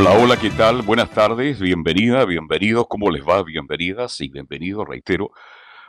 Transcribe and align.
Hola, 0.00 0.16
hola, 0.18 0.36
¿qué 0.38 0.48
tal? 0.48 0.80
Buenas 0.80 1.10
tardes, 1.10 1.60
bienvenida, 1.60 2.24
bienvenidos, 2.24 2.86
¿cómo 2.88 3.10
les 3.10 3.22
va? 3.22 3.42
Bienvenidas 3.42 4.18
y 4.22 4.30
bienvenidos, 4.30 4.88
reitero, 4.88 5.30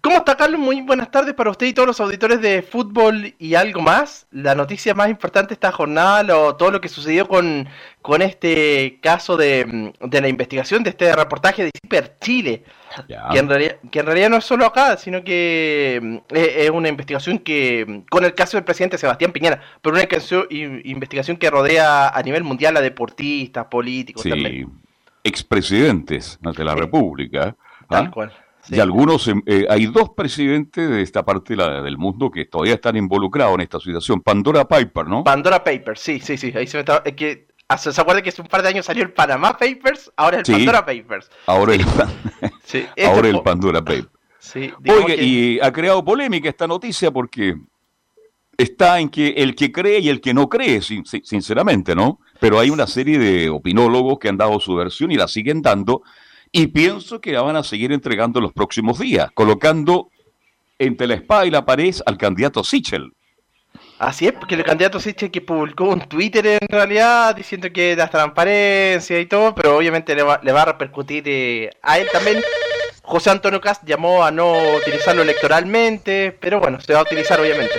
¿Cómo 0.00 0.18
está 0.18 0.36
Carlos? 0.36 0.60
Muy 0.60 0.80
buenas 0.80 1.10
tardes 1.10 1.34
para 1.34 1.50
usted 1.50 1.66
y 1.66 1.72
todos 1.72 1.88
los 1.88 2.00
auditores 2.00 2.40
de 2.40 2.62
fútbol 2.62 3.34
y 3.36 3.54
algo 3.56 3.80
más. 3.80 4.28
La 4.30 4.54
noticia 4.54 4.94
más 4.94 5.10
importante 5.10 5.48
de 5.48 5.54
esta 5.54 5.72
jornada, 5.72 6.22
lo, 6.22 6.54
todo 6.54 6.70
lo 6.70 6.80
que 6.80 6.88
sucedió 6.88 7.26
con, 7.26 7.68
con 8.00 8.22
este 8.22 9.00
caso 9.02 9.36
de, 9.36 9.92
de, 10.00 10.20
la 10.20 10.28
investigación 10.28 10.84
de 10.84 10.90
este 10.90 11.12
reportaje 11.16 11.64
de 11.64 11.72
Ciper 11.82 12.16
Chile, 12.20 12.62
que 13.08 13.38
en, 13.38 13.48
realidad, 13.48 13.76
que 13.90 13.98
en, 13.98 14.06
realidad, 14.06 14.30
no 14.30 14.36
es 14.36 14.44
solo 14.44 14.66
acá, 14.66 14.96
sino 14.98 15.24
que 15.24 15.98
mm, 16.00 16.16
es, 16.32 16.48
es, 16.58 16.70
una 16.70 16.88
investigación 16.88 17.40
que, 17.40 18.04
con 18.08 18.24
el 18.24 18.34
caso 18.34 18.56
del 18.56 18.64
presidente 18.64 18.98
Sebastián 18.98 19.32
Piñera, 19.32 19.60
pero 19.82 19.96
una 19.96 20.06
investigación 20.84 21.36
que 21.36 21.50
rodea 21.50 22.08
a 22.08 22.22
nivel 22.22 22.44
mundial 22.44 22.76
a 22.76 22.80
deportistas, 22.80 23.66
políticos 23.66 24.22
sí. 24.22 24.30
también 24.30 24.70
expresidentes 25.28 26.38
de 26.40 26.64
la 26.64 26.74
República. 26.74 27.56
¿ah? 27.80 27.86
Tal 27.88 28.10
cual. 28.10 28.32
Sí. 28.62 28.74
Y 28.76 28.80
algunos, 28.80 29.28
eh, 29.46 29.66
hay 29.70 29.86
dos 29.86 30.10
presidentes 30.10 30.90
de 30.90 31.00
esta 31.00 31.24
parte 31.24 31.56
la, 31.56 31.80
del 31.80 31.96
mundo 31.96 32.30
que 32.30 32.44
todavía 32.44 32.74
están 32.74 32.96
involucrados 32.96 33.54
en 33.54 33.60
esta 33.62 33.78
situación. 33.80 34.20
Pandora 34.20 34.66
Piper, 34.66 35.06
¿no? 35.06 35.24
Pandora 35.24 35.62
Papers, 35.62 36.00
sí, 36.00 36.20
sí, 36.20 36.36
sí. 36.36 36.52
Ahí 36.54 36.66
se 36.66 36.76
me 36.76 36.80
está, 36.80 37.02
es 37.04 37.14
que, 37.14 37.48
¿Se 37.76 38.00
acuerda 38.00 38.22
que 38.22 38.30
hace 38.30 38.40
un 38.40 38.48
par 38.48 38.62
de 38.62 38.68
años 38.68 38.86
salió 38.86 39.02
el 39.02 39.12
Panama 39.12 39.56
Papers? 39.56 40.10
Ahora 40.16 40.40
es 40.40 40.40
el 40.40 40.46
sí, 40.46 40.52
Pandora 40.52 40.86
Papers. 40.86 41.30
Ahora 41.46 41.74
el, 41.74 41.84
sí, 42.64 42.86
ahora 43.06 43.28
el 43.28 43.42
Pandora 43.42 43.80
Papers. 43.80 44.08
Sí, 44.38 44.72
Oye, 44.88 45.16
que... 45.16 45.22
y 45.22 45.60
ha 45.60 45.70
creado 45.70 46.02
polémica 46.02 46.48
esta 46.48 46.66
noticia 46.66 47.10
porque 47.10 47.56
está 48.58 48.98
en 48.98 49.08
que 49.08 49.28
el 49.28 49.54
que 49.54 49.70
cree 49.70 50.00
y 50.00 50.08
el 50.08 50.20
que 50.20 50.34
no 50.34 50.48
cree, 50.48 50.82
sinceramente, 50.82 51.94
¿no? 51.94 52.20
Pero 52.40 52.58
hay 52.58 52.70
una 52.70 52.86
serie 52.88 53.18
de 53.18 53.48
opinólogos 53.48 54.18
que 54.18 54.28
han 54.28 54.36
dado 54.36 54.58
su 54.58 54.74
versión 54.74 55.12
y 55.12 55.16
la 55.16 55.28
siguen 55.28 55.62
dando, 55.62 56.02
y 56.50 56.66
pienso 56.66 57.20
que 57.20 57.32
la 57.32 57.42
van 57.42 57.56
a 57.56 57.62
seguir 57.62 57.92
entregando 57.92 58.40
en 58.40 58.44
los 58.44 58.52
próximos 58.52 58.98
días, 58.98 59.30
colocando 59.32 60.08
entre 60.78 61.06
la 61.06 61.14
espada 61.14 61.46
y 61.46 61.50
la 61.50 61.64
pared 61.64 61.94
al 62.04 62.18
candidato 62.18 62.64
Sichel. 62.64 63.12
Así 64.00 64.26
es, 64.26 64.32
porque 64.32 64.56
el 64.56 64.64
candidato 64.64 64.98
Sichel 64.98 65.30
que 65.30 65.40
publicó 65.40 65.84
un 65.84 66.00
Twitter 66.00 66.58
en 66.60 66.68
realidad 66.68 67.34
diciendo 67.36 67.68
que 67.72 67.94
da 67.94 68.08
transparencia 68.08 69.20
y 69.20 69.26
todo, 69.26 69.54
pero 69.54 69.76
obviamente 69.76 70.16
le 70.16 70.22
va, 70.22 70.40
le 70.42 70.52
va 70.52 70.62
a 70.62 70.66
repercutir 70.66 71.24
eh, 71.26 71.70
a 71.82 71.98
él 71.98 72.08
también. 72.12 72.40
José 73.02 73.30
Antonio 73.30 73.60
Cast 73.60 73.84
llamó 73.86 74.24
a 74.24 74.30
no 74.30 74.52
utilizarlo 74.76 75.22
electoralmente, 75.22 76.36
pero 76.40 76.60
bueno, 76.60 76.80
se 76.80 76.92
va 76.92 77.00
a 77.00 77.02
utilizar 77.02 77.40
obviamente 77.40 77.74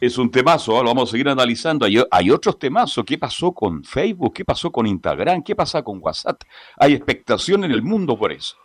es 0.00 0.16
un 0.16 0.30
temazo, 0.30 0.72
¿eh? 0.72 0.82
lo 0.82 0.88
vamos 0.88 1.10
a 1.10 1.12
seguir 1.12 1.28
analizando. 1.28 1.84
Hay, 1.84 2.02
hay, 2.10 2.30
otros 2.30 2.58
temazos. 2.58 3.04
¿Qué 3.04 3.18
pasó 3.18 3.52
con 3.52 3.84
Facebook? 3.84 4.32
¿Qué 4.34 4.44
pasó 4.44 4.72
con 4.72 4.86
Instagram? 4.86 5.42
¿Qué 5.42 5.54
pasa 5.54 5.82
con 5.82 5.98
WhatsApp? 6.00 6.40
Hay 6.78 6.94
expectación 6.94 7.64
en 7.64 7.70
el 7.70 7.82
mundo 7.82 8.18
por 8.18 8.32
eso. 8.32 8.56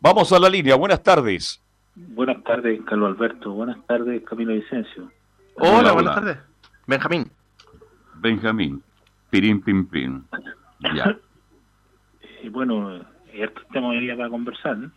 Vamos 0.00 0.32
a 0.32 0.38
la 0.38 0.48
línea. 0.48 0.76
Buenas 0.76 1.02
tardes. 1.02 1.62
Buenas 1.94 2.42
tardes, 2.44 2.80
Carlos 2.86 3.10
Alberto. 3.10 3.52
Buenas 3.52 3.84
tardes, 3.86 4.22
Camilo 4.24 4.54
Vicencio. 4.54 5.10
Hola, 5.56 5.78
hola 5.78 5.92
buenas 5.92 6.16
hola. 6.16 6.26
tardes. 6.26 6.38
Benjamín. 6.86 7.30
Benjamín. 8.14 8.82
Pirín, 9.30 9.60
pim, 9.60 9.86
pim. 9.86 10.24
Ya. 10.94 11.18
Eh, 12.40 12.50
bueno, 12.50 13.00
estos 13.32 13.66
temas 13.72 13.90
hoy 13.90 13.98
día 13.98 14.16
para 14.16 14.30
conversar. 14.30 14.78
¿no? 14.78 14.92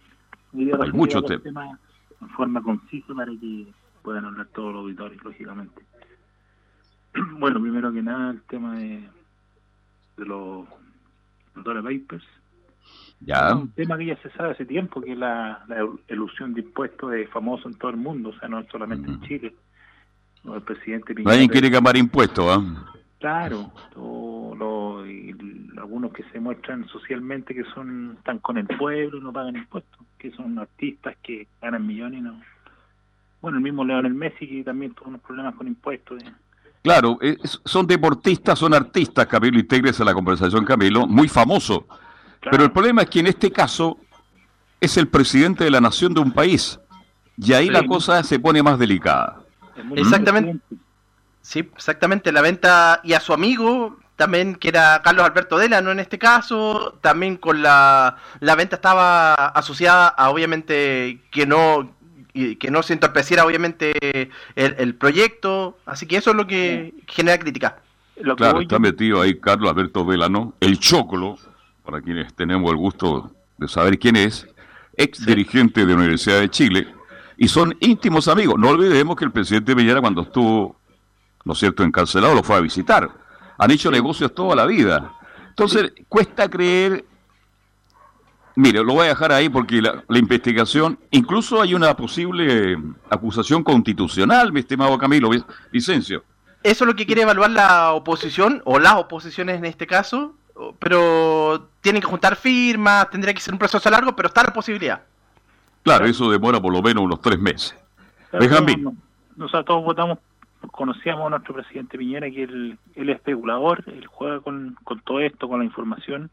Hay 0.54 0.92
muchos 0.92 1.26
temas. 1.26 1.42
Tema 1.42 1.80
en 2.22 2.30
forma 2.30 2.62
concisa 2.62 3.16
para 3.16 3.32
que 3.32 3.66
puedan 4.02 4.26
hablar 4.26 4.48
todos 4.48 4.74
los 4.74 4.84
auditores, 4.84 5.24
lógicamente. 5.24 5.82
Bueno, 7.40 7.62
primero 7.62 7.92
que 7.92 8.02
nada, 8.02 8.32
el 8.32 8.42
tema 8.44 8.78
de, 8.78 9.04
de 10.18 10.26
los 10.26 10.66
Pandora 11.54 11.82
Vipers. 11.82 12.24
Ya. 13.20 13.56
Un 13.56 13.72
tema 13.72 13.98
que 13.98 14.08
ya 14.08 14.18
se 14.22 14.32
sabe 14.32 14.52
hace 14.52 14.66
tiempo, 14.66 15.02
que 15.02 15.16
la, 15.16 15.64
la 15.68 15.88
ilusión 16.10 16.54
de 16.54 16.62
impuestos 16.62 17.14
es 17.14 17.30
famoso 17.30 17.68
en 17.68 17.76
todo 17.76 17.92
el 17.92 17.98
mundo, 17.98 18.30
o 18.30 18.40
sea, 18.40 18.48
no 18.48 18.64
solamente 18.72 19.10
mm. 19.10 19.14
en 19.14 19.22
Chile. 19.22 19.56
No, 20.44 20.56
el 20.56 20.62
presidente 20.64 21.14
Nadie 21.16 21.50
quiere 21.50 21.70
cambiar 21.70 21.98
impuestos, 21.98 22.46
¿ah? 22.50 22.92
Claro, 23.20 23.72
todo 23.94 24.56
lo, 24.56 25.06
y 25.06 25.36
algunos 25.78 26.12
que 26.12 26.24
se 26.32 26.40
muestran 26.40 26.88
socialmente 26.88 27.54
que 27.54 27.64
son 27.66 28.16
están 28.18 28.40
con 28.40 28.58
el 28.58 28.66
pueblo 28.66 29.20
y 29.20 29.22
no 29.22 29.32
pagan 29.32 29.58
impuestos, 29.58 30.00
que 30.18 30.32
son 30.32 30.58
artistas 30.58 31.16
que 31.22 31.48
ganan 31.62 31.86
millones 31.86 32.20
y 32.20 32.24
no, 32.24 32.42
bueno, 33.42 33.58
el 33.58 33.64
mismo 33.64 33.84
Leonel 33.84 34.14
Messi 34.14 34.48
que 34.48 34.64
también 34.64 34.94
tuvo 34.94 35.10
unos 35.10 35.22
problemas 35.22 35.56
con 35.56 35.68
impuestos. 35.68 36.22
¿eh? 36.24 36.32
Claro, 36.84 37.18
es, 37.22 37.60
son 37.66 37.88
deportistas, 37.88 38.58
son 38.58 38.74
artistas, 38.74 39.28
Camilo, 39.28 39.60
integres 39.60 40.00
a 40.00 40.04
la 40.04 40.14
conversación, 40.14 40.66
Camilo, 40.66 41.08
muy 41.08 41.28
famoso. 41.28 41.86
Claro. 41.88 42.52
Pero 42.52 42.64
el 42.64 42.72
problema 42.72 43.04
es 43.04 43.10
que 43.10 43.20
en 43.20 43.28
este 43.28 43.52
caso 43.52 43.98
es 44.80 44.98
el 44.98 45.08
presidente 45.08 45.64
de 45.64 45.72
la 45.72 45.82
nación 45.82 46.14
de 46.14 46.22
un 46.22 46.32
país. 46.32 46.80
Y 47.38 47.54
ahí 47.54 47.68
sí. 47.68 47.72
la 47.72 47.86
cosa 47.86 48.24
se 48.24 48.40
pone 48.40 48.62
más 48.62 48.78
delicada. 48.78 49.42
Exactamente. 49.96 50.60
Sí, 51.42 51.60
exactamente. 51.60 52.32
La 52.32 52.42
venta 52.42 53.02
y 53.04 53.14
a 53.14 53.20
su 53.20 53.34
amigo 53.34 53.98
también, 54.16 54.56
que 54.56 54.68
era 54.68 55.02
Carlos 55.04 55.26
Alberto 55.26 55.58
Dela, 55.58 55.82
¿no? 55.82 55.92
En 55.92 56.00
este 56.00 56.20
caso, 56.20 57.00
también 57.02 57.38
con 57.38 57.64
la, 57.64 58.18
la 58.40 58.56
venta 58.56 58.76
estaba 58.76 59.34
asociada 59.34 60.10
a, 60.10 60.30
obviamente, 60.30 61.22
que 61.32 61.48
no 61.48 61.96
y 62.34 62.56
que 62.56 62.72
no 62.72 62.84
se 62.84 62.94
entorpeciera 62.94 63.46
obviamente 63.46 64.30
el, 64.56 64.76
el, 64.78 64.96
proyecto, 64.96 65.78
así 65.86 66.06
que 66.06 66.18
eso 66.18 66.32
es 66.32 66.38
lo 66.38 66.48
que 66.48 66.94
genera 67.08 67.40
crítica. 67.40 67.82
Lo 68.18 68.36
claro, 68.36 68.62
está 68.62 68.76
yo... 68.76 68.80
metido 68.80 69.22
ahí 69.22 69.40
Carlos 69.40 69.70
Alberto 69.70 70.06
Velano, 70.06 70.54
el 70.60 70.80
Chocolo, 70.80 71.38
para 71.84 72.02
quienes 72.02 72.34
tenemos 72.34 72.70
el 72.72 72.78
gusto 72.78 73.32
de 73.58 73.68
saber 73.68 74.00
quién 74.00 74.16
es, 74.16 74.48
ex 74.96 75.20
sí. 75.20 75.26
dirigente 75.26 75.86
de 75.86 75.94
la 75.94 76.00
Universidad 76.00 76.40
de 76.40 76.50
Chile, 76.50 76.88
y 77.38 77.48
son 77.48 77.76
íntimos 77.80 78.28
amigos. 78.28 78.56
No 78.58 78.70
olvidemos 78.70 79.16
que 79.16 79.26
el 79.26 79.32
presidente 79.32 79.74
Villera 79.74 80.00
cuando 80.00 80.22
estuvo, 80.22 80.76
¿no 81.44 81.54
es 81.54 81.60
cierto?, 81.60 81.84
encarcelado, 81.84 82.36
lo 82.36 82.44
fue 82.44 82.56
a 82.56 82.62
visitar. 82.62 83.10
Han 83.58 83.72
hecho 83.72 83.92
negocios 83.92 84.34
toda 84.34 84.56
la 84.56 84.66
vida. 84.66 85.12
Entonces, 85.50 85.92
sí. 85.96 86.06
cuesta 86.08 86.50
creer 86.50 87.04
Mire, 88.56 88.84
lo 88.84 88.94
voy 88.94 89.06
a 89.06 89.10
dejar 89.10 89.32
ahí 89.32 89.50
porque 89.50 89.82
la, 89.82 90.04
la, 90.08 90.20
investigación, 90.20 91.00
incluso 91.12 91.62
hay 91.62 91.74
una 91.74 91.96
posible 91.96 92.78
acusación 93.10 93.64
constitucional, 93.64 94.52
mi 94.52 94.60
estimado 94.60 94.98
Camilo 94.98 95.30
Vicencio. 95.72 96.24
Eso 96.64 96.84
es 96.84 96.88
lo 96.88 96.96
que 96.96 97.06
quiere 97.06 97.24
evaluar 97.24 97.50
la 97.52 97.94
oposición, 97.94 98.62
o 98.66 98.78
las 98.78 98.96
oposiciones 98.96 99.58
en 99.58 99.66
este 99.66 99.88
caso, 99.88 100.36
pero 100.80 101.70
tienen 101.82 102.02
que 102.02 102.08
juntar 102.08 102.36
firmas, 102.36 103.10
tendría 103.10 103.34
que 103.34 103.40
ser 103.40 103.54
un 103.54 103.60
proceso 103.60 103.90
largo, 103.90 104.16
pero 104.16 104.28
está 104.28 104.44
la 104.44 104.54
posibilidad. 104.54 105.02
Claro, 105.84 106.06
eso 106.06 106.30
demora 106.30 106.62
por 106.62 106.72
lo 106.72 106.82
menos 106.82 107.04
unos 107.04 107.22
tres 107.22 107.40
meses. 107.40 107.76
Nosotros 109.36 109.66
todos 109.66 109.84
votamos, 109.84 110.20
conocíamos 110.72 111.28
a 111.28 111.30
nuestro 111.32 111.56
presidente 111.56 111.98
Piñera, 111.98 112.30
que 112.30 112.44
él, 112.44 112.78
él 112.96 113.10
es 113.10 113.16
especulador, 113.16 113.84
él 113.88 114.06
juega 114.06 114.40
con, 114.42 114.78
con 114.84 115.00
todo 115.00 115.20
esto, 115.20 115.48
con 115.48 115.60
la 115.60 115.66
información, 115.66 116.30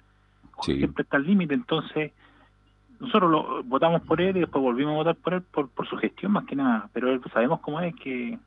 siempre 0.63 1.03
está 1.03 1.17
al 1.17 1.27
límite, 1.27 1.55
entonces 1.55 2.13
nosotros 3.01 3.31
lo, 3.31 3.63
votamos 3.65 4.03
por 4.03 4.21
él 4.21 4.37
y 4.37 4.41
después 4.41 4.63
volvimos 4.63 4.95
a 4.95 4.97
votar 4.97 5.17
por 5.17 5.35
él 5.35 5.43
por, 5.43 5.69
por 5.69 5.89
su 5.89 5.97
gestión 5.97 6.33
más 6.33 6.45
que 6.45 6.57
nada, 6.57 6.89
pero 6.93 7.21
sabemos 7.33 7.61
cómo 7.61 7.81
es 7.81 7.95
que, 7.97 8.39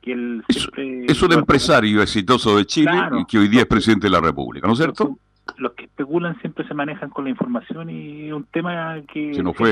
que 0.00 0.12
él 0.12 0.44
siempre... 0.48 1.06
Es, 1.06 1.22
un 1.22 1.32
empresario 1.32 2.02
exitoso 2.02 2.56
de 2.56 2.64
Chile 2.66 2.92
y 3.20 3.24
que 3.26 3.38
hoy 3.38 3.48
día 3.48 3.60
es 3.60 3.66
presidente 3.66 4.06
de 4.06 4.10
la 4.10 4.20
República, 4.20 4.66
¿no 4.66 4.72
es 4.72 4.78
cierto? 4.78 5.18
Los 5.58 5.72
que 5.72 5.84
especulan 5.84 6.38
siempre 6.40 6.66
se 6.66 6.74
manejan 6.74 7.10
con 7.10 7.24
la 7.24 7.30
información 7.30 7.88
y 7.88 8.26
es 8.26 8.32
un 8.32 8.44
tema 8.44 9.00
que... 9.12 9.34
Se 9.34 9.42
nos 9.42 9.56
fue 9.56 9.70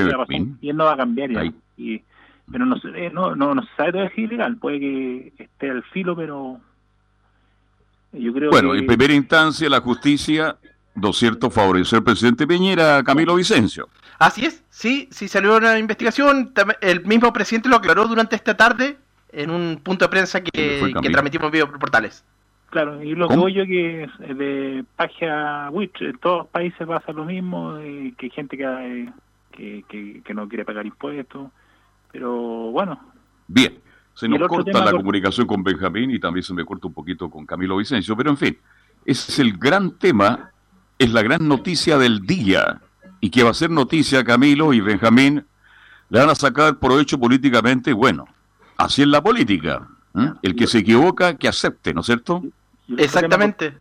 y 0.61 0.69
él 0.69 0.77
no 0.77 0.85
va 0.85 0.93
a 0.93 0.97
cambiar 0.97 1.31
ya. 1.31 1.53
Y, 1.77 2.01
pero 2.49 2.65
no, 2.65 2.77
eh, 2.93 3.11
no, 3.13 3.35
no, 3.35 3.55
no 3.55 3.61
se 3.63 3.75
sabe 3.75 3.91
todavía 3.91 4.15
si 4.15 4.21
es 4.21 4.27
ilegal, 4.27 4.57
puede 4.57 4.79
que 4.79 5.33
esté 5.37 5.69
al 5.69 5.83
filo, 5.83 6.15
pero 6.15 6.59
yo 8.13 8.33
creo 8.33 8.51
bueno, 8.51 8.75
en 8.75 8.85
primera 8.85 9.13
instancia 9.13 9.69
la 9.69 9.81
justicia, 9.81 10.57
¿no 10.95 11.09
es 11.09 11.17
cierto?, 11.17 11.49
favoreció 11.49 11.97
al 11.97 12.03
presidente 12.03 12.47
Piñera, 12.47 13.03
Camilo 13.03 13.35
Vicencio. 13.35 13.89
Así 14.17 14.45
es, 14.45 14.63
sí, 14.69 15.07
sí 15.11 15.27
salió 15.27 15.57
una 15.57 15.77
investigación, 15.77 16.53
el 16.81 17.05
mismo 17.05 17.31
presidente 17.33 17.69
lo 17.69 17.75
aclaró 17.75 18.07
durante 18.07 18.35
esta 18.35 18.55
tarde 18.55 18.97
en 19.31 19.49
un 19.49 19.79
punto 19.83 20.05
de 20.05 20.09
prensa 20.09 20.41
que, 20.41 20.93
que 21.01 21.09
transmitimos 21.09 21.47
en 21.47 21.51
video 21.51 21.67
por 21.67 21.79
portales. 21.79 22.23
Claro, 22.69 23.01
y 23.01 23.15
lo 23.15 23.29
que 23.29 23.53
yo 23.53 23.65
que 23.65 24.09
de 24.33 24.83
Pagia 24.95 25.69
Witch, 25.71 26.01
en 26.01 26.17
todos 26.17 26.39
los 26.39 26.47
países 26.47 26.85
pasa 26.85 27.11
lo 27.13 27.25
mismo, 27.25 27.77
eh, 27.77 28.13
que 28.17 28.25
hay 28.25 28.29
gente 28.31 28.57
que, 28.57 29.09
que, 29.87 30.21
que, 30.21 30.33
no 30.33 30.47
quiere 30.49 30.65
pagar 30.65 30.85
impuestos, 30.85 31.51
pero 32.11 32.33
bueno. 32.71 32.99
Bien, 33.47 33.79
se 34.13 34.27
nos 34.27 34.45
corta 34.47 34.83
la 34.83 34.91
comunicación 34.91 35.47
con 35.47 35.63
Benjamín 35.63 36.11
y 36.11 36.19
también 36.19 36.43
se 36.43 36.53
me 36.53 36.65
corta 36.65 36.87
un 36.87 36.93
poquito 36.93 37.29
con 37.29 37.45
Camilo 37.45 37.77
Vicencio, 37.77 38.15
pero 38.17 38.31
en 38.31 38.37
fin, 38.37 38.57
ese 39.05 39.31
es 39.31 39.39
el 39.39 39.57
gran 39.57 39.91
tema, 39.91 40.51
es 40.97 41.11
la 41.11 41.21
gran 41.21 41.47
noticia 41.47 41.97
del 41.97 42.25
día 42.25 42.81
y 43.19 43.29
que 43.29 43.43
va 43.43 43.51
a 43.51 43.53
ser 43.53 43.69
noticia 43.69 44.23
Camilo 44.23 44.73
y 44.73 44.81
Benjamín, 44.81 45.45
le 46.09 46.19
van 46.19 46.29
a 46.29 46.35
sacar 46.35 46.77
provecho 46.77 47.19
políticamente, 47.19 47.93
bueno, 47.93 48.27
así 48.77 49.01
es 49.01 49.07
la 49.07 49.21
política. 49.21 49.87
¿eh? 50.15 50.31
El 50.43 50.55
que 50.55 50.67
se 50.67 50.79
equivoca, 50.79 51.35
que 51.35 51.47
acepte, 51.47 51.93
¿no 51.93 52.01
es 52.01 52.05
cierto? 52.05 52.43
Exactamente. 52.97 53.77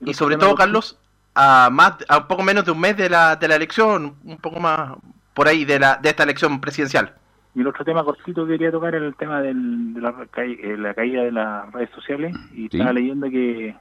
Y 0.00 0.14
sobre 0.14 0.36
todo, 0.36 0.54
Carlos, 0.54 0.98
a 1.34 1.70
más 1.70 1.94
a 2.08 2.18
un 2.18 2.26
poco 2.28 2.42
menos 2.42 2.64
de 2.64 2.70
un 2.70 2.80
mes 2.80 2.96
de 2.96 3.10
la, 3.10 3.36
de 3.36 3.48
la 3.48 3.56
elección, 3.56 4.14
un 4.24 4.36
poco 4.38 4.60
más 4.60 4.92
por 5.34 5.48
ahí 5.48 5.64
de, 5.64 5.78
la, 5.78 5.96
de 5.96 6.10
esta 6.10 6.22
elección 6.22 6.60
presidencial. 6.60 7.14
Y 7.54 7.60
el 7.60 7.66
otro 7.66 7.84
tema 7.84 8.04
cortito 8.04 8.46
que 8.46 8.52
quería 8.52 8.70
tocar 8.70 8.94
era 8.94 9.06
el 9.06 9.16
tema 9.16 9.40
del, 9.40 9.94
de 9.94 10.00
la, 10.00 10.14
eh, 10.36 10.76
la, 10.76 10.94
caída 10.94 11.22
de 11.22 11.32
las 11.32 11.72
redes 11.72 11.90
sociales. 11.90 12.36
Y 12.54 12.66
estaba 12.66 12.92
leyendo 12.92 13.28
que, 13.30 13.74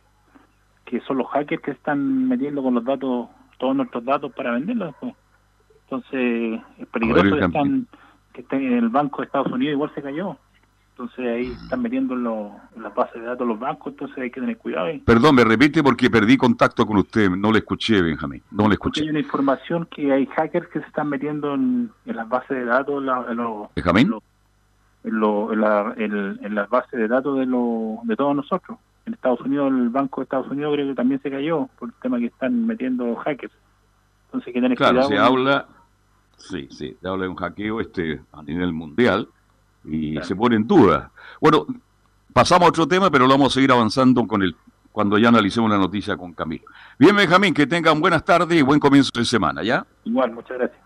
que 0.88 1.02
son 1.02 1.18
los 1.18 1.28
hackers 1.28 1.62
que 1.62 1.72
están 1.72 2.28
metiendo 2.30 2.64
con 2.64 2.74
los 2.74 2.84
datos 2.84 3.28
todos 3.60 3.76
nuestros 3.76 4.06
datos 4.06 4.32
para 4.34 4.52
venderlos 4.52 4.90
después. 4.90 5.14
Entonces, 5.84 6.62
es 6.78 6.88
peligroso 6.88 7.36
que 7.36 7.46
están, 7.46 7.88
que 8.34 8.42
estén 8.42 8.64
en 8.64 8.74
el 8.74 8.90
Banco 8.90 9.22
de 9.22 9.26
Estados 9.26 9.52
Unidos, 9.52 9.74
igual 9.74 9.92
se 9.94 10.02
cayó. 10.02 10.38
Entonces 10.92 11.28
ahí 11.28 11.52
están 11.64 11.82
metiendo 11.84 12.16
en, 12.16 12.82
las 12.82 12.96
bases 12.96 13.22
de 13.22 13.28
datos 13.28 13.48
los 13.48 13.60
bancos, 13.60 13.94
entonces 13.94 14.18
hay 14.18 14.32
que 14.32 14.40
tener 14.40 14.58
cuidado. 14.58 14.88
Perdón, 15.06 15.36
me 15.36 15.44
repite 15.44 15.84
porque 15.84 16.10
perdí 16.10 16.38
contacto 16.38 16.88
con 16.88 16.98
usted, 16.98 17.30
no 17.30 17.52
le 17.52 17.60
escuché, 17.60 18.02
Benjamín, 18.02 18.42
no 18.50 18.68
le 18.68 18.74
escuché. 18.74 19.04
hay 19.04 19.10
una 19.10 19.20
información 19.20 19.88
que 19.92 20.12
hay 20.12 20.26
hackers 20.26 20.68
que 20.70 20.80
se 20.80 20.88
están 20.88 21.10
metiendo 21.10 21.54
en, 21.54 21.92
las 22.06 22.28
bases 22.28 22.58
de 22.58 22.66
datos, 22.66 23.04
en 23.30 23.38
¿Benjamín? 23.76 24.12
En, 25.04 26.56
las 26.56 26.70
bases 26.70 27.00
de 27.00 27.08
datos 27.08 27.38
de, 27.38 27.46
de 27.46 28.16
todos 28.16 28.36
nosotros 28.36 28.80
en 29.08 29.14
Estados 29.14 29.40
Unidos, 29.42 29.72
el 29.72 29.90
Banco 29.90 30.22
de 30.22 30.26
Estados 30.26 30.52
Unidos 30.52 30.74
creo 30.74 30.88
que 30.88 30.96
también 30.96 31.22
se 31.22 31.32
cayó 31.32 31.70
por 31.80 31.90
el 31.90 31.96
tema 32.02 32.20
que 32.20 32.26
están 32.26 32.68
metiendo 32.68 33.16
hackers. 33.16 33.54
Entonces 34.26 34.54
que 34.54 34.62
tener 34.62 34.78
claro, 34.78 35.04
se 35.04 35.18
habla, 35.18 35.66
sí, 36.36 36.68
sí, 36.70 36.98
se 37.02 37.08
habla 37.08 37.24
de 37.24 37.30
un 37.30 37.38
hackeo 37.38 37.80
este 37.80 38.20
a 38.34 38.44
nivel 38.44 38.74
mundial 38.74 39.30
y 39.86 40.18
se 40.22 40.36
pone 40.36 40.58
en 40.58 40.68
duda. 40.68 41.10
Bueno, 41.40 41.66
pasamos 42.34 42.66
a 42.66 42.70
otro 42.70 42.86
tema, 42.88 43.10
pero 43.10 43.26
lo 43.26 43.34
vamos 43.34 43.54
a 43.54 43.56
seguir 43.56 43.72
avanzando 43.72 44.28
con 44.28 44.44
el 44.44 44.56
cuando 44.92 45.18
ya 45.18 45.30
analicemos 45.30 45.70
la 45.70 45.78
noticia 45.78 46.18
con 46.18 46.34
Camilo. 46.34 46.66
Bien, 47.00 47.16
Benjamín, 47.16 47.54
que 47.54 47.68
tengan 47.68 48.02
buenas 48.02 48.26
tardes 48.26 48.60
y 48.60 48.64
buen 48.64 48.80
comienzo 48.80 49.12
de 49.16 49.26
semana, 49.26 49.64
¿ya? 49.64 49.86
Igual, 50.04 50.34
muchas 50.34 50.58
gracias. 50.58 50.82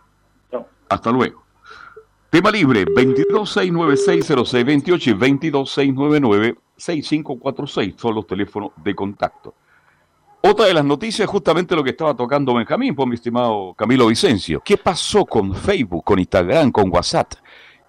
Chao. 0.52 0.68
Hasta 0.90 1.12
luego. 1.12 1.42
Tema 2.30 2.52
libre, 2.52 2.86
226960628 2.86 5.08
y 5.08 5.14
22699 5.14 6.58
6546 6.82 7.96
son 7.98 8.16
los 8.16 8.26
teléfonos 8.26 8.72
de 8.84 8.96
contacto. 8.96 9.54
Otra 10.44 10.66
de 10.66 10.74
las 10.74 10.84
noticias 10.84 11.30
justamente 11.30 11.76
lo 11.76 11.84
que 11.84 11.92
estaba 11.92 12.16
tocando 12.16 12.56
Benjamín, 12.56 12.96
por 12.96 13.08
mi 13.08 13.14
estimado 13.14 13.76
Camilo 13.76 14.08
Vicencio. 14.08 14.62
¿Qué 14.66 14.76
pasó 14.76 15.26
con 15.26 15.54
Facebook, 15.54 16.04
con 16.04 16.18
Instagram, 16.18 16.72
con 16.72 16.90
WhatsApp? 16.90 17.34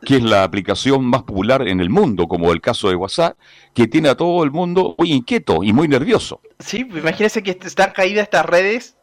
que 0.05 0.17
es 0.17 0.23
la 0.25 0.43
aplicación 0.43 1.05
más 1.05 1.23
popular 1.23 1.67
en 1.69 1.79
el 1.79 1.89
mundo, 1.89 2.27
como 2.27 2.53
el 2.53 2.61
caso 2.61 2.89
de 2.89 2.97
WhatsApp, 2.97 3.39
que 3.73 3.87
tiene 3.87 4.09
a 4.09 4.17
todo 4.17 4.43
el 4.43 4.51
mundo 4.51 4.97
muy 4.99 5.13
inquieto 5.13 5.63
y 5.63 5.73
muy 5.73 5.87
nervioso. 5.87 6.41
Sí, 6.59 6.79
imagínense 6.79 7.45
que 7.45 7.53
están 7.53 7.93
caídas 7.93 8.25
estas 8.25 8.45
redes 8.45 8.97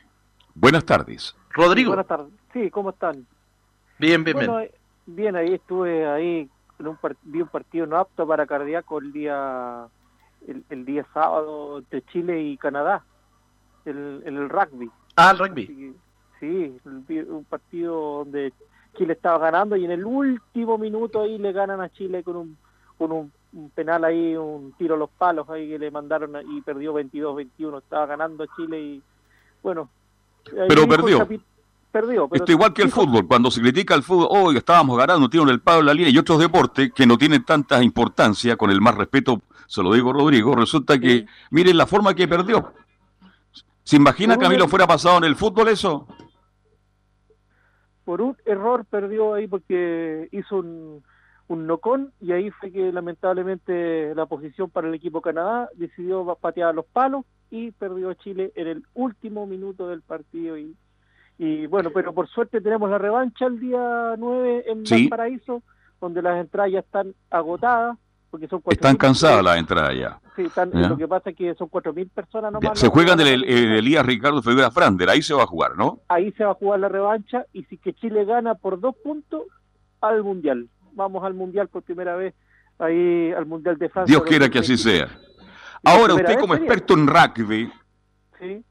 Buenas 0.55 0.85
tardes. 0.85 1.37
Rodrigo. 1.51 1.91
buenas 1.91 2.07
tardes. 2.07 2.29
Sí, 2.53 2.71
¿cómo 2.71 2.91
están? 2.91 3.27
Bien, 3.99 4.25
bien, 4.25 4.39
bien. 4.39 4.51
Eh, 4.51 4.73
bien, 5.07 5.37
ahí 5.37 5.55
estuve, 5.55 6.07
ahí 6.07 6.49
en 6.79 6.87
un 6.87 6.99
vi 7.23 7.43
un 7.43 7.49
partido 7.49 7.87
no 7.87 7.97
apto 7.99 8.27
para 8.27 8.47
cardíaco 8.47 8.99
el 8.99 9.13
día 9.13 9.87
el, 10.47 10.85
día 10.85 11.07
sábado 11.15 11.79
entre 11.79 12.03
Chile 12.07 12.43
y 12.43 12.57
Canadá, 12.57 13.05
el, 13.85 14.23
el, 14.25 14.49
rugby. 14.49 14.91
Ah, 15.17 15.31
el 15.31 15.39
rugby. 15.39 15.95
Sí, 16.41 16.77
un 16.85 17.47
partido 17.49 18.25
donde 18.25 18.53
Chile 18.97 19.13
estaba 19.13 19.39
ganando 19.39 19.77
y 19.77 19.85
en 19.85 19.93
el 19.93 20.05
último 20.05 20.77
minuto 20.79 21.23
ahí 21.23 21.39
le 21.39 21.53
ganan 21.53 21.81
a 21.81 21.89
Chile 21.91 22.25
con 22.25 22.37
un, 22.37 22.57
con 22.99 23.13
un, 23.13 23.33
penal 23.75 24.05
ahí, 24.05 24.37
un 24.37 24.73
tiro 24.79 24.95
a 24.95 24.99
los 24.99 25.11
palos 25.11 25.49
ahí 25.51 25.69
que 25.69 25.79
le 25.79 25.91
mandaron 25.91 26.33
y 26.51 26.61
perdió 26.63 26.95
22-21. 26.95 27.79
Estaba 27.79 28.07
ganando 28.07 28.47
Chile 28.57 28.81
y 28.81 29.03
bueno. 29.63 29.89
Pero 30.69 30.89
perdió. 30.89 31.29
Perdió, 31.93 32.27
Esto 32.33 32.53
igual 32.53 32.73
que 32.73 32.81
el 32.81 32.91
fútbol, 32.91 33.29
cuando 33.29 33.51
se 33.51 33.61
critica 33.61 33.95
el 33.95 34.03
fútbol, 34.03 34.29
hoy 34.31 34.57
estábamos 34.57 34.97
ganando, 34.97 35.29
tienen 35.29 35.51
el 35.51 35.61
palo 35.61 35.81
en 35.81 35.87
la 35.87 35.93
línea 35.93 36.11
y 36.11 36.17
otros 36.17 36.39
deportes 36.39 36.91
que 36.95 37.07
no 37.07 37.19
tienen 37.19 37.45
tanta 37.45 37.83
importancia, 37.83 38.57
con 38.57 38.71
el 38.71 38.81
más 38.81 38.95
respeto, 38.95 39.43
se 39.67 39.83
lo 39.83 39.93
digo 39.93 40.11
Rodrigo, 40.11 40.57
resulta 40.57 40.99
que, 40.99 41.27
miren 41.51 41.77
la 41.77 41.87
forma 41.87 42.15
que 42.15 42.27
perdió. 42.27 42.73
¿Se 43.83 43.97
imagina 43.97 44.39
que 44.39 44.47
a 44.47 44.49
mí 44.49 44.57
lo 44.57 44.69
fuera 44.69 44.87
pasado 44.87 45.19
en 45.19 45.25
el 45.25 45.37
fútbol 45.37 45.69
eso? 45.69 46.09
Por 48.07 48.23
un 48.23 48.39
error 48.47 48.87
perdió 48.87 49.35
ahí 49.35 49.47
porque 49.47 50.29
hizo 50.33 50.57
un, 50.57 51.05
un 51.49 51.67
nocón 51.67 52.13
y 52.21 52.33
ahí 52.33 52.51
fue 52.51 52.71
que 52.71 52.93
lamentablemente 52.93 54.15
la 54.15 54.27
posición 54.27 54.71
para 54.71 54.89
el 54.89 54.95
equipo 54.95 55.21
Canadá 55.21 55.69
decidió 55.75 56.25
patear 56.41 56.75
los 56.75 56.87
palos 56.87 57.25
y 57.51 57.71
perdió 57.73 58.15
Chile 58.15 58.53
en 58.55 58.69
el 58.69 58.85
último 58.95 59.47
minuto 59.47 59.89
del 59.89 60.03
partido 60.03 60.57
y, 60.57 60.75
y 61.39 61.67
bueno, 61.67 61.91
pero 61.93 62.13
por 62.13 62.29
suerte 62.29 62.61
tenemos 62.61 62.89
la 62.89 62.99
revancha 62.99 63.47
el 63.47 63.61
día 63.61 64.15
9 64.17 64.65
en 64.67 64.87
sí. 64.87 65.09
Paraíso 65.09 65.63
donde 66.01 66.23
las 66.23 66.41
entradas 66.41 66.73
ya 66.73 66.79
están 66.81 67.15
agotadas 67.31 67.97
están 68.71 68.97
cansadas 68.97 69.45
las 69.45 69.59
entradas 69.59 69.95
ya. 69.95 70.21
Sí, 70.37 70.47
lo 70.73 70.97
que 70.97 71.07
pasa 71.07 71.31
es 71.31 71.37
que 71.37 71.55
son 71.55 71.69
4.000 71.69 72.09
personas 72.11 72.53
nomás. 72.53 72.79
Se 72.79 72.89
juegan 72.89 73.19
del 73.19 73.45
Elías 73.45 74.07
Ricardo 74.07 74.43
Figueroa 74.43 74.71
Frander, 74.71 75.11
ahí 75.11 75.21
se 75.21 75.35
va 75.35 75.43
a 75.43 75.47
jugar, 75.47 75.77
¿no? 75.77 76.01
Ahí 76.09 76.33
se 76.33 76.45
va 76.45 76.53
a 76.53 76.55
jugar 76.55 76.81
la 76.81 76.89
revancha 76.89 77.45
y 77.53 77.65
si 77.65 77.77
que 77.77 77.93
Chile 77.93 78.25
gana 78.25 78.55
por 78.55 78.81
dos 78.81 78.97
puntos 78.97 79.43
al 80.01 80.23
Mundial. 80.23 80.69
Vamos 80.95 81.25
al 81.25 81.35
Mundial 81.35 81.69
por 81.69 81.83
primera 81.83 82.17
vez, 82.17 82.35
ahí 82.79 83.33
al 83.33 83.47
Mundial 83.47 83.79
de 83.79 83.89
Francia. 83.89 84.13
Dios 84.15 84.29
quiera 84.29 84.49
que 84.49 84.59
así 84.59 84.77
sea. 84.77 85.09
Ahora, 85.85 86.15
usted 86.15 86.39
como 86.39 86.55
experto 86.55 86.95
en 86.95 87.07
rugby, 87.07 87.73
¿Sí? 88.39 88.65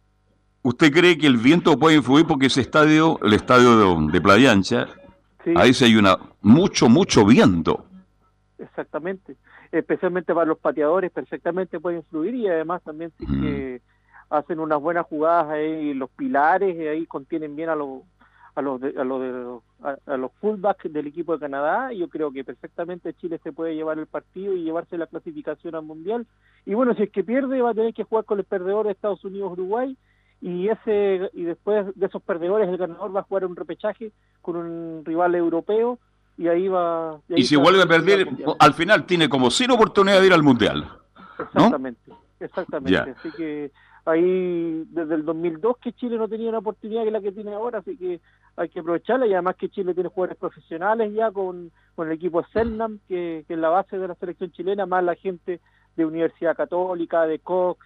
¿usted 0.63 0.91
cree 0.91 1.17
que 1.17 1.27
el 1.27 1.37
viento 1.37 1.77
puede 1.77 1.97
influir 1.97 2.25
porque 2.25 2.45
ese 2.45 2.61
estadio, 2.61 3.19
el 3.21 3.33
estadio 3.33 3.77
de, 3.77 4.11
de 4.11 4.21
Playa 4.21 4.51
Ancha, 4.51 4.87
ahí 5.55 5.73
se 5.73 5.85
hay 5.85 5.95
una 5.95 6.17
mucho, 6.41 6.87
mucho 6.87 7.25
viento? 7.25 7.85
Exactamente 8.57 9.35
especialmente 9.71 10.33
para 10.33 10.45
los 10.45 10.59
pateadores, 10.59 11.11
perfectamente 11.11 11.79
puede 11.79 11.97
influir 11.97 12.35
y 12.35 12.47
además 12.47 12.81
también 12.83 13.11
si 13.17 13.25
que 13.25 13.81
hacen 14.29 14.59
unas 14.59 14.81
buenas 14.81 15.05
jugadas 15.05 15.49
ahí, 15.49 15.93
los 15.93 16.09
pilares 16.09 16.77
ahí 16.79 17.05
contienen 17.05 17.55
bien 17.55 17.69
a 17.69 17.75
los 17.75 18.01
a 18.55 18.61
los 18.61 18.81
a 18.83 19.03
los 19.03 19.63
a, 20.05 20.17
los 20.17 20.31
fullbacks 20.39 20.91
del 20.91 21.07
equipo 21.07 21.33
de 21.33 21.39
Canadá, 21.39 21.93
yo 21.93 22.09
creo 22.09 22.31
que 22.31 22.43
perfectamente 22.43 23.13
Chile 23.13 23.39
se 23.43 23.51
puede 23.51 23.75
llevar 23.75 23.99
el 23.99 24.07
partido 24.07 24.55
y 24.55 24.63
llevarse 24.63 24.97
la 24.97 25.07
clasificación 25.07 25.75
al 25.75 25.83
mundial. 25.83 26.27
Y 26.65 26.73
bueno, 26.73 26.93
si 26.95 27.03
es 27.03 27.11
que 27.11 27.23
pierde 27.23 27.61
va 27.61 27.71
a 27.71 27.75
tener 27.75 27.93
que 27.93 28.03
jugar 28.03 28.25
con 28.25 28.39
el 28.39 28.45
perdedor 28.45 28.85
de 28.85 28.91
Estados 28.91 29.23
Unidos 29.23 29.53
Uruguay 29.53 29.97
y 30.41 30.67
ese 30.69 31.29
y 31.33 31.43
después 31.43 31.87
de 31.95 32.05
esos 32.05 32.21
perdedores 32.21 32.67
el 32.67 32.77
ganador 32.77 33.15
va 33.15 33.21
a 33.21 33.23
jugar 33.23 33.45
un 33.45 33.55
repechaje 33.55 34.11
con 34.41 34.55
un 34.55 35.05
rival 35.05 35.35
europeo 35.35 35.99
y 36.37 36.47
ahí 36.47 36.67
va... 36.67 37.19
Y, 37.29 37.43
si 37.43 37.55
vuelve 37.55 37.83
a 37.83 37.85
perder, 37.85 38.27
al 38.57 38.73
final 38.73 39.05
tiene 39.05 39.29
como 39.29 39.51
sin 39.51 39.69
oportunidad 39.69 40.19
de 40.21 40.27
ir 40.27 40.33
al 40.33 40.41
Mundial. 40.41 40.89
Exactamente, 41.37 42.11
exactamente. 42.39 43.11
Así 43.11 43.29
que 43.37 43.71
ahí 44.05 44.83
desde 44.89 45.15
el 45.15 45.25
2002 45.25 45.77
que 45.77 45.93
Chile 45.93 46.17
no 46.17 46.27
tenía 46.27 46.49
una 46.49 46.59
oportunidad 46.59 47.03
que 47.03 47.11
la 47.11 47.21
que 47.21 47.31
tiene 47.31 47.53
ahora, 47.53 47.79
así 47.79 47.95
que 47.97 48.19
hay 48.57 48.69
que 48.69 48.79
aprovecharla 48.79 49.27
y 49.27 49.33
además 49.33 49.55
que 49.55 49.69
Chile 49.69 49.93
tiene 49.93 50.09
jugadores 50.09 50.37
profesionales 50.37 51.13
ya 51.13 51.31
con, 51.31 51.71
con 51.95 52.07
el 52.07 52.13
equipo 52.13 52.43
Selnam, 52.53 52.99
que, 53.07 53.45
que 53.47 53.53
es 53.53 53.59
la 53.59 53.69
base 53.69 53.97
de 53.97 54.07
la 54.07 54.15
selección 54.15 54.51
chilena, 54.51 54.85
más 54.85 55.03
la 55.03 55.15
gente 55.15 55.59
de 55.95 56.05
Universidad 56.05 56.55
Católica, 56.55 57.25
de 57.25 57.39
Cox, 57.39 57.85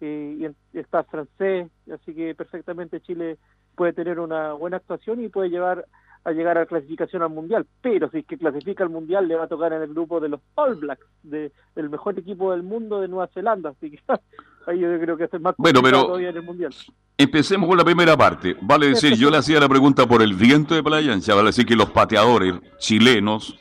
eh, 0.00 0.52
y 0.72 0.78
está 0.78 1.04
francés, 1.04 1.68
así 1.92 2.14
que 2.14 2.34
perfectamente 2.34 3.00
Chile 3.00 3.38
puede 3.74 3.92
tener 3.92 4.20
una 4.20 4.52
buena 4.52 4.76
actuación 4.76 5.22
y 5.22 5.28
puede 5.28 5.48
llevar 5.48 5.86
a 6.24 6.32
llegar 6.32 6.56
a 6.56 6.60
la 6.60 6.66
clasificación 6.66 7.22
al 7.22 7.30
mundial, 7.30 7.66
pero 7.80 8.10
si 8.10 8.18
es 8.18 8.26
que 8.26 8.36
clasifica 8.36 8.82
al 8.82 8.90
mundial 8.90 9.28
le 9.28 9.36
va 9.36 9.44
a 9.44 9.48
tocar 9.48 9.72
en 9.72 9.82
el 9.82 9.88
grupo 9.88 10.20
de 10.20 10.28
los 10.28 10.40
All 10.56 10.74
Blacks, 10.74 11.06
de, 11.22 11.52
del 11.74 11.88
mejor 11.88 12.18
equipo 12.18 12.50
del 12.50 12.62
mundo 12.62 13.00
de 13.00 13.08
Nueva 13.08 13.28
Zelanda, 13.28 13.70
así 13.70 13.92
que 13.92 14.00
ahí 14.66 14.80
yo 14.80 14.98
creo 15.00 15.16
que 15.16 15.24
es 15.24 15.34
el 15.34 15.40
más 15.40 15.54
bueno, 15.56 15.80
pero 15.82 16.06
todavía 16.06 16.30
en 16.30 16.36
el 16.36 16.42
mundial. 16.42 16.74
Empecemos 17.18 17.68
con 17.68 17.78
la 17.78 17.84
primera 17.84 18.16
parte. 18.16 18.56
Vale 18.60 18.88
decir, 18.88 19.14
yo 19.14 19.30
le 19.30 19.38
hacía 19.38 19.60
la 19.60 19.68
pregunta 19.68 20.06
por 20.06 20.22
el 20.22 20.34
viento 20.34 20.74
de 20.74 20.82
playa, 20.82 21.16
vale 21.28 21.44
decir 21.44 21.66
que 21.66 21.76
los 21.76 21.90
pateadores 21.90 22.54
chilenos 22.78 23.58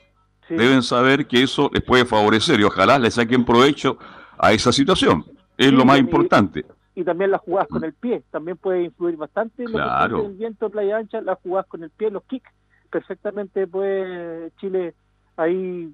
deben 0.50 0.84
saber 0.84 1.28
que 1.28 1.44
eso 1.44 1.70
les 1.74 1.84
puede 1.84 2.06
favorecer 2.06 2.60
y 2.60 2.64
ojalá 2.64 3.00
le 3.00 3.10
saquen 3.12 3.46
provecho 3.46 3.98
a 4.38 4.54
esa 4.54 4.72
situación. 4.72 5.26
Es 5.58 5.72
lo 5.72 5.86
más 5.86 6.00
importante 6.00 6.66
y 6.96 7.04
también 7.04 7.32
las 7.32 7.42
jugadas 7.42 7.68
con 7.68 7.84
el 7.84 7.94
pie, 7.94 8.24
también 8.32 8.58
puede 8.58 8.84
influir 8.84 9.18
bastante 9.18 9.66
claro. 9.66 10.18
lo 10.18 10.24
que 10.24 10.30
el 10.30 10.38
viento 10.38 10.70
playa 10.70 10.98
ancha, 10.98 11.22
las 11.22 11.38
jugadas 11.40 11.68
con 11.68 11.84
el 11.84 11.90
pie, 11.90 12.10
los 12.10 12.24
kicks, 12.24 12.50
perfectamente 12.90 13.68
puede 13.68 14.52
Chile 14.62 14.96
ahí 15.36 15.94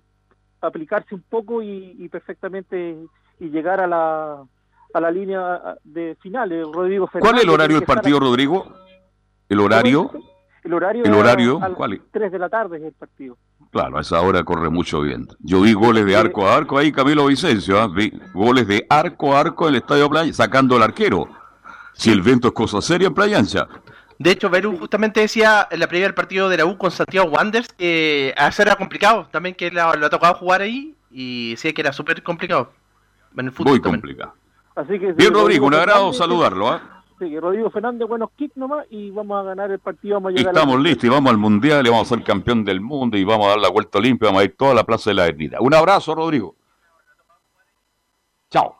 aplicarse 0.61 1.15
un 1.15 1.23
poco 1.23 1.63
y, 1.63 2.07
perfectamente 2.09 2.97
y 3.39 3.49
llegar 3.49 3.81
a 3.81 3.87
la 3.87 4.43
a 4.93 4.99
la 4.99 5.11
línea 5.11 5.77
de 5.83 6.17
finales. 6.21 6.65
Rodrigo 6.71 7.09
¿Cuál 7.19 7.37
es 7.37 7.43
el 7.43 7.49
horario 7.49 7.77
del 7.77 7.85
partido, 7.85 8.19
Rodrigo? 8.19 8.73
¿El 9.49 9.59
horario? 9.59 10.11
El 10.63 10.73
horario, 10.73 11.03
¿El 11.03 11.13
horario? 11.13 11.59
¿Cuál 11.75 11.93
es? 11.93 12.01
3 12.11 12.31
de 12.31 12.39
la 12.39 12.49
tarde 12.49 12.77
es 12.77 12.83
el 12.83 12.93
partido. 12.93 13.37
Claro, 13.71 13.97
a 13.97 14.01
esa 14.01 14.21
hora 14.21 14.43
corre 14.43 14.69
mucho 14.69 15.01
viento. 15.01 15.35
Yo 15.39 15.61
vi 15.61 15.73
goles 15.73 16.05
de 16.05 16.15
arco 16.15 16.47
a 16.47 16.57
arco 16.57 16.77
ahí, 16.77 16.91
Camilo 16.91 17.25
Vicencio, 17.25 17.79
¿ah? 17.79 17.87
vi 17.87 18.11
goles 18.33 18.67
de 18.67 18.85
arco 18.89 19.33
a 19.33 19.39
arco 19.39 19.67
en 19.67 19.75
el 19.75 19.81
Estadio 19.81 20.09
Playa, 20.09 20.33
sacando 20.33 20.75
al 20.75 20.83
arquero. 20.83 21.27
Si 21.93 22.11
el 22.11 22.21
viento 22.21 22.49
es 22.49 22.53
cosa 22.53 22.81
seria 22.81 23.07
en 23.07 23.13
Playa 23.13 23.39
Ancha. 23.39 23.67
De 24.19 24.29
hecho, 24.29 24.51
Perú 24.51 24.77
justamente 24.77 25.21
decía 25.21 25.67
en 25.71 25.79
la 25.79 25.87
primera 25.87 26.13
partido 26.13 26.47
de 26.47 26.57
la 26.57 26.65
U 26.65 26.77
con 26.77 26.91
Santiago 26.91 27.29
Wanderers 27.29 27.73
que 27.73 28.33
a 28.37 28.51
era 28.55 28.75
complicado, 28.75 29.27
también 29.31 29.55
que 29.55 29.71
lo, 29.71 29.81
ha 29.81 30.09
tocado 30.09 30.35
jugar 30.35 30.61
ahí 30.61 30.93
y 31.09 31.51
decía 31.51 31.73
que 31.73 31.81
era 31.81 31.91
súper 31.91 32.21
complicado. 32.21 32.71
En 33.35 33.47
el 33.47 33.51
fútbol 33.51 33.71
Muy 33.71 33.81
complicado. 33.81 34.33
Así 34.75 34.99
que, 34.99 35.13
Bien, 35.13 35.33
Rodrigo, 35.33 35.67
un 35.67 35.73
agrado 35.73 36.13
saludarlo. 36.13 36.69
¿ah? 36.69 37.03
Rodrigo 37.19 37.69
Fernández, 37.69 38.07
buenos 38.07 38.31
kicks 38.35 38.57
nomás 38.57 38.85
y 38.89 39.11
vamos 39.11 39.39
a 39.39 39.43
ganar 39.43 39.69
el 39.69 39.79
partido. 39.79 40.15
Vamos 40.15 40.33
a 40.33 40.35
llegar 40.35 40.53
estamos 40.53 40.79
listos 40.81 41.03
y 41.03 41.09
vamos 41.09 41.29
al 41.29 41.37
Mundial 41.37 41.85
y 41.85 41.89
vamos 41.89 42.11
a 42.11 42.15
ser 42.15 42.23
campeón 42.23 42.63
del 42.63 42.81
mundo 42.81 43.17
y 43.17 43.23
vamos 43.23 43.47
a 43.47 43.49
dar 43.51 43.59
la 43.59 43.69
vuelta 43.69 43.99
limpia, 43.99 44.29
vamos 44.29 44.41
a 44.41 44.45
ir 44.45 44.55
toda 44.57 44.73
la 44.73 44.83
Plaza 44.83 45.11
de 45.11 45.15
la 45.15 45.23
Avenida. 45.25 45.57
Un 45.61 45.73
abrazo, 45.73 46.15
Rodrigo. 46.15 46.55
Chao. 48.49 48.77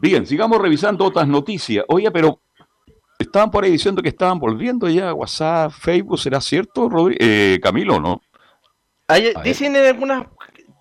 Bien, 0.00 0.26
sigamos 0.26 0.60
revisando 0.60 1.04
otras 1.04 1.26
noticias. 1.26 1.84
Oye, 1.88 2.10
pero 2.10 2.40
estaban 3.18 3.50
por 3.50 3.64
ahí 3.64 3.72
diciendo 3.72 4.00
que 4.00 4.08
estaban 4.10 4.38
volviendo 4.38 4.88
ya 4.88 5.10
a 5.10 5.14
WhatsApp, 5.14 5.72
Facebook, 5.72 6.18
¿será 6.18 6.40
cierto, 6.40 6.88
eh, 7.18 7.58
Camilo, 7.62 8.00
no? 8.00 8.22
dicen 9.42 9.74
en 9.74 9.86
algunas 9.86 10.28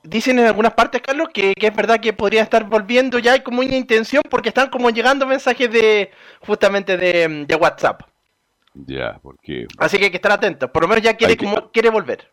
dicen 0.10 0.39
en 0.39 0.48
algunas 0.48 0.74
partes, 0.74 1.01
Carlos, 1.01 1.30
que, 1.34 1.54
es 1.56 1.75
verdad 1.75 2.00
que 2.00 2.13
podría 2.13 2.42
estar 2.42 2.68
volviendo 2.68 3.20
ya 3.20 3.42
como 3.44 3.60
una 3.62 3.75
intención 3.75 4.24
porque 4.30 4.50
están 4.50 4.70
como 4.70 4.89
llegando 4.89 5.25
mensajes 5.25 5.72
de 5.72 6.12
justamente 6.42 6.98
de, 6.98 7.56
WhatsApp. 7.56 8.01
Ya, 8.74 9.20
porque... 9.22 9.68
Así 9.78 9.98
que 9.98 10.06
hay 10.06 10.12
que 10.12 10.18
estar 10.18 10.32
atentos. 10.32 10.70
Por 10.72 10.84
lo 10.84 10.88
menos 10.88 11.04
ya 11.04 11.16
quiere, 11.16 11.38
quiere 11.72 11.89
volver. 11.89 12.32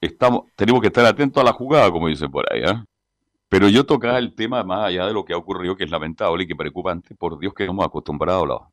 Estamos, 0.00 0.44
tenemos 0.56 0.80
que 0.80 0.88
estar 0.88 1.04
atentos 1.04 1.40
a 1.40 1.44
la 1.44 1.52
jugada, 1.52 1.90
como 1.90 2.08
dicen 2.08 2.30
por 2.30 2.50
ahí. 2.52 2.62
¿eh? 2.62 2.84
Pero 3.48 3.68
yo 3.68 3.84
tocaba 3.84 4.18
el 4.18 4.34
tema 4.34 4.64
más 4.64 4.88
allá 4.88 5.06
de 5.06 5.12
lo 5.12 5.24
que 5.24 5.34
ha 5.34 5.36
ocurrido, 5.36 5.76
que 5.76 5.84
es 5.84 5.90
lamentable 5.90 6.44
y 6.44 6.46
que 6.46 6.56
preocupante. 6.56 7.14
Por 7.14 7.38
Dios 7.38 7.52
que 7.54 7.64
hemos 7.64 7.84
acostumbrado 7.84 8.70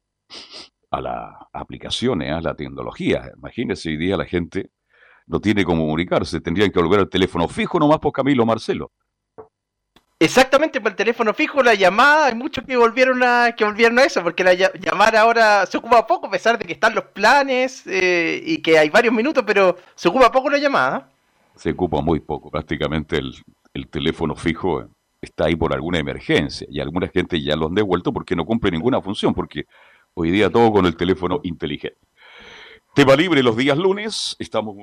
a, 0.92 1.02
las 1.02 1.34
aplicaciones, 1.52 2.32
a 2.32 2.42
la 2.42 2.56
tecnología. 2.56 3.32
Imagínense 3.38 3.90
hoy 3.90 3.98
día 3.98 4.18
la 4.18 4.26
gente 4.26 4.70
no 5.30 5.40
tiene 5.40 5.64
cómo 5.64 5.84
comunicarse, 5.84 6.42
tendrían 6.42 6.72
que 6.72 6.80
volver 6.80 7.00
al 7.00 7.10
teléfono 7.10 7.48
fijo 7.48 7.80
nomás 7.80 8.00
por 8.00 8.12
Camilo 8.12 8.46
Marcelo. 8.46 8.92
Exactamente, 10.22 10.82
por 10.82 10.92
el 10.92 10.98
teléfono 10.98 11.34
fijo, 11.34 11.64
la 11.64 11.76
llamada, 11.76 12.26
hay 12.26 12.36
muchos 12.36 12.66
que 12.66 12.76
volvieron 12.76 13.24
a 13.24 13.54
que 13.56 13.64
volvieron 13.64 14.00
a 14.00 14.04
eso, 14.04 14.22
porque 14.22 14.44
la 14.44 14.54
llamar 14.54 15.16
ahora 15.16 15.66
se 15.66 15.78
ocupa 15.78 16.06
poco, 16.06 16.28
a 16.28 16.32
pesar 16.32 16.58
de 16.58 16.66
que 16.66 16.74
están 16.74 16.94
los 16.94 17.06
planes 17.06 17.88
eh, 17.88 18.42
y 18.44 18.58
que 18.58 18.78
hay 18.78 18.90
varios 18.90 19.14
minutos, 19.14 19.46
pero 19.48 19.78
se 19.96 20.10
ocupa 20.10 20.30
poco 20.30 20.50
la 20.50 20.58
llamada. 20.58 21.10
Se 21.56 21.70
ocupa 21.70 22.02
muy 22.02 22.20
poco, 22.20 22.50
prácticamente 22.50 23.18
el, 23.18 23.34
el 23.74 23.88
teléfono 23.88 24.36
fijo 24.36 24.84
está 25.22 25.46
ahí 25.46 25.56
por 25.56 25.74
alguna 25.74 26.00
emergencia 26.00 26.68
y 26.70 26.82
alguna 26.82 27.08
gente 27.08 27.42
ya 27.42 27.56
lo 27.56 27.68
han 27.68 27.76
devuelto 27.76 28.12
porque 28.12 28.36
no 28.36 28.46
cumple 28.46 28.72
ninguna 28.72 29.02
función, 29.02 29.34
porque 29.34 29.66
hoy 30.16 30.32
día 30.32 30.50
todo 30.50 30.72
con 30.72 30.86
el 30.86 30.98
teléfono 30.98 31.40
inteligente. 31.44 31.98
Tema 32.94 33.16
libre 33.16 33.44
los 33.44 33.56
días 33.56 33.78
lunes, 33.78 34.36
estamos 34.40 34.76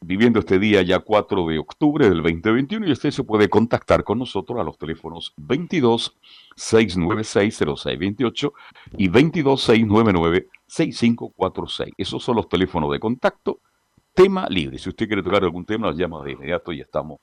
viviendo 0.00 0.38
este 0.38 0.58
día 0.58 0.82
ya 0.82 1.00
4 1.00 1.46
de 1.46 1.58
octubre 1.58 2.08
del 2.08 2.22
2021 2.22 2.86
y 2.86 2.92
usted 2.92 3.10
se 3.10 3.24
puede 3.24 3.48
contactar 3.48 4.04
con 4.04 4.18
nosotros 4.18 4.60
a 4.60 4.64
los 4.64 4.78
teléfonos 4.78 5.32
22 5.36 6.16
696 6.56 7.58
0628 7.58 8.52
y 8.98 9.08
22 9.08 9.62
699 9.62 10.48
6546. 10.66 11.94
Esos 11.96 12.22
son 12.22 12.36
los 12.36 12.48
teléfonos 12.48 12.92
de 12.92 13.00
contacto 13.00 13.60
tema 14.14 14.46
libre. 14.48 14.78
Si 14.78 14.88
usted 14.88 15.06
quiere 15.06 15.22
tocar 15.22 15.44
algún 15.44 15.64
tema, 15.64 15.88
nos 15.88 15.96
llama 15.96 16.22
de 16.24 16.32
inmediato 16.32 16.72
y 16.72 16.80
estamos 16.80 17.20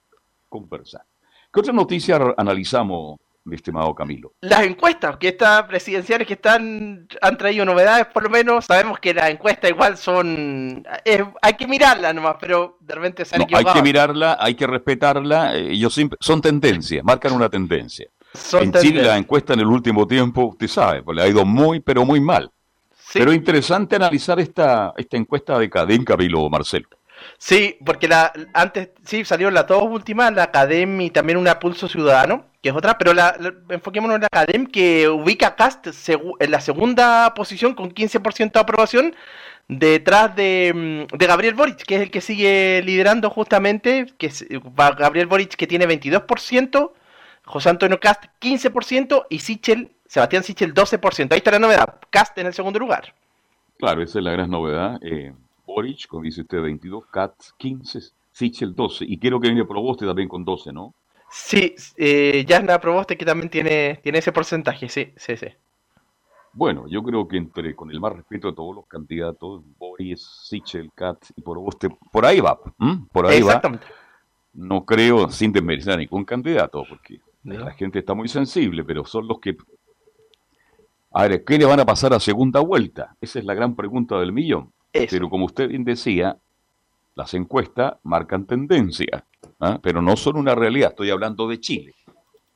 conversando. 0.48 1.08
¿Qué 1.52 1.60
otra 1.60 1.74
noticia 1.74 2.34
analizamos, 2.38 3.20
mi 3.46 3.56
estimado 3.56 3.94
Camilo? 3.94 4.34
Las 4.42 4.64
encuestas 4.64 5.18
que 5.18 5.30
están 5.30 5.68
presidenciales 5.68 6.28
que 6.28 6.34
están 6.34 7.08
han 7.22 7.38
traído 7.38 7.66
novedades, 7.66 8.08
por 8.08 8.24
lo 8.24 8.30
menos 8.30 8.66
sabemos 8.66 9.00
que 9.00 9.14
las 9.14 9.30
encuestas 9.30 9.70
igual 9.70 9.98
son 9.98 10.86
hay 11.42 11.54
que 11.54 11.68
mirarlas 11.68 12.14
nomás, 12.16 12.38
pero 12.40 12.78
de 12.80 12.96
repente 12.96 13.26
se 13.26 13.36
han 13.36 13.46
Hay 13.54 13.66
que 13.66 13.82
mirarla, 13.82 14.38
hay 14.40 14.56
que 14.56 14.68
respetarla. 14.68 15.56
Eh, 15.56 15.72
ellos 15.72 16.00
son 16.20 16.42
tendencias, 16.42 17.04
marcan 17.04 17.34
una 17.34 17.50
tendencia. 17.50 18.08
en 18.60 18.74
Chile 18.74 19.04
la 19.04 19.18
encuesta 19.18 19.54
en 19.54 19.60
el 19.60 19.68
último 19.68 20.08
tiempo, 20.08 20.46
usted 20.46 20.68
sabe, 20.68 21.04
pues 21.04 21.16
le 21.16 21.24
ha 21.24 21.28
ido 21.28 21.46
muy, 21.46 21.80
pero 21.80 22.06
muy 22.06 22.20
mal. 22.20 22.52
Pero 23.14 23.32
interesante 23.32 23.96
analizar 23.96 24.40
esta, 24.40 24.94
esta 24.98 25.18
encuesta 25.18 25.60
de 25.60 25.70
Cadén, 25.70 26.04
Camilo 26.04 26.50
Marcelo. 26.50 26.88
Sí, 27.38 27.78
porque 27.86 28.08
la, 28.08 28.34
antes 28.54 28.90
sí 29.06 29.24
salieron 29.24 29.54
las 29.54 29.68
dos 29.68 29.84
últimas, 29.84 30.34
la 30.34 30.44
Academ 30.44 31.02
y 31.02 31.10
también 31.10 31.38
una 31.38 31.60
Pulso 31.60 31.88
Ciudadano, 31.88 32.46
que 32.64 32.70
es 32.70 32.76
otra, 32.76 32.98
pero 32.98 33.14
la, 33.14 33.36
enfoquémonos 33.70 34.16
en 34.16 34.22
la 34.22 34.28
Academ 34.32 34.66
que 34.66 35.10
ubica 35.10 35.48
a 35.48 35.56
Cast 35.58 35.86
en 35.86 36.50
la 36.50 36.62
segunda 36.62 37.34
posición 37.34 37.76
con 37.76 37.94
15% 37.94 38.54
de 38.54 38.60
aprobación, 38.60 39.16
detrás 39.68 40.34
de, 40.34 41.08
mm, 41.12 41.18
de, 41.18 41.28
Gabriel 41.28 41.56
Boric, 41.56 41.84
que 41.84 41.96
es 41.96 42.02
el 42.02 42.10
que 42.10 42.22
sigue 42.22 42.82
liderando 42.86 43.30
justamente, 43.30 44.08
que 44.18 44.32
Gabriel 44.98 45.28
Boric 45.28 45.56
que 45.56 45.68
tiene 45.68 45.86
22%, 45.86 46.94
José 47.44 47.70
Antonio 47.70 48.00
Cast 48.00 48.24
15% 48.40 49.26
y 49.30 49.40
Sichel, 49.40 49.92
Sebastián 50.06 50.44
Sichel 50.44 50.74
12%. 50.74 51.34
Ahí 51.34 51.40
está 51.40 51.52
la 51.52 51.60
novedad, 51.60 52.00
Cast 52.10 52.38
en 52.38 52.48
el 52.48 52.54
segundo 52.54 52.80
lugar. 52.80 53.14
Claro, 53.78 54.02
esa 54.02 54.20
es 54.20 54.24
la 54.24 54.32
gran 54.32 54.50
novedad. 54.50 55.00
Eh, 55.02 55.34
Boric, 55.66 56.08
como 56.08 56.24
dice 56.24 56.42
usted, 56.42 56.62
22, 56.62 57.08
Katz 57.08 57.52
15, 57.58 58.00
Sichel 58.32 58.74
12. 58.74 59.04
Y 59.06 59.20
quiero 59.20 59.42
que 59.42 59.50
viene 59.50 59.66
Proboste 59.66 60.06
también 60.06 60.30
con 60.30 60.46
12, 60.46 60.72
¿no? 60.72 60.94
Sí, 61.36 61.76
eh, 61.98 62.46
Jasna 62.48 62.80
Proboste 62.80 63.18
que 63.18 63.26
también 63.26 63.50
tiene, 63.50 64.00
tiene 64.04 64.20
ese 64.20 64.32
porcentaje, 64.32 64.88
sí, 64.88 65.14
sí, 65.16 65.36
sí. 65.36 65.48
Bueno, 66.54 66.86
yo 66.88 67.02
creo 67.02 67.28
que 67.28 67.38
entre, 67.38 67.76
con 67.76 67.90
el 67.90 68.00
más 68.00 68.14
respeto 68.14 68.50
de 68.50 68.56
todos 68.56 68.76
los 68.76 68.86
candidatos, 68.86 69.64
Boris, 69.80 70.22
Sichel, 70.44 70.92
Katz 70.94 71.34
y 71.36 71.42
Proboste, 71.42 71.90
por 72.12 72.24
ahí 72.28 72.40
va, 72.40 72.60
por 73.12 73.26
ahí 73.26 73.40
Exactamente. 73.40 73.84
va. 73.88 73.96
No 74.54 74.86
creo, 74.86 75.32
sin 75.32 75.52
desmerecer 75.52 75.94
a 75.94 75.98
ningún 75.98 76.24
candidato, 76.24 76.84
porque 76.88 77.20
la 77.44 77.72
gente 77.72 77.98
está 77.98 78.14
muy 78.14 78.28
sensible, 78.28 78.84
pero 78.84 79.04
son 79.04 79.28
los 79.28 79.40
que... 79.40 79.58
A 81.14 81.28
ver, 81.28 81.44
¿qué 81.44 81.58
le 81.58 81.66
van 81.66 81.80
a 81.80 81.86
pasar 81.86 82.14
a 82.14 82.20
segunda 82.20 82.60
vuelta? 82.60 83.16
Esa 83.20 83.40
es 83.40 83.46
la 83.46 83.56
gran 83.56 83.76
pregunta 83.76 84.20
del 84.20 84.32
millón. 84.32 84.72
Pero 84.92 85.32
como 85.32 85.46
usted 85.46 85.70
bien 85.70 85.84
decía, 85.84 86.38
las 87.16 87.34
encuestas 87.34 87.96
marcan 88.04 88.46
tendencia, 88.46 89.26
¿ah? 89.60 89.80
pero 89.82 90.02
no 90.02 90.16
son 90.16 90.38
una 90.38 90.56
realidad. 90.56 90.92
Estoy 90.92 91.10
hablando 91.10 91.48
de 91.48 91.60
Chile. 91.60 91.94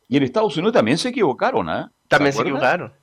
Y 0.07 0.17
en 0.17 0.23
Estados 0.23 0.55
Unidos 0.57 0.73
también 0.73 0.97
se 0.97 1.09
equivocaron, 1.09 1.69
¿ah? 1.69 1.91
También 2.07 2.33
se, 2.33 2.41
equivocaron. 2.41 2.93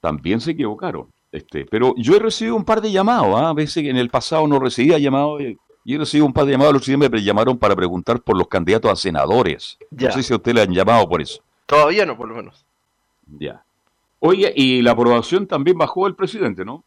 También 0.00 0.40
se 0.40 0.50
equivocaron. 0.50 1.08
Este, 1.30 1.64
pero 1.64 1.94
yo 1.96 2.14
he 2.14 2.18
recibido 2.18 2.56
un 2.56 2.64
par 2.64 2.82
de 2.82 2.92
llamados, 2.92 3.34
¿ah? 3.40 3.48
a 3.48 3.54
veces 3.54 3.84
en 3.84 3.96
el 3.96 4.10
pasado 4.10 4.46
no 4.46 4.58
recibía 4.58 4.98
llamados, 4.98 5.40
y 5.84 5.94
he 5.94 5.98
recibido 5.98 6.26
un 6.26 6.32
par 6.32 6.44
de 6.44 6.52
llamados, 6.52 6.74
los 6.74 6.86
días 6.86 6.98
me 6.98 7.22
llamaron 7.22 7.58
para 7.58 7.74
preguntar 7.74 8.20
por 8.20 8.36
los 8.36 8.48
candidatos 8.48 8.90
a 8.90 8.96
senadores. 8.96 9.78
No 9.90 10.12
sé 10.12 10.22
si 10.22 10.32
a 10.32 10.36
usted 10.36 10.54
le 10.54 10.62
han 10.62 10.72
llamado 10.72 11.08
por 11.08 11.22
eso. 11.22 11.42
Todavía 11.66 12.04
no, 12.04 12.16
por 12.16 12.28
lo 12.28 12.36
menos. 12.36 12.64
Ya. 13.38 13.64
Oye, 14.20 14.52
y 14.54 14.82
la 14.82 14.92
aprobación 14.92 15.46
también 15.46 15.76
bajó 15.76 16.06
el 16.06 16.14
presidente, 16.14 16.64
¿no? 16.64 16.84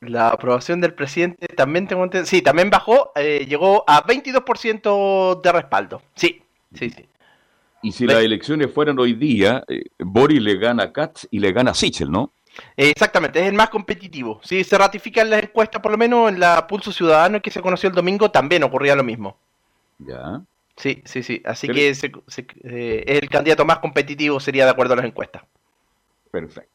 La 0.00 0.28
aprobación 0.28 0.80
del 0.80 0.94
presidente 0.94 1.46
también 1.48 1.86
tengo 1.86 2.04
entendido. 2.04 2.26
Sí, 2.26 2.42
también 2.42 2.70
bajó, 2.70 3.12
eh, 3.16 3.46
llegó 3.48 3.84
a 3.86 4.04
22% 4.04 5.40
de 5.40 5.52
respaldo. 5.52 6.02
Sí, 6.14 6.42
sí, 6.74 6.90
sí. 6.90 7.08
Y 7.82 7.92
si 7.92 8.06
las 8.06 8.22
elecciones 8.22 8.72
fueran 8.72 8.98
hoy 8.98 9.12
día, 9.12 9.62
eh, 9.68 9.84
Boris 9.98 10.40
le 10.40 10.56
gana 10.56 10.84
a 10.84 10.92
Katz 10.92 11.26
y 11.30 11.38
le 11.38 11.52
gana 11.52 11.72
a 11.72 11.74
Sichel, 11.74 12.10
¿no? 12.10 12.32
exactamente, 12.76 13.40
es 13.40 13.46
el 13.46 13.54
más 13.54 13.68
competitivo. 13.68 14.40
Si 14.44 14.62
se 14.62 14.78
ratifica 14.78 15.22
en 15.22 15.30
la 15.30 15.38
encuesta, 15.38 15.82
por 15.82 15.90
lo 15.90 15.98
menos 15.98 16.28
en 16.30 16.38
la 16.38 16.66
Pulso 16.66 16.92
Ciudadano 16.92 17.42
que 17.42 17.50
se 17.50 17.60
conoció 17.60 17.88
el 17.88 17.94
domingo, 17.94 18.30
también 18.30 18.62
ocurría 18.62 18.94
lo 18.94 19.02
mismo. 19.02 19.36
Ya. 19.98 20.40
Sí, 20.76 21.02
sí, 21.04 21.22
sí. 21.22 21.42
Así 21.44 21.68
que 21.68 21.92
eh, 22.64 23.04
el 23.06 23.28
candidato 23.28 23.64
más 23.64 23.78
competitivo 23.78 24.40
sería 24.40 24.64
de 24.64 24.70
acuerdo 24.70 24.94
a 24.94 24.96
las 24.96 25.06
encuestas. 25.06 25.42
Perfecto. 26.30 26.73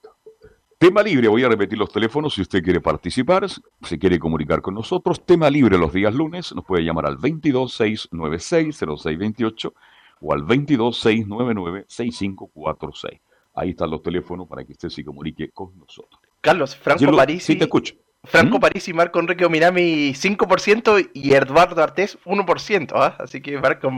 Tema 0.79 1.03
libre, 1.03 1.27
voy 1.27 1.43
a 1.43 1.49
repetir 1.49 1.77
los 1.77 1.91
teléfonos 1.91 2.33
si 2.33 2.41
usted 2.41 2.63
quiere 2.63 2.79
participar, 2.79 3.45
si 3.49 3.99
quiere 3.99 4.17
comunicar 4.17 4.61
con 4.61 4.75
nosotros. 4.75 5.25
Tema 5.25 5.49
libre 5.49 5.77
los 5.77 5.91
días 5.91 6.15
lunes, 6.15 6.55
nos 6.55 6.63
puede 6.63 6.85
llamar 6.85 7.05
al 7.05 7.17
226960628 7.17 9.73
o 10.21 10.31
al 10.31 10.43
226996546. 10.43 13.19
Ahí 13.55 13.71
están 13.71 13.91
los 13.91 14.01
teléfonos 14.01 14.47
para 14.47 14.63
que 14.63 14.71
usted 14.71 14.87
se 14.87 15.03
comunique 15.03 15.49
con 15.49 15.77
nosotros. 15.77 16.21
Carlos, 16.39 16.77
Franco 16.77 17.13
París. 17.13 17.43
Sí, 17.43 17.57
te 17.57 17.65
escucho. 17.65 17.95
Franco 18.25 18.57
¿Mm? 18.57 18.59
París 18.59 18.87
y 18.87 18.93
Marco 18.93 19.19
Enrique 19.19 19.45
Ominami 19.45 20.13
5% 20.13 21.11
y 21.13 21.33
Eduardo 21.33 21.81
Artés 21.81 22.17
1%, 22.25 22.91
¿ah? 22.93 23.15
Así 23.17 23.41
que 23.41 23.57
Marco... 23.57 23.91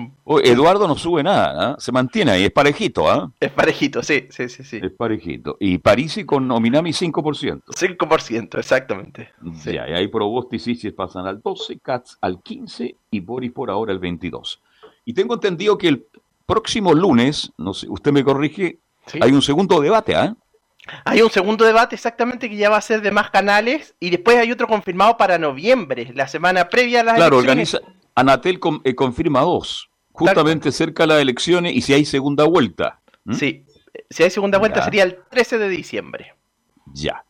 Eduardo 0.43 0.87
no 0.87 0.95
sube 0.95 1.23
nada, 1.23 1.71
¿ah? 1.71 1.75
se 1.79 1.91
mantiene 1.91 2.31
ahí, 2.31 2.43
es 2.45 2.51
parejito, 2.51 3.09
¿ah? 3.09 3.31
Es 3.39 3.51
parejito, 3.51 4.03
sí, 4.03 4.27
sí, 4.29 4.47
sí, 4.47 4.63
sí. 4.63 4.79
Es 4.81 4.91
parejito. 4.91 5.57
Y 5.59 5.79
Parisi 5.79 6.23
con 6.23 6.49
Ominami 6.51 6.91
5%. 6.91 7.63
5%, 7.65 8.59
exactamente. 8.59 9.31
Ya, 9.65 9.89
y 9.89 9.93
ahí 9.93 10.07
Probosti 10.07 10.57
y 10.57 10.59
Sisis 10.59 10.93
pasan 10.93 11.25
al 11.25 11.41
12, 11.41 11.79
Katz 11.79 12.17
al 12.21 12.41
15 12.43 12.95
y 13.09 13.19
Boris 13.21 13.51
por 13.51 13.71
ahora 13.71 13.91
al 13.91 13.99
22. 13.99 14.61
Y 15.03 15.13
tengo 15.13 15.33
entendido 15.33 15.79
que 15.79 15.87
el 15.87 16.05
próximo 16.45 16.93
lunes, 16.93 17.51
no 17.57 17.73
sé, 17.73 17.87
usted 17.89 18.11
me 18.11 18.23
corrige, 18.23 18.77
hay 19.19 19.31
un 19.31 19.41
segundo 19.41 19.81
debate, 19.81 20.15
¿ah? 20.15 20.35
Hay 21.05 21.21
un 21.21 21.29
segundo 21.29 21.63
debate 21.65 21.95
exactamente 21.95 22.49
que 22.49 22.55
ya 22.55 22.69
va 22.69 22.77
a 22.77 22.81
ser 22.81 23.01
de 23.01 23.11
más 23.11 23.29
canales 23.29 23.95
y 23.99 24.09
después 24.09 24.37
hay 24.37 24.51
otro 24.51 24.67
confirmado 24.67 25.15
para 25.17 25.37
noviembre, 25.37 26.11
la 26.15 26.27
semana 26.27 26.69
previa 26.69 27.01
a 27.01 27.03
las 27.03 27.15
claro, 27.15 27.37
organiza, 27.37 27.79
Anatel 28.15 28.59
eh, 28.83 28.95
confirma 28.95 29.41
dos, 29.41 29.89
justamente 30.11 30.71
cerca 30.71 31.03
de 31.03 31.07
las 31.07 31.21
elecciones 31.21 31.73
y 31.75 31.81
si 31.81 31.93
hay 31.93 32.05
segunda 32.05 32.45
vuelta. 32.45 32.99
Sí, 33.31 33.63
si 34.09 34.23
hay 34.23 34.31
segunda 34.31 34.57
vuelta 34.57 34.83
sería 34.83 35.03
el 35.03 35.19
13 35.29 35.59
de 35.59 35.69
diciembre. 35.69 36.33
Ya. 36.93 37.23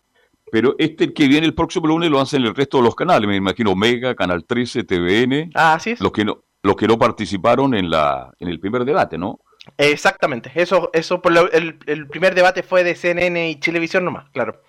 Pero 0.52 0.76
este 0.78 1.14
que 1.14 1.28
viene 1.28 1.46
el 1.46 1.54
próximo 1.54 1.88
lunes 1.88 2.10
lo 2.10 2.20
hacen 2.20 2.44
el 2.44 2.56
resto 2.56 2.78
de 2.78 2.84
los 2.84 2.96
canales, 2.96 3.28
me 3.28 3.36
imagino 3.36 3.76
Mega, 3.76 4.16
Canal 4.16 4.46
13, 4.46 4.84
TVN. 4.84 5.52
Ah, 5.56 5.76
así 5.76 5.92
es. 5.92 6.02
Los 6.02 6.12
que 6.12 6.26
no, 6.26 6.44
los 6.64 6.76
que 6.76 6.88
no 6.88 6.98
participaron 6.98 7.74
en, 7.74 7.90
la, 7.90 8.34
en 8.40 8.50
el 8.50 8.60
primer 8.60 8.86
debate, 8.86 9.18
¿no? 9.18 9.40
Exactamente, 9.78 10.52
eso, 10.56 10.90
eso 10.94 11.22
por 11.22 11.34
el, 11.54 12.08
primer 12.08 12.34
debate 12.36 12.64
fue 12.64 12.84
de 12.84 12.96
CNN 12.96 13.50
y 13.50 13.56
Televisión 13.58 14.06
nomás, 14.06 14.30
claro. 14.32 14.62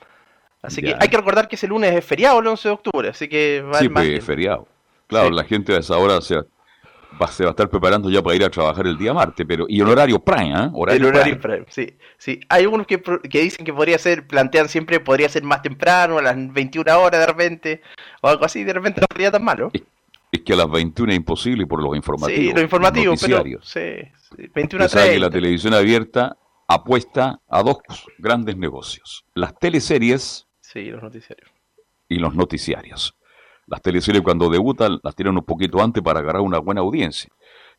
Así 0.63 0.81
que 0.81 0.95
hay 0.99 1.09
que 1.09 1.17
recordar 1.17 1.49
que 1.49 1.57
ese 1.57 1.67
lunes 1.67 1.93
es 1.93 2.05
feriado 2.05 2.39
el 2.39 2.47
11 2.47 2.69
de 2.69 2.75
octubre, 2.75 3.09
así 3.09 3.29
que 3.29 3.63
va 3.63 3.81
Sí, 3.81 3.89
pues, 3.89 4.09
es 4.09 4.25
feriado. 4.25 4.69
Claro, 5.09 5.31
la 5.31 5.45
gente 5.45 5.75
a 5.75 5.79
esa 5.79 5.99
hora 5.99 6.21
se 6.21 6.37
va, 7.21 7.27
se 7.27 7.43
va 7.43 7.51
a 7.51 7.53
estar 7.53 7.69
preparando 7.69 8.09
ya 8.09 8.23
para 8.23 8.37
ir 8.37 8.45
a 8.45 8.51
trabajar 8.51 8.87
el 8.87 8.97
día 8.97 9.13
martes, 9.13 9.45
pero 9.47 9.67
y 9.69 9.81
en 9.81 9.89
horario 9.89 10.21
prime, 10.21 10.51
¿eh? 10.51 10.71
Horario 10.73 11.09
el 11.09 11.15
horario 11.15 11.41
prime. 11.41 11.65
sí. 11.69 11.97
Sí, 12.17 12.39
hay 12.49 12.67
unos 12.67 12.87
que, 12.87 13.03
que, 13.03 13.41
dicen 13.41 13.67
que 13.67 13.73
podría 13.73 13.99
ser, 13.99 14.27
plantean 14.27 14.69
siempre, 14.69 15.01
podría 15.01 15.29
ser 15.29 15.43
más 15.43 15.63
temprano, 15.63 16.19
a 16.19 16.23
las 16.23 16.37
21 16.37 16.97
horas 17.01 17.21
de 17.21 17.27
repente, 17.27 17.83
o 18.21 18.29
algo 18.29 18.45
así, 18.45 18.63
de 18.63 18.73
repente 18.73 19.01
no 19.01 19.07
sería 19.13 19.33
tan 19.33 19.43
malo. 19.43 19.71
Es 19.73 19.83
que 20.40 20.55
a 20.55 20.57
las 20.57 20.71
21 20.71 21.12
es 21.12 21.16
imposible 21.16 21.66
por 21.66 21.83
los 21.83 21.95
informativos. 21.95 22.45
Sí, 22.45 22.53
los 22.53 22.62
informativos, 22.62 23.21
pero, 23.21 23.42
sí, 23.62 23.81
sí, 24.37 24.49
21 24.55 24.85
a 24.85 24.88
que 24.88 25.18
la 25.18 25.31
televisión 25.31 25.75
abierta 25.75 26.37
apuesta 26.66 27.40
a 27.49 27.62
dos 27.62 27.79
grandes 28.18 28.57
negocios. 28.57 29.25
Las 29.35 29.59
teleseries. 29.59 30.47
Sí, 30.61 30.85
los 30.85 31.03
noticiarios. 31.03 31.51
Y 32.09 32.16
los 32.16 32.35
noticiarios. 32.35 33.14
Las 33.66 33.83
teleseries 33.83 34.23
cuando 34.23 34.49
debutan 34.49 34.99
las 35.03 35.14
tiran 35.14 35.37
un 35.37 35.45
poquito 35.45 35.83
antes 35.83 36.03
para 36.03 36.21
agarrar 36.21 36.42
una 36.42 36.59
buena 36.59 36.81
audiencia. 36.81 37.31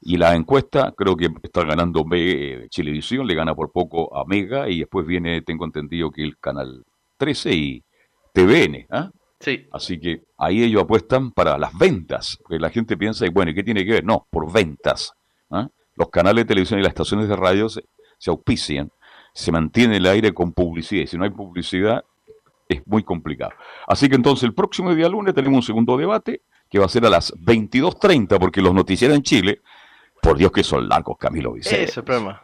Y 0.01 0.17
la 0.17 0.35
encuesta 0.35 0.93
creo 0.95 1.15
que 1.15 1.29
está 1.41 1.63
ganando 1.63 2.05
eh, 2.11 2.67
Chilevisión, 2.69 3.25
le 3.25 3.35
gana 3.35 3.55
por 3.55 3.71
poco 3.71 4.15
a 4.15 4.25
Mega 4.25 4.69
y 4.69 4.79
después 4.79 5.05
viene, 5.05 5.41
tengo 5.41 5.65
entendido 5.65 6.11
que 6.11 6.23
el 6.23 6.37
canal 6.37 6.83
13 7.17 7.51
y 7.53 7.83
TVN. 8.33 8.87
¿ah? 8.89 9.11
Así 9.71 9.99
que 9.99 10.23
ahí 10.37 10.63
ellos 10.63 10.83
apuestan 10.83 11.31
para 11.31 11.57
las 11.57 11.77
ventas, 11.77 12.37
porque 12.41 12.59
la 12.59 12.69
gente 12.69 12.97
piensa, 12.97 13.25
y 13.25 13.29
bueno, 13.29 13.51
¿y 13.51 13.55
qué 13.55 13.63
tiene 13.63 13.85
que 13.85 13.93
ver? 13.93 14.03
No, 14.03 14.27
por 14.29 14.51
ventas. 14.51 15.13
¿ah? 15.51 15.67
Los 15.95 16.09
canales 16.09 16.43
de 16.43 16.47
televisión 16.47 16.79
y 16.79 16.83
las 16.83 16.91
estaciones 16.91 17.27
de 17.27 17.35
radio 17.35 17.67
se, 17.69 17.83
auspician, 18.27 18.91
se 19.33 19.51
mantiene 19.51 19.97
el 19.97 20.05
aire 20.05 20.33
con 20.33 20.53
publicidad, 20.53 21.03
y 21.03 21.07
si 21.07 21.17
no 21.17 21.23
hay 21.23 21.29
publicidad 21.29 22.03
es 22.69 22.85
muy 22.87 23.03
complicado. 23.03 23.51
Así 23.87 24.07
que 24.09 24.15
entonces 24.15 24.43
el 24.43 24.53
próximo 24.53 24.95
día 24.95 25.09
lunes 25.09 25.35
tenemos 25.35 25.57
un 25.57 25.63
segundo 25.63 25.97
debate, 25.97 26.41
que 26.69 26.79
va 26.79 26.85
a 26.85 26.89
ser 26.89 27.05
a 27.05 27.09
las 27.09 27.33
22.30, 27.33 28.39
porque 28.39 28.61
los 28.61 28.73
noticieros 28.73 29.15
en 29.17 29.23
Chile, 29.23 29.61
por 30.21 30.37
Dios 30.37 30.51
que 30.51 30.63
son 30.63 30.87
largos, 30.87 31.17
Camilo 31.17 31.53
Vicente. 31.53 31.83
Ese 31.83 32.01
problema. 32.01 32.41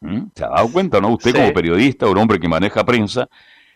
¿Mm? 0.00 0.26
¿Se 0.34 0.44
ha 0.44 0.48
dado 0.48 0.70
cuenta, 0.72 1.00
no? 1.00 1.08
Usted 1.08 1.34
como 1.34 1.52
periodista, 1.52 2.06
un 2.06 2.16
hombre 2.16 2.38
que 2.38 2.48
maneja 2.48 2.84
prensa, 2.84 3.28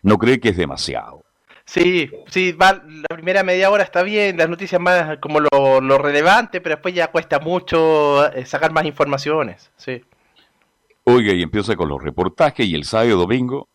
no 0.02 0.16
cree 0.16 0.38
que 0.38 0.50
es 0.50 0.56
demasiado. 0.56 1.24
Sí, 1.64 2.10
sí, 2.28 2.52
va, 2.52 2.72
la 2.72 3.16
primera 3.16 3.42
media 3.42 3.70
hora 3.70 3.84
está 3.84 4.02
bien, 4.02 4.36
las 4.36 4.48
noticias 4.48 4.80
más 4.80 5.18
como 5.18 5.40
lo, 5.40 5.80
lo 5.80 5.98
relevante, 5.98 6.60
pero 6.60 6.76
después 6.76 6.94
ya 6.94 7.10
cuesta 7.10 7.38
mucho 7.38 8.30
eh, 8.32 8.44
sacar 8.44 8.72
más 8.72 8.84
informaciones, 8.84 9.70
sí. 9.76 10.02
Oiga, 11.04 11.32
y 11.32 11.42
empieza 11.42 11.76
con 11.76 11.88
los 11.88 12.02
reportajes 12.02 12.66
y 12.66 12.74
el 12.74 12.84
sábado 12.84 13.16
domingo 13.16 13.68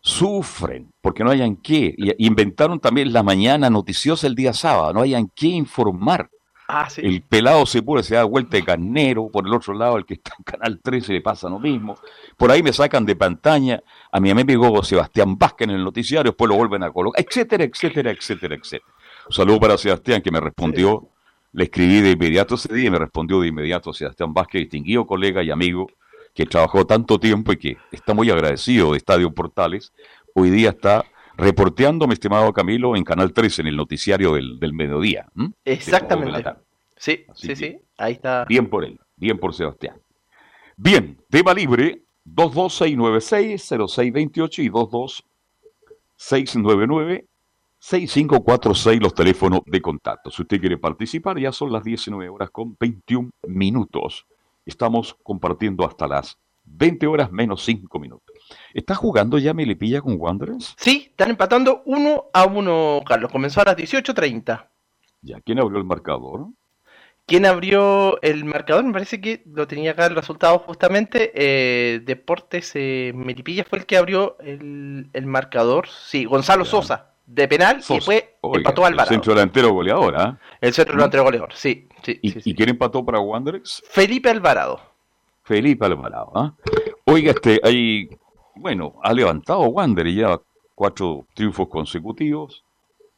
sufren 0.00 0.90
porque 1.00 1.24
no 1.24 1.30
hayan 1.30 1.56
qué. 1.56 1.94
Inventaron 2.18 2.80
también 2.80 3.12
la 3.12 3.22
mañana 3.22 3.70
noticiosa 3.70 4.26
el 4.26 4.34
día 4.34 4.52
sábado, 4.52 4.92
no 4.94 5.02
hayan 5.02 5.30
qué 5.34 5.48
informar. 5.48 6.30
Ah, 6.72 6.86
el 6.98 7.20
pelado 7.22 7.66
se 7.66 7.82
pone, 7.82 8.00
se 8.04 8.14
da 8.14 8.22
vuelta 8.22 8.56
de 8.56 8.62
carnero, 8.62 9.28
por 9.28 9.44
el 9.44 9.52
otro 9.52 9.74
lado 9.74 9.96
el 9.96 10.06
que 10.06 10.14
está 10.14 10.30
en 10.38 10.44
Canal 10.44 10.78
13 10.80 11.14
le 11.14 11.20
pasa 11.20 11.48
lo 11.48 11.58
mismo. 11.58 11.96
Por 12.36 12.48
ahí 12.52 12.62
me 12.62 12.72
sacan 12.72 13.04
de 13.04 13.16
pantalla 13.16 13.82
a 14.12 14.20
mi 14.20 14.30
amigo 14.30 14.80
Sebastián 14.84 15.36
Vázquez 15.36 15.66
en 15.66 15.74
el 15.74 15.82
noticiario, 15.82 16.30
después 16.30 16.48
lo 16.48 16.54
vuelven 16.54 16.84
a 16.84 16.92
colocar, 16.92 17.24
etcétera, 17.26 17.64
etcétera, 17.64 18.12
etcétera, 18.12 18.54
etcétera. 18.54 18.92
Un 19.26 19.34
saludo 19.34 19.58
para 19.58 19.76
Sebastián 19.76 20.22
que 20.22 20.30
me 20.30 20.38
respondió, 20.38 21.08
le 21.54 21.64
escribí 21.64 22.02
de 22.02 22.12
inmediato 22.12 22.54
ese 22.54 22.72
día 22.72 22.86
y 22.86 22.90
me 22.90 23.00
respondió 23.00 23.40
de 23.40 23.48
inmediato 23.48 23.92
Sebastián 23.92 24.32
Vázquez, 24.32 24.60
distinguido 24.60 25.08
colega 25.08 25.42
y 25.42 25.50
amigo 25.50 25.88
que 26.32 26.46
trabajó 26.46 26.86
tanto 26.86 27.18
tiempo 27.18 27.50
y 27.52 27.56
que 27.56 27.78
está 27.90 28.14
muy 28.14 28.30
agradecido 28.30 28.92
de 28.92 28.98
Estadio 28.98 29.34
Portales. 29.34 29.92
Hoy 30.36 30.50
día 30.50 30.70
está 30.70 31.04
reporteando, 31.40 32.06
mi 32.06 32.12
estimado 32.12 32.52
Camilo, 32.52 32.94
en 32.96 33.04
Canal 33.04 33.32
13, 33.32 33.62
en 33.62 33.68
el 33.68 33.76
noticiario 33.76 34.34
del, 34.34 34.72
mediodía. 34.72 35.26
Exactamente. 35.64 36.52
Sí, 36.96 37.24
sí, 37.34 37.56
sí. 37.56 37.78
Ahí 37.96 38.12
está. 38.14 38.44
Bien 38.44 38.68
por 38.68 38.84
él, 38.84 38.98
bien 39.16 39.38
por 39.38 39.54
Sebastián. 39.54 39.96
Bien, 40.76 41.16
tema 41.28 41.54
libre, 41.54 42.02
22696-0628 42.26 44.62
y 44.62 44.70
22699-6546, 47.78 49.00
los 49.00 49.14
teléfonos 49.14 49.60
de 49.66 49.80
contacto. 49.80 50.30
Si 50.30 50.42
usted 50.42 50.60
quiere 50.60 50.76
participar, 50.78 51.38
ya 51.38 51.52
son 51.52 51.72
las 51.72 51.84
19 51.84 52.28
horas 52.28 52.50
con 52.50 52.76
21 52.78 53.30
minutos. 53.48 54.26
Estamos 54.64 55.16
compartiendo 55.22 55.86
hasta 55.86 56.06
las 56.06 56.38
20 56.64 57.06
horas 57.06 57.32
menos 57.32 57.64
5 57.64 57.98
minutos. 57.98 58.29
¿Está 58.74 58.94
jugando 58.94 59.38
ya 59.38 59.54
Melipilla 59.54 60.00
con 60.00 60.16
Wanderers? 60.18 60.74
Sí, 60.78 61.08
están 61.10 61.30
empatando 61.30 61.82
1 61.86 62.30
a 62.32 62.44
1, 62.44 63.02
Carlos. 63.06 63.30
Comenzó 63.30 63.60
a 63.60 63.64
las 63.64 63.76
18.30. 63.76 64.66
Ya, 65.22 65.40
¿quién 65.40 65.60
abrió 65.60 65.78
el 65.78 65.84
marcador? 65.84 66.48
¿Quién 67.26 67.46
abrió 67.46 68.20
el 68.22 68.44
marcador? 68.44 68.82
Me 68.82 68.92
parece 68.92 69.20
que 69.20 69.44
lo 69.46 69.68
tenía 69.68 69.92
acá 69.92 70.06
el 70.06 70.16
resultado 70.16 70.58
justamente. 70.58 71.30
Eh, 71.34 72.00
Deportes 72.00 72.72
eh, 72.74 73.12
Melipilla 73.14 73.62
fue 73.62 73.78
el 73.78 73.86
que 73.86 73.96
abrió 73.96 74.36
el, 74.40 75.08
marcador. 75.26 75.86
Sí, 75.88 76.24
Gonzalo 76.24 76.64
Sosa, 76.64 77.12
de 77.26 77.46
penal, 77.46 77.82
y 77.88 78.00
fue 78.00 78.36
empató 78.42 78.84
Alvarado. 78.84 79.10
El 79.10 79.14
centro 79.14 79.34
delantero 79.34 79.72
goleador, 79.72 80.16
¿ah? 80.16 80.38
El 80.60 80.72
centro 80.72 80.96
delantero 80.96 81.22
goleador, 81.22 81.54
sí. 81.54 81.86
sí 82.02 82.18
¿Y, 82.20 82.52
quién 82.52 82.70
empató 82.70 83.04
para 83.04 83.20
Wanderers? 83.20 83.80
Felipe 83.88 84.28
Alvarado. 84.28 84.80
Felipe 85.44 85.86
Alvarado, 85.86 86.32
¿ah? 86.34 86.54
Oiga, 87.04 87.30
este, 87.30 87.60
hay 87.62 88.08
bueno, 88.54 88.94
ha 89.02 89.12
levantado 89.12 89.60
Wander 89.62 90.06
y 90.06 90.16
ya 90.16 90.40
cuatro 90.74 91.26
triunfos 91.34 91.68
consecutivos. 91.68 92.64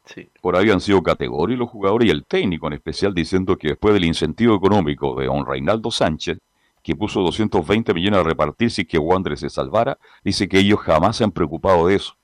Sí. 0.05 0.29
Por 0.41 0.55
ahí 0.55 0.69
han 0.69 0.81
sido 0.81 1.01
categóricos 1.01 1.59
los 1.59 1.69
jugadores 1.69 2.07
y 2.07 2.11
el 2.11 2.25
técnico 2.25 2.67
en 2.67 2.73
especial 2.73 3.13
diciendo 3.13 3.57
que 3.57 3.69
después 3.69 3.93
del 3.93 4.05
incentivo 4.05 4.55
económico 4.55 5.15
de 5.15 5.27
don 5.27 5.45
Reinaldo 5.45 5.91
Sánchez, 5.91 6.39
que 6.83 6.95
puso 6.95 7.21
220 7.21 7.93
millones 7.93 8.19
a 8.19 8.23
repartir 8.23 8.69
si 8.69 8.83
que 8.83 8.97
Wander 8.97 9.37
se 9.37 9.49
salvara, 9.49 9.97
dice 10.23 10.49
que 10.49 10.59
ellos 10.59 10.79
jamás 10.81 11.15
se 11.15 11.23
han 11.23 11.31
preocupado 11.31 11.87
de 11.87 11.95
eso. 11.95 12.15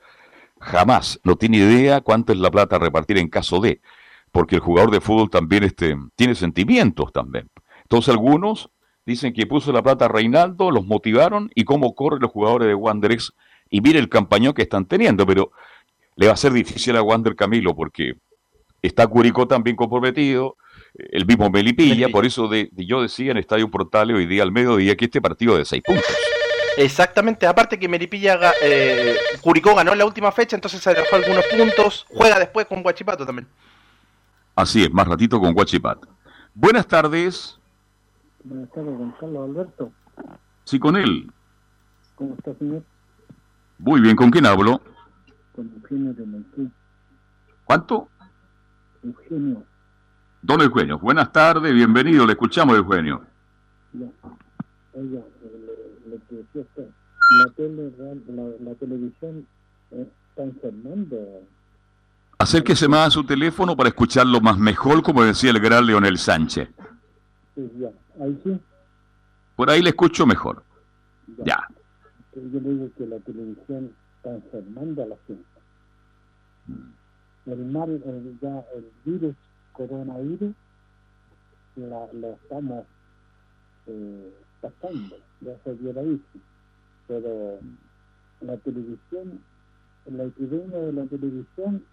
Jamás. 0.59 1.19
No 1.23 1.37
tiene 1.37 1.57
idea 1.57 2.01
cuánto 2.01 2.33
es 2.33 2.39
la 2.39 2.51
plata 2.51 2.75
a 2.75 2.79
repartir 2.79 3.17
en 3.17 3.29
caso 3.29 3.61
de. 3.61 3.79
Porque 4.31 4.55
el 4.55 4.61
jugador 4.61 4.91
de 4.91 4.99
fútbol 4.99 5.29
también 5.29 5.63
este, 5.63 5.97
tiene 6.15 6.35
sentimientos 6.35 7.13
también. 7.13 7.49
Entonces 7.83 8.09
algunos 8.09 8.69
Dicen 9.09 9.33
que 9.33 9.47
puso 9.47 9.71
la 9.71 9.81
plata 9.81 10.05
a 10.05 10.07
Reinaldo, 10.07 10.69
los 10.69 10.85
motivaron 10.85 11.49
y 11.55 11.63
cómo 11.63 11.95
corren 11.95 12.21
los 12.21 12.29
jugadores 12.29 12.67
de 12.67 12.75
Wanderers. 12.75 13.33
Y 13.71 13.81
mire 13.81 13.97
el 13.97 14.07
campañón 14.07 14.53
que 14.53 14.61
están 14.61 14.85
teniendo, 14.85 15.25
pero 15.25 15.51
le 16.15 16.27
va 16.27 16.33
a 16.33 16.37
ser 16.37 16.53
difícil 16.53 16.95
a 16.95 17.01
Wander 17.01 17.35
Camilo 17.35 17.75
porque 17.75 18.13
está 18.83 19.07
Curicó 19.07 19.47
también 19.47 19.75
comprometido, 19.75 20.57
el 20.93 21.25
mismo 21.25 21.49
Melipilla, 21.49 22.09
por 22.09 22.23
eso 22.23 22.47
de, 22.47 22.69
yo 22.75 23.01
decía 23.01 23.31
en 23.31 23.37
Estadio 23.37 23.67
Portales 23.71 24.15
hoy 24.15 24.27
día 24.27 24.43
al 24.43 24.51
mediodía 24.51 24.95
que 24.95 25.05
este 25.05 25.21
partido 25.21 25.57
de 25.57 25.65
seis 25.65 25.81
puntos. 25.83 26.05
Exactamente, 26.77 27.47
aparte 27.47 27.79
que 27.79 27.87
Melipilla, 27.87 28.39
eh, 28.61 29.15
Curicó 29.41 29.73
ganó 29.73 29.93
en 29.93 29.97
la 29.97 30.05
última 30.05 30.31
fecha, 30.31 30.55
entonces 30.55 30.83
se 30.83 30.93
dejó 30.93 31.15
algunos 31.15 31.45
puntos, 31.47 32.05
juega 32.09 32.37
después 32.37 32.67
con 32.67 32.83
Guachipato 32.83 33.25
también. 33.25 33.47
Así 34.55 34.83
es, 34.83 34.91
más 34.91 35.07
ratito 35.07 35.39
con 35.39 35.51
Guachipato. 35.55 36.07
Buenas 36.53 36.87
tardes. 36.87 37.58
Buenas 38.43 38.69
tardes, 38.71 38.97
con 38.97 39.11
Carlos 39.19 39.49
Alberto. 39.49 39.91
Sí, 40.63 40.79
con 40.79 40.95
él. 40.95 41.31
¿Cómo 42.15 42.35
está, 42.35 42.53
señor? 42.55 42.83
Muy 43.79 44.01
bien, 44.01 44.15
¿con 44.15 44.29
quién 44.29 44.45
hablo? 44.45 44.81
Con 45.55 45.71
Eugenio 45.75 46.13
de 46.13 46.25
Maipú. 46.25 46.69
¿Cuánto? 47.65 48.09
Eugenio. 49.03 49.63
Don 50.41 50.61
Eugenio, 50.61 50.97
buenas 50.99 51.31
tardes, 51.31 51.73
bienvenido, 51.73 52.25
le 52.25 52.33
escuchamos, 52.33 52.77
Eugenio. 52.77 53.21
Ya. 53.93 54.05
Oiga, 54.93 55.19
le, 55.41 56.09
le 56.09 56.17
decía 56.17 56.61
usted, 56.61 56.87
la, 57.45 57.53
tele, 57.55 57.91
la, 57.97 58.43
la 58.69 58.75
televisión 58.75 59.45
está 59.91 60.43
enfermando. 60.43 61.17
Acérquese 62.37 62.87
más 62.87 63.07
a 63.07 63.11
su 63.11 63.23
teléfono 63.25 63.75
para 63.75 63.89
escucharlo 63.89 64.39
más 64.39 64.57
mejor, 64.57 65.03
como 65.03 65.23
decía 65.23 65.51
el 65.51 65.59
gran 65.59 65.85
Leonel 65.85 66.17
Sánchez. 66.17 66.69
Sí, 67.55 67.69
ya. 67.77 67.89
Ahí 68.19 68.39
sí. 68.43 68.59
Por 69.55 69.69
ahí 69.69 69.81
le 69.81 69.89
escucho 69.89 70.25
mejor. 70.25 70.63
Ya. 71.45 71.67
Yo 72.35 72.59
le 72.59 72.69
digo 72.69 72.89
que 72.97 73.05
la 73.05 73.19
televisión 73.19 73.93
está 74.15 74.35
enfermando 74.35 75.03
a 75.03 75.05
la 75.07 75.15
gente. 75.27 75.43
El 77.45 77.65
mal, 77.65 77.89
el, 77.89 78.37
ya 78.41 78.63
el 78.75 78.91
virus, 79.05 79.35
coronavirus, 79.73 80.53
la, 81.75 82.07
la 82.13 82.29
estamos 82.29 82.85
eh, 83.87 84.33
pasando, 84.61 85.15
ya 85.41 85.57
se 85.63 85.71
hubiera 85.71 86.01
visto. 86.01 86.39
Pero 87.07 87.59
la 88.41 88.57
televisión, 88.57 89.41
la 90.05 90.23
epidemia 90.23 90.77
de 90.77 90.93
la 90.93 91.05
televisión, 91.05 91.83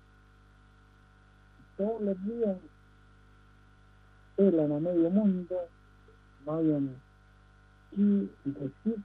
todos 1.77 2.01
los 2.03 2.25
días 2.25 2.57
pelan 4.37 4.73
a 4.73 4.81
medio 4.81 5.11
mundo, 5.11 5.57
vayan 6.47 6.91
y 7.97 8.31
decir 8.45 8.97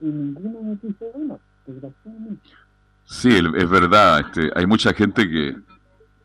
y 0.00 0.04
ninguna 0.04 0.60
noticia 0.60 1.06
buena, 1.12 1.36
desgraciadamente. 1.66 2.50
Sí, 3.04 3.30
es 3.30 3.68
verdad, 3.68 4.20
este, 4.20 4.52
hay 4.54 4.66
mucha 4.66 4.92
gente 4.92 5.28
que, 5.28 5.56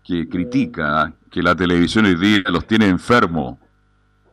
que 0.04 0.28
critica 0.30 1.12
que 1.32 1.42
la 1.42 1.56
televisión 1.56 2.06
hoy 2.06 2.16
día 2.16 2.44
los 2.52 2.68
tiene 2.68 2.88
enfermos 2.88 3.58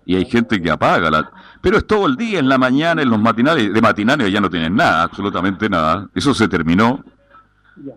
y 0.05 0.17
hay 0.17 0.27
gente 0.27 0.61
que 0.61 0.71
apaga 0.71 1.11
la... 1.11 1.31
Pero 1.63 1.79
es 1.79 1.87
todo 1.87 2.07
el 2.07 2.17
día, 2.17 2.41
en 2.41 2.49
la 2.49 2.59
mañana, 2.59 3.03
en 3.03 3.09
los 3.09 3.21
matinales, 3.21 3.73
de 3.73 3.81
matinales 3.81 4.33
ya 4.33 4.41
no 4.41 4.51
tienen 4.51 4.75
nada, 4.75 5.05
absolutamente 5.05 5.71
nada, 5.71 6.11
eso 6.15 6.35
se 6.35 6.49
terminó. 6.49 7.05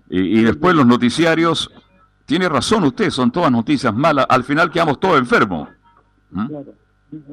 Y, 0.10 0.39
y, 0.39 0.43
después 0.43 0.76
los 0.76 0.86
noticiarios, 0.86 1.69
tiene 2.26 2.47
razón 2.47 2.84
usted, 2.86 3.10
son 3.10 3.32
todas 3.32 3.52
noticias 3.52 3.93
malas, 3.93 4.26
al 4.30 4.43
final 4.43 4.69
quedamos 4.69 4.99
todos 4.99 5.17
enfermos. 5.17 5.67
¿Mm? 6.32 6.47
Claro 6.47 6.82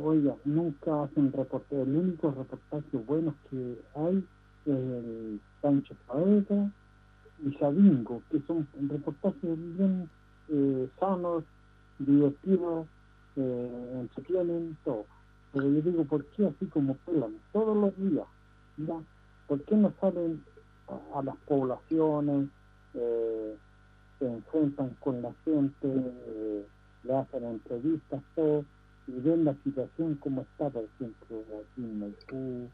oiga, 0.02 0.34
nunca 0.44 1.04
hacen 1.04 1.32
reportaje, 1.32 1.82
el 1.82 1.96
único 1.96 2.30
reportaje 2.30 2.96
bueno 3.06 3.34
que 3.48 3.78
hay 3.94 4.18
es 4.66 4.74
el 4.74 5.40
Pancho 5.60 5.94
Paeta 6.06 6.70
y 7.44 7.52
Sabingo, 7.54 8.22
que 8.30 8.40
son 8.46 8.66
reportajes 8.88 9.76
bien 9.76 10.08
eh, 10.48 10.88
sanos, 10.98 11.44
divertidos, 11.98 12.86
eh, 13.36 13.98
entretienen, 14.00 14.76
todo. 14.84 15.04
Pero 15.52 15.70
yo 15.70 15.82
digo, 15.82 16.04
¿por 16.04 16.24
qué 16.26 16.46
así 16.46 16.66
como 16.66 16.94
pelan 17.06 17.34
todos 17.52 17.76
los 17.76 17.96
días? 17.96 18.26
¿ya? 18.76 19.00
¿Por 19.46 19.62
qué 19.62 19.76
no 19.76 19.92
salen 20.00 20.42
a, 21.14 21.22
las 21.22 21.36
poblaciones, 21.46 22.48
eh, 22.94 23.56
se 24.18 24.26
enfrentan 24.26 24.96
con 25.00 25.22
la 25.22 25.32
gente, 25.44 25.88
eh, 25.88 26.66
le 27.04 27.16
hacen 27.16 27.44
entrevistas, 27.44 28.22
todo? 28.34 28.64
Y 29.16 29.44
la 29.44 29.54
situación 29.64 30.14
como 30.16 30.42
está, 30.42 30.68
por 30.70 30.84
ejemplo, 30.94 31.42
aquí 31.60 31.82
en 31.82 32.00
Maipú. 32.00 32.70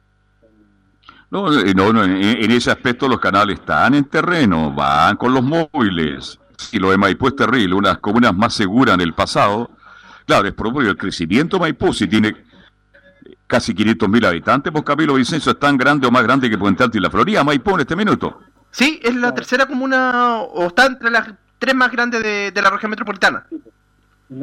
No, 1.31 1.53
eh, 1.61 1.75
no, 1.75 1.93
no 1.93 2.05
en, 2.05 2.51
ese 2.51 2.71
aspecto 2.71 3.09
los 3.09 3.21
canales 3.21 3.61
están 3.61 3.95
en 3.95 4.05
terreno, 4.05 4.73
van 4.73 5.17
con 5.17 5.33
los 5.33 5.43
móviles. 5.43 6.39
Y 6.73 6.79
lo 6.79 6.91
de 6.91 6.99
Maipú 6.99 7.29
es 7.29 7.37
terrible, 7.37 7.75
unas 7.75 7.99
comunas 7.99 8.35
más 8.35 8.55
seguras 8.55 8.95
en 8.95 9.01
el 9.01 9.15
pasado. 9.15 9.71
Claro, 10.27 10.49
es 10.49 10.55
propio 10.55 10.91
el 10.91 10.97
crecimiento 10.97 11.57
de 11.57 11.61
Maipú, 11.61 11.93
si 11.93 12.07
tiene 12.07 12.35
casi 13.47 13.75
500.000 13.75 14.27
habitantes, 14.27 14.73
pues 14.73 14.85
Camilo 14.85 15.15
Vicencio 15.15 15.53
es 15.53 15.59
tan 15.59 15.77
grande 15.77 16.07
o 16.07 16.11
más 16.11 16.23
grande 16.23 16.51
que 16.51 16.59
Puente 16.59 16.83
Alto 16.83 16.99
y 16.99 17.01
la 17.01 17.11
Florida, 17.11 17.45
Maipú 17.45 17.75
en 17.75 17.81
este 17.81 17.97
minuto. 17.97 18.41
Sí, 18.71 19.01
es 19.03 19.15
la 19.15 19.33
tercera 19.33 19.67
comuna, 19.67 20.41
o 20.41 20.67
está 20.67 20.87
entre 20.87 21.11
las 21.11 21.29
tres 21.59 21.75
más 21.75 21.91
grandes 21.91 22.23
de, 22.23 22.53
la 22.61 22.71
región 22.71 22.91
metropolitana. 22.91 23.47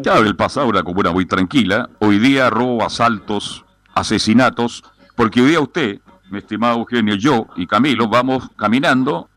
Claro, 0.02 0.26
el 0.26 0.36
pasado 0.36 0.68
era 0.68 0.80
una 0.80 0.84
comuna 0.84 1.12
muy 1.12 1.26
tranquila. 1.26 1.90
Hoy 2.00 2.18
día 2.18 2.50
robo, 2.50 2.86
asaltos, 2.86 3.66
asesinatos, 3.94 4.84
porque 5.16 5.42
hoy 5.42 5.50
día 5.50 5.60
usted, 5.60 6.00
mi 6.30 6.38
estimado 6.38 6.78
Eugenio, 6.78 7.16
yo 7.16 7.48
y 7.58 7.68
Camilo 7.68 8.08
vamos 8.08 8.50
caminando 8.56 9.30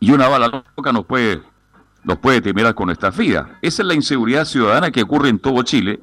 y 0.00 0.12
una 0.12 0.28
bala 0.28 0.64
loca 0.76 0.92
nos 0.92 1.04
puede, 1.04 1.42
nos 2.04 2.18
puede 2.18 2.40
terminar 2.40 2.74
con 2.74 2.86
nuestra 2.86 3.10
vida. 3.10 3.58
Esa 3.60 3.82
es 3.82 3.88
la 3.88 3.94
inseguridad 3.94 4.46
ciudadana 4.46 4.90
que 4.90 5.02
ocurre 5.02 5.28
en 5.28 5.38
todo 5.38 5.62
Chile 5.62 6.00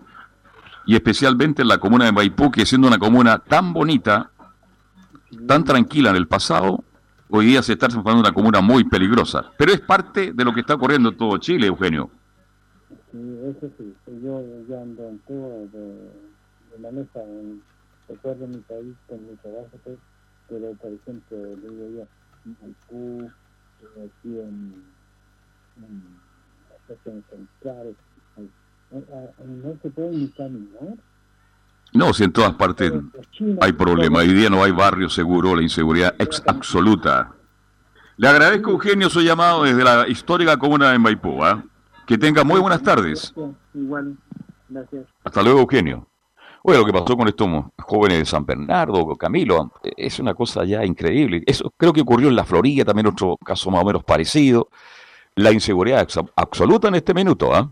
y 0.85 0.93
especialmente 0.93 1.63
en 1.63 1.67
la 1.67 1.79
comuna 1.79 2.05
de 2.05 2.11
Maipú, 2.11 2.51
que 2.51 2.67
siendo 2.67 2.87
una 2.87 2.99
comuna 2.99 3.39
tan 3.39 3.73
bonita, 3.73 4.29
tan 5.47 5.63
tranquila 5.63 6.11
en 6.11 6.17
el 6.17 6.27
pasado, 6.27 6.83
hoy 7.27 7.47
día 7.47 7.63
se 7.63 7.73
está 7.73 7.87
transformando 7.87 8.19
en 8.19 8.27
una 8.27 8.35
comuna 8.35 8.61
muy 8.61 8.83
peligrosa. 8.83 9.45
Pero 9.57 9.71
es 9.73 9.79
parte 9.79 10.31
de 10.31 10.45
lo 10.45 10.53
que 10.53 10.59
está 10.59 10.75
ocurriendo 10.75 11.09
en 11.09 11.17
todo 11.17 11.37
Chile, 11.39 11.65
Eugenio. 11.65 12.11
Sí, 13.13 13.19
eso 13.45 13.71
sí. 13.77 13.93
Yo 14.23 14.41
ya 14.67 14.81
ando 14.81 15.07
en 15.07 15.19
todo 15.19 15.67
de, 15.71 16.09
la 16.79 16.91
mesa. 16.91 17.19
recuerdo 18.09 18.47
mi 18.47 18.57
país 18.57 18.95
con 19.07 19.21
mi 19.21 19.35
trabajo, 19.35 19.69
pues, 19.83 19.99
pero 20.49 20.73
por 20.73 20.91
ejemplo, 20.91 21.37
le 21.37 21.69
digo 21.69 21.99
yo, 21.99 22.07
Maipú, 22.59 23.29
aquí 24.03 24.39
en, 24.39 24.83
en 25.77 26.17
estación 26.81 27.23
central, 27.29 27.95
no 28.91 29.77
se 29.79 29.89
puede 29.91 30.09
ni 30.09 30.27
caminar. 30.29 30.97
No, 31.93 32.13
si 32.15 32.23
en 32.23 32.33
todas 32.33 32.53
partes 32.53 32.91
hay 33.61 33.73
problemas. 33.73 34.23
Hoy 34.23 34.33
día 34.33 34.49
no 34.49 34.63
hay 34.63 34.71
barrio 34.71 35.07
seguro, 35.07 35.55
la 35.55 35.61
inseguridad 35.61 36.15
es 36.17 36.41
absoluta. 36.47 37.31
Le 38.17 38.27
agradezco, 38.27 38.71
Eugenio, 38.71 39.11
su 39.11 39.21
llamado 39.21 39.65
desde 39.65 39.83
la 39.83 40.07
histórica 40.07 40.57
comuna 40.57 40.91
de 40.91 40.97
Maipú. 40.97 41.43
¿ah? 41.43 41.63
Que 42.07 42.17
tenga 42.17 42.43
muy 42.43 42.59
buenas 42.59 42.81
tardes. 42.83 43.33
Igual, 43.73 44.17
gracias. 44.69 45.05
Hasta 45.23 45.41
luego, 45.41 45.61
Eugenio. 45.61 46.07
Oye, 46.63 46.77
lo 46.77 46.85
que 46.85 46.93
pasó 46.93 47.17
con 47.17 47.27
estos 47.27 47.49
jóvenes 47.79 48.19
de 48.19 48.25
San 48.25 48.45
Bernardo, 48.45 49.15
Camilo, 49.17 49.73
es 49.83 50.19
una 50.19 50.33
cosa 50.33 50.63
ya 50.63 50.85
increíble. 50.85 51.43
Eso 51.45 51.73
creo 51.75 51.91
que 51.91 52.01
ocurrió 52.01 52.29
en 52.29 52.37
la 52.37 52.45
Florida, 52.45 52.85
también 52.85 53.07
otro 53.07 53.35
caso 53.37 53.69
más 53.69 53.81
o 53.81 53.85
menos 53.85 54.03
parecido. 54.03 54.69
La 55.35 55.51
inseguridad 55.51 56.07
absoluta 56.35 56.87
en 56.87 56.95
este 56.95 57.13
minuto, 57.13 57.53
¿ah? 57.53 57.69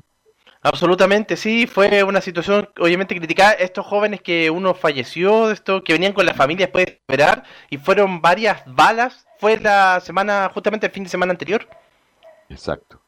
Absolutamente, 0.63 1.38
sí, 1.38 1.67
fue 1.67 2.04
una 2.04 2.22
situación 2.22 2.70
obviamente 2.80 3.15
criticada. 3.15 3.54
Estos 3.54 3.86
jóvenes 3.86 4.22
que 4.22 4.52
uno 4.52 4.74
falleció, 4.74 5.48
de 5.48 5.54
esto, 5.54 5.84
que 5.84 5.94
venían 5.94 6.13
con 6.13 6.26
la 6.26 6.34
familia 6.34 6.67
después 6.67 6.86
de 6.86 6.91
esperar, 6.91 7.44
y 7.70 7.78
fueron 7.78 8.22
varias 8.22 8.62
balas, 8.67 9.26
fue 9.39 9.58
la 9.60 10.00
semana, 10.02 10.52
justamente 10.54 10.88
el 10.88 10.91
fin 10.91 11.04
de 11.04 11.10
semana 11.10 11.32
anterior. 11.32 11.67
Exacto. 12.50 13.00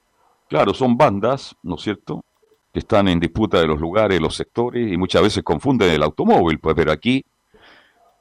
Claro, 0.53 0.71
son 0.75 0.95
bandas, 0.95 1.55
¿no 1.63 1.77
es 1.77 1.81
cierto?, 1.81 2.23
que 2.71 2.77
están 2.77 3.07
en 3.07 3.19
disputa 3.19 3.59
de 3.59 3.65
los 3.65 3.81
lugares, 3.81 4.21
los 4.21 4.35
sectores, 4.35 4.93
y 4.93 4.97
muchas 4.97 5.23
veces 5.23 5.41
confunden 5.41 5.89
el 5.89 6.03
automóvil, 6.03 6.59
pues, 6.59 6.75
pero 6.75 6.91
aquí, 6.91 7.25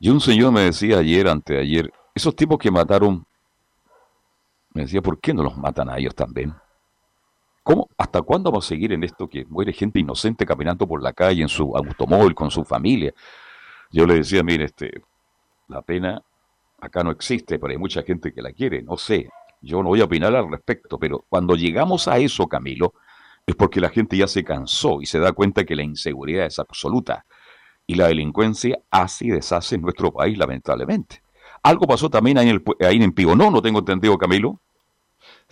y 0.01 0.09
un 0.09 0.19
señor 0.19 0.51
me 0.51 0.63
decía 0.63 1.01
ayer, 1.01 1.29
anteayer, 1.29 1.93
esos 2.15 2.35
tipos 2.35 2.57
que 2.57 2.71
mataron, 2.71 3.27
me 4.73 4.85
decía, 4.85 5.03
¿por 5.03 5.21
qué 5.21 5.35
no 5.35 5.43
los 5.43 5.59
matan 5.59 5.91
a 5.91 5.99
ellos 5.99 6.15
también? 6.15 6.55
¿Cómo? 7.63 7.91
¿Hasta 7.99 8.23
cuándo 8.23 8.51
vamos 8.51 8.65
a 8.65 8.69
seguir 8.69 8.95
en 8.95 9.05
esto 9.05 9.29
que 9.29 9.45
muere 9.45 9.75
gente 9.75 9.99
inocente 9.99 10.47
caminando 10.47 10.87
por 10.87 11.03
la 11.03 11.13
calle 11.13 11.43
en 11.43 11.51
su 11.51 11.77
automóvil 11.77 12.35
con 12.35 12.51
su 12.51 12.65
familia? 12.65 13.13
Yo 13.91 14.07
le 14.07 14.15
decía, 14.15 14.43
mire, 14.43 14.65
este, 14.65 15.03
la 15.69 15.83
pena 15.83 16.23
acá 16.81 17.05
no 17.05 17.11
existe, 17.11 17.59
pero 17.59 17.73
hay 17.73 17.79
mucha 17.79 18.03
gente 18.03 18.33
que 18.33 18.41
la 18.41 18.53
quiere, 18.53 18.83
no 18.83 18.97
sé. 18.97 19.29
Yo 19.63 19.83
no 19.83 19.91
voy 19.91 20.01
a 20.01 20.05
opinar 20.05 20.35
al 20.35 20.51
respecto, 20.51 20.99
pero 20.99 21.25
cuando 21.29 21.55
llegamos 21.55 22.09
a 22.09 22.19
eso, 22.19 22.47
Camilo, 22.49 22.95
es 23.47 23.55
porque 23.55 23.81
la 23.81 23.91
gente 23.91 24.17
ya 24.17 24.27
se 24.27 24.45
cansó 24.45 25.01
y 25.01 25.07
se 25.07 25.19
da 25.19 25.33
cuenta 25.33 25.65
que 25.65 25.77
la 25.77 25.83
inseguridad 25.83 26.47
es 26.47 26.59
absoluta 26.59 27.25
y 27.87 27.95
la 27.95 28.09
delincuencia 28.09 28.79
hace 28.91 29.27
y 29.27 29.31
deshace 29.31 29.77
en 29.77 29.83
nuestro 29.83 30.13
país, 30.13 30.37
lamentablemente. 30.37 31.23
Algo 31.63 31.87
pasó 31.87 32.11
también 32.11 32.39
ahí 32.39 32.49
en, 32.49 32.57
el, 32.57 32.87
ahí 32.87 33.03
en 33.03 33.13
Pigonó, 33.13 33.51
no 33.51 33.63
tengo 33.63 33.79
entendido, 33.79 34.19
Camilo. 34.19 34.61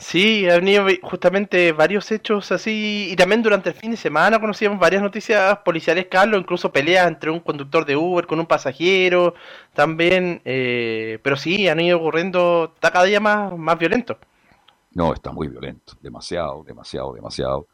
Sí, 0.00 0.48
han 0.48 0.60
venido 0.60 0.86
justamente 1.02 1.72
varios 1.72 2.10
hechos 2.10 2.50
así, 2.52 3.08
y 3.10 3.16
también 3.16 3.42
durante 3.42 3.68
el 3.68 3.74
fin 3.74 3.90
de 3.90 3.98
semana 3.98 4.40
conocíamos 4.40 4.80
varias 4.80 5.02
noticias 5.02 5.58
policiales, 5.58 6.06
Carlos, 6.10 6.40
incluso 6.40 6.72
peleas 6.72 7.06
entre 7.06 7.30
un 7.30 7.40
conductor 7.40 7.84
de 7.84 7.96
Uber 7.96 8.26
con 8.26 8.40
un 8.40 8.46
pasajero, 8.46 9.34
también, 9.74 10.40
eh, 10.46 11.18
pero 11.22 11.36
sí, 11.36 11.68
han 11.68 11.80
ido 11.80 11.98
ocurriendo, 11.98 12.72
está 12.74 12.90
cada 12.90 13.04
día 13.04 13.20
más, 13.20 13.54
más 13.58 13.78
violento. 13.78 14.16
No, 14.94 15.12
está 15.12 15.32
muy 15.32 15.48
violento, 15.48 15.92
demasiado, 16.00 16.64
demasiado, 16.64 17.12
demasiado. 17.12 17.66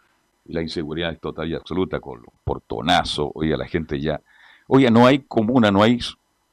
La 0.46 0.62
inseguridad 0.62 1.12
es 1.12 1.20
total 1.20 1.48
y 1.48 1.54
absoluta 1.54 2.00
con 2.00 2.22
los 2.22 2.34
portonazos, 2.42 3.30
oye, 3.34 3.56
la 3.56 3.68
gente 3.68 4.00
ya, 4.00 4.20
oye, 4.66 4.90
no 4.90 5.06
hay 5.06 5.20
comuna, 5.20 5.70
no 5.70 5.80
hay 5.80 6.00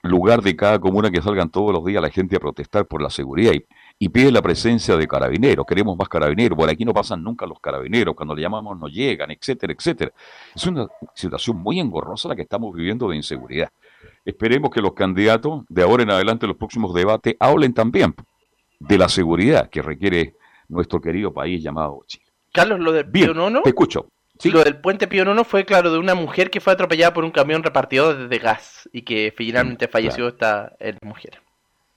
lugar 0.04 0.44
de 0.44 0.56
cada 0.56 0.80
comuna 0.80 1.10
que 1.10 1.22
salgan 1.22 1.50
todos 1.50 1.74
los 1.74 1.84
días 1.84 2.02
la 2.02 2.12
gente 2.12 2.36
a 2.36 2.40
protestar 2.40 2.86
por 2.86 3.02
la 3.02 3.10
seguridad. 3.10 3.54
Y 3.54 3.66
y 4.04 4.10
pide 4.10 4.34
la 4.34 4.42
presencia 4.42 4.98
de 4.98 5.08
carabineros. 5.08 5.66
Queremos 5.66 5.96
más 5.98 6.10
carabineros. 6.10 6.58
Por 6.58 6.70
aquí 6.70 6.84
no 6.84 6.94
pasan 6.94 7.24
nunca 7.24 7.46
los 7.46 7.62
carabineros. 7.62 8.14
Cuando 8.16 8.36
le 8.36 8.42
llamamos 8.42 8.78
no 8.78 8.90
llegan, 8.90 9.32
etcétera, 9.32 9.72
etcétera. 9.72 10.12
Es 10.54 10.68
una 10.68 10.88
situación 11.16 11.56
muy 11.56 11.80
engorrosa 11.80 12.28
la 12.28 12.36
que 12.36 12.42
estamos 12.42 12.76
viviendo 12.76 13.08
de 13.08 13.16
inseguridad. 13.16 13.70
Esperemos 14.26 14.72
que 14.72 14.82
los 14.82 14.92
candidatos 14.92 15.64
de 15.70 15.84
ahora 15.84 16.04
en 16.04 16.10
adelante, 16.10 16.46
en 16.46 16.50
los 16.50 16.58
próximos 16.58 16.94
debates, 16.94 17.38
hablen 17.40 17.74
también 17.74 18.14
de 18.78 18.98
la 18.98 19.08
seguridad 19.08 19.70
que 19.70 19.82
requiere 19.82 20.36
nuestro 20.68 21.00
querido 21.00 21.32
país 21.32 21.64
llamado 21.64 22.04
Chile. 22.06 22.26
Carlos, 22.52 22.82
lo 22.82 22.92
del 22.92 23.10
Pío 23.10 23.34
Nono. 23.34 23.62
Te 23.62 23.70
escucho. 23.70 24.10
Lo 24.44 24.66
del 24.66 24.82
puente 24.82 25.08
Pío 25.08 25.24
Nono 25.24 25.46
fue, 25.46 25.64
claro, 25.64 25.94
de 25.94 25.98
una 25.98 26.14
mujer 26.14 26.50
que 26.50 26.60
fue 26.60 26.74
atropellada 26.74 27.14
por 27.14 27.24
un 27.24 27.32
camión 27.32 27.64
repartidor 27.64 28.28
de 28.28 28.38
gas 28.40 28.90
y 28.92 29.04
que 29.04 29.34
finalmente 29.34 29.88
falleció 29.88 30.28
esta 30.28 30.74
mujer 31.02 31.43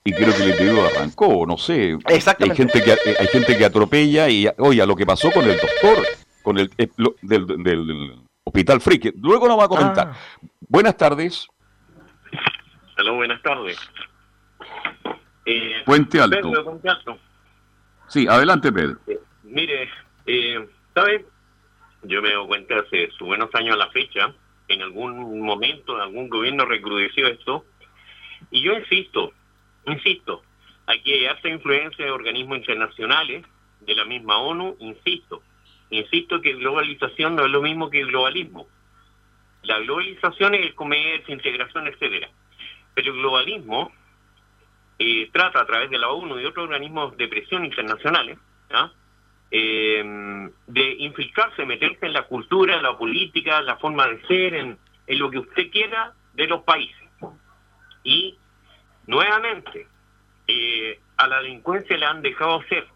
y 0.07 0.13
creo 0.13 0.33
que 0.33 0.41
el 0.41 0.49
individuo 0.51 0.85
arrancó, 0.85 1.45
no 1.45 1.57
sé. 1.57 1.97
Exactamente. 2.07 2.61
Hay 2.61 2.69
gente 2.69 2.81
que, 2.81 3.11
hay 3.19 3.27
gente 3.27 3.57
que 3.57 3.65
atropella 3.65 4.29
y, 4.29 4.47
oye, 4.57 4.85
lo 4.85 4.95
que 4.95 5.05
pasó 5.05 5.29
con 5.31 5.43
el 5.43 5.57
doctor, 5.57 5.97
con 6.43 6.57
el, 6.57 6.71
eh, 6.77 6.87
del, 7.23 8.15
Hospital 8.45 8.79
Free, 8.79 9.13
luego 9.21 9.49
nos 9.49 9.59
va 9.59 9.65
a 9.65 9.67
comentar. 9.67 10.11
Ah. 10.13 10.17
Buenas 10.69 10.95
tardes. 10.95 11.45
Hola, 12.97 13.11
buenas 13.11 13.41
tardes. 13.41 13.77
Eh, 15.45 15.81
Puente 15.85 16.21
Alto. 16.21 16.53
Sí, 18.07 18.25
adelante, 18.29 18.71
Pedro. 18.71 18.99
Eh, 19.07 19.19
mire, 19.43 19.89
eh, 20.25 20.69
¿sabe? 20.95 21.25
Yo 22.03 22.21
me 22.21 22.31
doy 22.31 22.47
cuenta 22.47 22.75
hace 22.79 23.09
sus 23.17 23.27
buenos 23.27 23.53
años 23.55 23.73
a 23.73 23.77
la 23.77 23.89
fecha, 23.89 24.33
en 24.69 24.81
algún 24.83 25.41
momento, 25.41 25.95
en 25.95 26.01
algún 26.01 26.29
gobierno 26.29 26.63
recrudeció 26.63 27.27
esto, 27.27 27.65
y 28.51 28.63
yo 28.63 28.71
insisto, 28.71 29.33
Insisto, 29.87 30.43
aquí 30.85 31.13
hay 31.13 31.25
harta 31.25 31.49
influencia 31.49 32.05
de 32.05 32.11
organismos 32.11 32.57
internacionales, 32.57 33.45
de 33.81 33.95
la 33.95 34.05
misma 34.05 34.37
ONU, 34.37 34.75
insisto. 34.79 35.41
Insisto 35.89 36.41
que 36.41 36.53
globalización 36.53 37.35
no 37.35 37.45
es 37.45 37.51
lo 37.51 37.61
mismo 37.61 37.89
que 37.89 38.03
globalismo. 38.03 38.67
La 39.63 39.79
globalización 39.79 40.55
es 40.55 40.65
el 40.65 40.75
comercio, 40.75 41.33
integración, 41.33 41.87
etcétera. 41.87 42.29
Pero 42.93 43.13
el 43.13 43.19
globalismo 43.19 43.91
eh, 44.99 45.29
trata 45.31 45.61
a 45.61 45.65
través 45.65 45.89
de 45.89 45.97
la 45.97 46.09
ONU 46.09 46.39
y 46.39 46.45
otros 46.45 46.65
organismos 46.65 47.15
de 47.15 47.27
presión 47.27 47.63
internacionales 47.63 48.37
¿ah? 48.71 48.91
em, 49.51 50.51
de 50.67 50.95
infiltrarse, 50.99 51.65
meterse 51.65 52.07
en 52.07 52.13
la 52.13 52.23
cultura, 52.23 52.81
la 52.81 52.97
política, 52.97 53.61
la 53.61 53.77
forma 53.77 54.07
de 54.07 54.21
ser, 54.27 54.53
en 54.55 54.77
lo 55.07 55.31
que 55.31 55.39
usted 55.39 55.71
quiera 55.71 56.13
de 56.33 56.47
los 56.47 56.63
países. 56.63 57.07
Y 58.03 58.37
Nuevamente, 59.07 59.87
eh, 60.47 60.99
a 61.17 61.27
la 61.27 61.41
delincuencia 61.41 61.97
le 61.97 62.05
han 62.05 62.21
dejado 62.21 62.61
ser. 62.63 62.87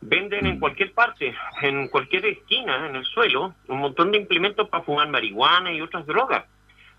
Venden 0.00 0.46
en 0.46 0.56
mm. 0.56 0.60
cualquier 0.60 0.92
parte, 0.92 1.34
en 1.62 1.88
cualquier 1.88 2.26
esquina, 2.26 2.86
en 2.86 2.96
el 2.96 3.04
suelo, 3.04 3.54
un 3.68 3.78
montón 3.78 4.12
de 4.12 4.18
implementos 4.18 4.68
para 4.68 4.84
fumar 4.84 5.08
marihuana 5.08 5.72
y 5.72 5.80
otras 5.80 6.06
drogas. 6.06 6.44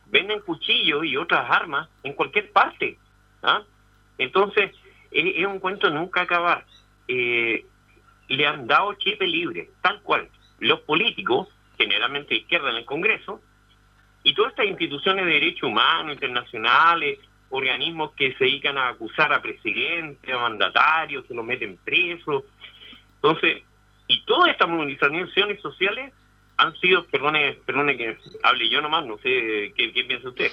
Venden 0.08 0.42
cuchillos 0.42 1.06
y 1.06 1.18
otras 1.18 1.50
armas 1.50 1.90
en 2.04 2.14
cualquier 2.14 2.52
parte. 2.52 2.98
¿ah? 3.44 3.64
Entonces, 4.18 4.72
es, 5.12 5.46
un 5.46 5.60
cuento 5.60 5.90
nunca 5.90 6.22
acabar. 6.22 6.66
Eh, 7.08 7.66
le 8.30 8.48
han 8.48 8.68
dado 8.68 8.94
chip 8.96 9.22
libre, 9.22 9.70
tal 9.82 10.02
cual. 10.02 10.30
Los 10.60 10.80
políticos, 10.82 11.50
generalmente 11.78 12.36
izquierda 12.36 12.70
en 12.72 12.78
el 12.78 12.86
Congreso, 12.86 13.42
y 14.24 14.34
todas 14.34 14.52
estas 14.52 14.68
instituciones 14.68 15.26
de 15.26 15.34
derechos 15.34 15.70
humanos 15.70 16.14
internacionales, 16.14 17.20
organismos 17.54 18.12
que 18.14 18.34
se 18.34 18.46
dedican 18.46 18.78
a 18.78 18.90
acusar 18.90 19.32
a 19.32 19.42
presidentes, 19.42 20.34
a 20.34 20.40
mandatarios, 20.40 21.24
que 21.26 21.36
los 21.36 21.46
meten 21.46 21.78
presos. 21.84 22.44
Entonces, 23.16 23.62
y 24.08 24.26
todas 24.26 24.50
estas 24.50 24.68
movilizaciones 24.68 25.62
sociales 25.62 26.12
han 26.58 26.76
sido, 26.78 27.06
perdone, 27.06 27.60
perdone 27.66 27.96
que 27.96 28.18
hable 28.44 28.70
yo 28.70 28.82
nomás, 28.82 29.06
no 29.06 29.18
sé 29.18 29.72
qué, 29.76 30.04
piensa 30.08 30.30
usted. 30.30 30.52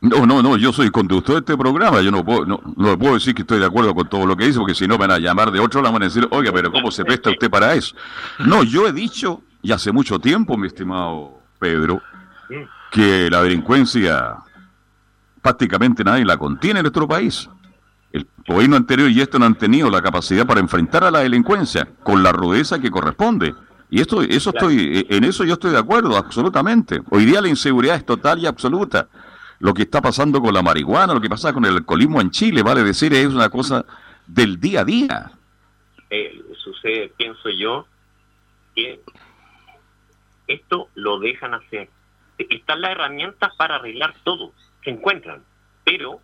No, 0.00 0.24
no, 0.24 0.42
no, 0.42 0.56
yo 0.56 0.72
soy 0.72 0.90
conductor 0.90 1.34
de 1.34 1.40
este 1.40 1.56
programa, 1.56 2.00
yo 2.00 2.10
no 2.10 2.24
puedo, 2.24 2.46
no, 2.46 2.60
no 2.76 2.98
puedo 2.98 3.14
decir 3.14 3.34
que 3.34 3.42
estoy 3.42 3.58
de 3.58 3.66
acuerdo 3.66 3.94
con 3.94 4.08
todo 4.08 4.26
lo 4.26 4.36
que 4.36 4.46
dice, 4.46 4.58
porque 4.58 4.74
si 4.74 4.86
no 4.86 4.96
van 4.96 5.10
a 5.10 5.18
llamar 5.18 5.50
de 5.50 5.60
otro, 5.60 5.82
le 5.82 5.90
van 5.90 6.02
a 6.02 6.06
decir, 6.06 6.26
oiga, 6.30 6.52
pero 6.52 6.72
¿cómo 6.72 6.90
se 6.90 7.04
presta 7.04 7.30
usted 7.30 7.50
para 7.50 7.74
eso? 7.74 7.94
No, 8.38 8.62
yo 8.62 8.86
he 8.86 8.92
dicho, 8.92 9.42
y 9.62 9.72
hace 9.72 9.92
mucho 9.92 10.18
tiempo, 10.18 10.56
mi 10.56 10.68
estimado 10.68 11.40
Pedro, 11.58 12.00
que 12.90 13.28
la 13.30 13.42
delincuencia 13.42 14.36
prácticamente 15.46 16.02
nadie 16.02 16.24
la 16.24 16.36
contiene 16.36 16.80
en 16.80 16.82
nuestro 16.82 17.06
país. 17.06 17.48
El 18.10 18.26
gobierno 18.48 18.74
anterior 18.74 19.08
y 19.08 19.20
este 19.20 19.38
no 19.38 19.46
han 19.46 19.56
tenido 19.56 19.88
la 19.88 20.02
capacidad 20.02 20.44
para 20.44 20.58
enfrentar 20.58 21.04
a 21.04 21.10
la 21.12 21.20
delincuencia 21.20 21.86
con 22.02 22.24
la 22.24 22.32
rudeza 22.32 22.80
que 22.80 22.90
corresponde. 22.90 23.54
Y 23.88 24.00
esto, 24.00 24.22
eso 24.22 24.50
estoy, 24.50 25.06
en 25.08 25.22
eso 25.22 25.44
yo 25.44 25.52
estoy 25.52 25.70
de 25.70 25.78
acuerdo, 25.78 26.16
absolutamente. 26.16 27.00
Hoy 27.10 27.26
día 27.26 27.40
la 27.40 27.48
inseguridad 27.48 27.94
es 27.94 28.04
total 28.04 28.40
y 28.40 28.46
absoluta 28.46 29.06
lo 29.60 29.72
que 29.72 29.82
está 29.82 30.02
pasando 30.02 30.40
con 30.40 30.52
la 30.52 30.62
marihuana, 30.62 31.14
lo 31.14 31.20
que 31.20 31.28
pasa 31.28 31.52
con 31.52 31.64
el 31.64 31.76
alcoholismo 31.76 32.20
en 32.20 32.32
Chile, 32.32 32.64
vale 32.64 32.82
decir, 32.82 33.14
es 33.14 33.28
una 33.28 33.48
cosa 33.48 33.84
del 34.26 34.58
día 34.58 34.80
a 34.80 34.84
día. 34.84 35.30
Eh, 36.10 36.42
sucede, 36.58 37.12
pienso 37.16 37.50
yo, 37.50 37.86
que 38.74 39.00
esto 40.48 40.88
lo 40.96 41.20
dejan 41.20 41.54
hacer. 41.54 41.88
Están 42.36 42.80
las 42.80 42.90
herramientas 42.90 43.54
para 43.56 43.76
arreglar 43.76 44.12
todo, 44.24 44.52
se 44.86 44.90
encuentran, 44.92 45.42
pero 45.84 46.20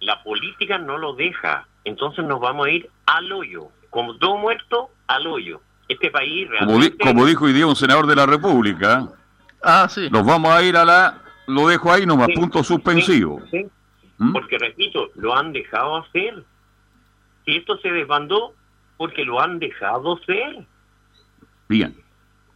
la 0.00 0.22
política 0.24 0.76
no 0.76 0.98
lo 0.98 1.14
deja. 1.14 1.68
Entonces 1.84 2.24
nos 2.24 2.40
vamos 2.40 2.66
a 2.66 2.70
ir 2.70 2.90
al 3.06 3.30
hoyo, 3.30 3.68
como 3.90 4.16
todo 4.16 4.36
muerto, 4.36 4.90
al 5.06 5.28
hoyo. 5.28 5.60
Este 5.88 6.10
país 6.10 6.48
realmente... 6.50 6.98
Como, 6.98 7.12
como 7.12 7.26
dijo 7.26 7.44
hoy 7.44 7.52
día 7.52 7.66
un 7.66 7.76
senador 7.76 8.08
de 8.08 8.16
la 8.16 8.26
República, 8.26 9.08
ah, 9.62 9.88
sí. 9.88 10.08
nos 10.10 10.26
vamos 10.26 10.50
a 10.50 10.62
ir 10.64 10.76
a 10.76 10.84
la 10.84 11.18
lo 11.46 11.68
dejo 11.68 11.92
ahí 11.92 12.04
nomás, 12.06 12.28
punto 12.34 12.64
suspensivo. 12.64 13.40
¿Mm? 14.18 14.32
Porque 14.32 14.58
repito, 14.58 15.10
lo 15.14 15.36
han 15.36 15.52
dejado 15.52 15.98
hacer. 15.98 16.44
Si 17.44 17.56
esto 17.56 17.76
se 17.78 17.90
desbandó, 17.90 18.54
porque 18.96 19.24
lo 19.24 19.40
han 19.40 19.58
dejado 19.58 20.16
hacer. 20.16 20.66
Bien. 21.68 21.96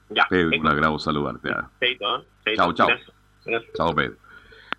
Ya. 0.09 0.27
Pedro, 0.29 0.59
un 0.61 0.67
agrado 0.67 0.99
saludarte. 0.99 1.51
¿ah? 1.51 1.69
Chao, 2.57 2.73
chao. 2.73 2.89
Chao, 3.77 3.95
Pedro. 3.95 4.17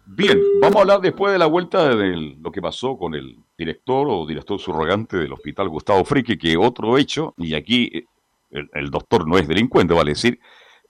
Bien, 0.10 0.42
vamos 0.62 0.78
a 0.78 0.82
hablar 0.82 1.02
después 1.02 1.34
de 1.34 1.38
la 1.38 1.48
vuelta 1.48 1.94
de 1.94 2.38
lo 2.40 2.50
que 2.50 2.62
pasó 2.62 2.98
con 2.98 3.14
el 3.14 3.40
director 3.58 4.08
o 4.10 4.26
director 4.26 4.58
subrogante 4.58 5.18
del 5.18 5.34
hospital 5.34 5.68
Gustavo 5.68 6.06
Frique, 6.06 6.38
que 6.38 6.56
otro 6.56 6.98
hecho, 6.98 7.34
y 7.38 7.56
aquí 7.56 7.92
eh, 7.94 8.06
el, 8.52 8.70
el 8.74 8.90
doctor 8.90 9.28
no 9.28 9.38
es 9.38 9.50
delincuente, 9.50 9.94
vale 9.94 10.12
decir, 10.12 10.40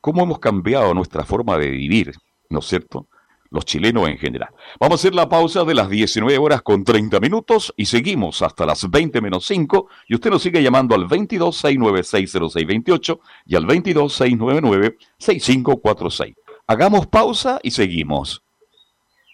cómo 0.01 0.21
hemos 0.21 0.37
cambiado 0.37 0.93
nuestra 0.93 1.25
forma 1.25 1.57
de 1.57 1.71
vivir, 1.71 2.11
¿no 2.51 2.59
es 2.59 2.65
cierto? 2.65 3.07
Los 3.49 3.65
chilenos 3.65 4.07
en 4.07 4.19
general. 4.19 4.49
Vamos 4.79 4.99
a 4.99 5.01
hacer 5.01 5.15
la 5.15 5.27
pausa 5.27 5.63
de 5.63 5.73
las 5.73 5.89
19 5.89 6.37
horas 6.37 6.61
con 6.61 6.83
30 6.83 7.19
minutos 7.19 7.73
y 7.75 7.85
seguimos 7.85 8.43
hasta 8.43 8.67
las 8.67 8.87
20 8.87 9.19
menos 9.19 9.47
5 9.47 9.87
y 10.09 10.13
usted 10.13 10.29
nos 10.29 10.43
sigue 10.43 10.61
llamando 10.61 10.93
al 10.93 11.07
2269-60628 11.07 13.19
y 13.47 13.55
al 13.55 13.65
22699-6546. 13.65 16.35
Hagamos 16.67 17.07
pausa 17.07 17.59
y 17.63 17.71
seguimos. 17.71 18.43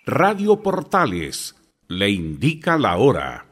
Radio 0.06 0.62
Portales 0.62 1.56
le 1.88 2.10
indica 2.10 2.78
la 2.78 2.98
hora. 2.98 3.46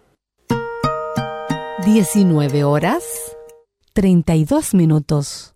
19 1.85 2.65
horas 2.65 3.05
32 3.93 4.73
minutos. 4.73 5.55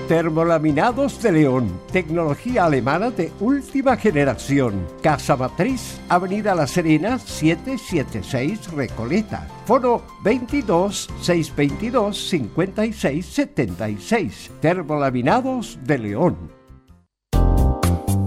Termolaminados 0.10 1.22
de 1.22 1.32
León, 1.32 1.80
tecnología 1.92 2.66
alemana 2.66 3.12
de 3.12 3.32
última 3.40 3.96
generación. 3.96 4.86
Casa 5.04 5.38
Matriz, 5.38 6.02
Avenida 6.10 6.54
La 6.56 6.68
Serena, 6.68 7.20
776 7.20 8.74
Recoleta. 8.74 9.48
Foro 9.66 10.04
22 10.24 11.10
622 11.22 12.30
5676. 12.30 14.52
Termolaminados 14.60 15.78
de 15.84 15.98
León 16.00 16.59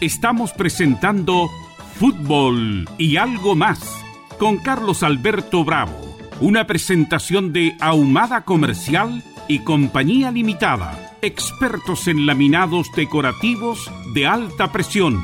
Estamos 0.00 0.54
presentando 0.54 1.50
Fútbol 1.96 2.88
y 2.96 3.18
algo 3.18 3.54
más 3.54 4.02
con 4.38 4.56
Carlos 4.56 5.02
Alberto 5.02 5.62
Bravo, 5.62 5.92
una 6.40 6.66
presentación 6.66 7.52
de 7.52 7.76
Ahumada 7.80 8.46
Comercial 8.46 9.22
y 9.46 9.58
Compañía 9.58 10.30
Limitada, 10.30 11.18
expertos 11.20 12.08
en 12.08 12.24
laminados 12.24 12.90
decorativos 12.96 13.92
de 14.14 14.26
alta 14.26 14.72
presión. 14.72 15.22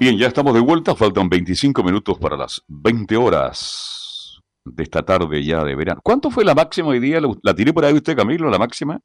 Bien, 0.00 0.16
ya 0.16 0.28
estamos 0.28 0.54
de 0.54 0.60
vuelta, 0.60 0.94
faltan 0.94 1.28
25 1.28 1.82
minutos 1.82 2.16
para 2.18 2.38
las 2.38 2.62
20 2.68 3.14
horas 3.18 4.40
de 4.64 4.82
esta 4.82 5.02
tarde 5.02 5.44
ya 5.44 5.62
de 5.64 5.74
verano. 5.74 6.00
¿Cuánto 6.02 6.30
fue 6.30 6.46
la 6.46 6.54
máxima 6.54 6.88
hoy 6.88 6.98
día? 6.98 7.20
¿La 7.42 7.54
tiré 7.54 7.74
por 7.74 7.84
ahí 7.84 7.92
usted, 7.92 8.16
Camilo, 8.16 8.48
la 8.48 8.58
máxima? 8.58 9.02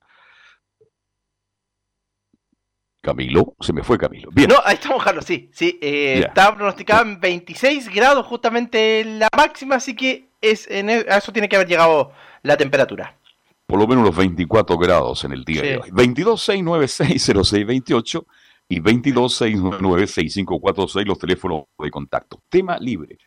Camilo, 3.09 3.55
se 3.59 3.73
me 3.73 3.81
fue 3.81 3.97
Camilo. 3.97 4.29
Bien. 4.31 4.49
No, 4.49 4.57
ahí 4.63 4.75
estamos, 4.75 5.03
Carlos, 5.03 5.25
sí. 5.25 5.49
sí 5.51 5.79
eh, 5.81 6.25
Estaba 6.27 6.55
pronosticado 6.55 7.01
en 7.03 7.19
26 7.19 7.89
grados 7.89 8.23
justamente 8.27 9.03
la 9.03 9.27
máxima, 9.35 9.77
así 9.77 9.95
que 9.95 10.27
es 10.41 10.69
en 10.69 10.91
e, 10.91 11.07
a 11.09 11.17
eso 11.17 11.33
tiene 11.33 11.49
que 11.49 11.55
haber 11.55 11.67
llegado 11.67 12.11
la 12.43 12.55
temperatura. 12.55 13.17
Por 13.65 13.79
lo 13.79 13.87
menos 13.87 14.05
los 14.05 14.15
24 14.15 14.77
grados 14.77 15.23
en 15.23 15.31
el 15.31 15.43
día 15.43 15.63
de 15.63 15.77
hoy. 15.77 15.89
2269600628 15.89 18.25
y 18.69 18.79
22696546 18.79 21.05
los 21.05 21.17
teléfonos 21.17 21.63
de 21.79 21.89
contacto. 21.89 22.43
Tema 22.47 22.77
libre. 22.77 23.17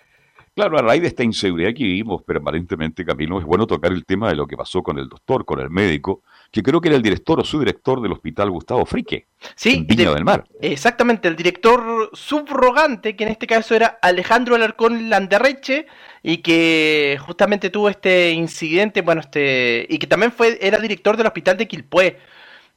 Claro, 0.54 0.78
a 0.78 0.82
raíz 0.82 1.02
de 1.02 1.08
esta 1.08 1.24
inseguridad 1.24 1.70
que 1.70 1.82
vivimos 1.82 2.22
permanentemente, 2.22 3.04
Camilo, 3.04 3.40
es 3.40 3.44
bueno 3.44 3.66
tocar 3.66 3.90
el 3.90 4.04
tema 4.04 4.28
de 4.28 4.36
lo 4.36 4.46
que 4.46 4.56
pasó 4.56 4.80
con 4.82 4.96
el 4.98 5.08
doctor, 5.08 5.44
con 5.44 5.58
el 5.58 5.70
médico, 5.70 6.22
que 6.52 6.62
creo 6.62 6.80
que 6.80 6.88
era 6.88 6.96
el 6.96 7.02
director 7.02 7.40
o 7.40 7.44
subdirector 7.44 8.00
del 8.00 8.12
hospital 8.12 8.50
Gustavo 8.50 8.86
Frique, 8.86 9.26
sí, 9.56 9.74
en 9.74 9.86
Viña 9.86 10.14
del 10.14 10.24
Mar. 10.24 10.44
Exactamente, 10.60 11.26
el 11.26 11.34
director 11.34 12.10
subrogante, 12.12 13.16
que 13.16 13.24
en 13.24 13.30
este 13.30 13.46
caso 13.46 13.74
era 13.74 13.98
Alejandro 14.02 14.54
Alarcón 14.54 15.10
Landerreche, 15.10 15.86
y 16.22 16.38
que 16.38 17.18
justamente 17.20 17.70
tuvo 17.70 17.88
este 17.88 18.30
incidente, 18.30 19.00
bueno, 19.00 19.22
este, 19.22 19.86
y 19.88 19.98
que 19.98 20.06
también 20.06 20.30
fue, 20.30 20.58
era 20.60 20.78
director 20.78 21.16
del 21.16 21.26
hospital 21.26 21.56
de 21.56 21.66
Quilpué 21.66 22.18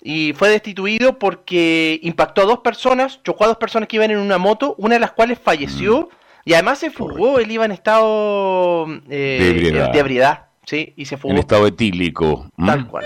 y 0.07 0.33
fue 0.33 0.49
destituido 0.49 1.17
porque 1.17 1.99
impactó 2.03 2.43
a 2.43 2.45
dos 2.45 2.59
personas, 2.59 3.23
chocó 3.23 3.45
a 3.45 3.47
dos 3.47 3.57
personas 3.57 3.89
que 3.89 3.95
iban 3.95 4.11
en 4.11 4.19
una 4.19 4.37
moto, 4.37 4.75
una 4.77 4.93
de 4.93 4.99
las 4.99 5.11
cuales 5.13 5.39
falleció. 5.39 6.01
Mm. 6.01 6.07
Y 6.47 6.53
además 6.53 6.77
se 6.77 6.91
fugó, 6.91 7.39
él 7.39 7.49
iba 7.49 7.65
en 7.65 7.71
estado 7.71 8.85
eh, 9.09 9.71
de, 9.73 9.99
ebriedad. 9.99 10.45
¿sí? 10.63 10.93
Y 10.95 11.05
se 11.05 11.17
fugó. 11.17 11.33
En 11.33 11.39
estado 11.39 11.65
etílico. 11.65 12.51
Tal 12.55 12.87
cual. 12.87 13.05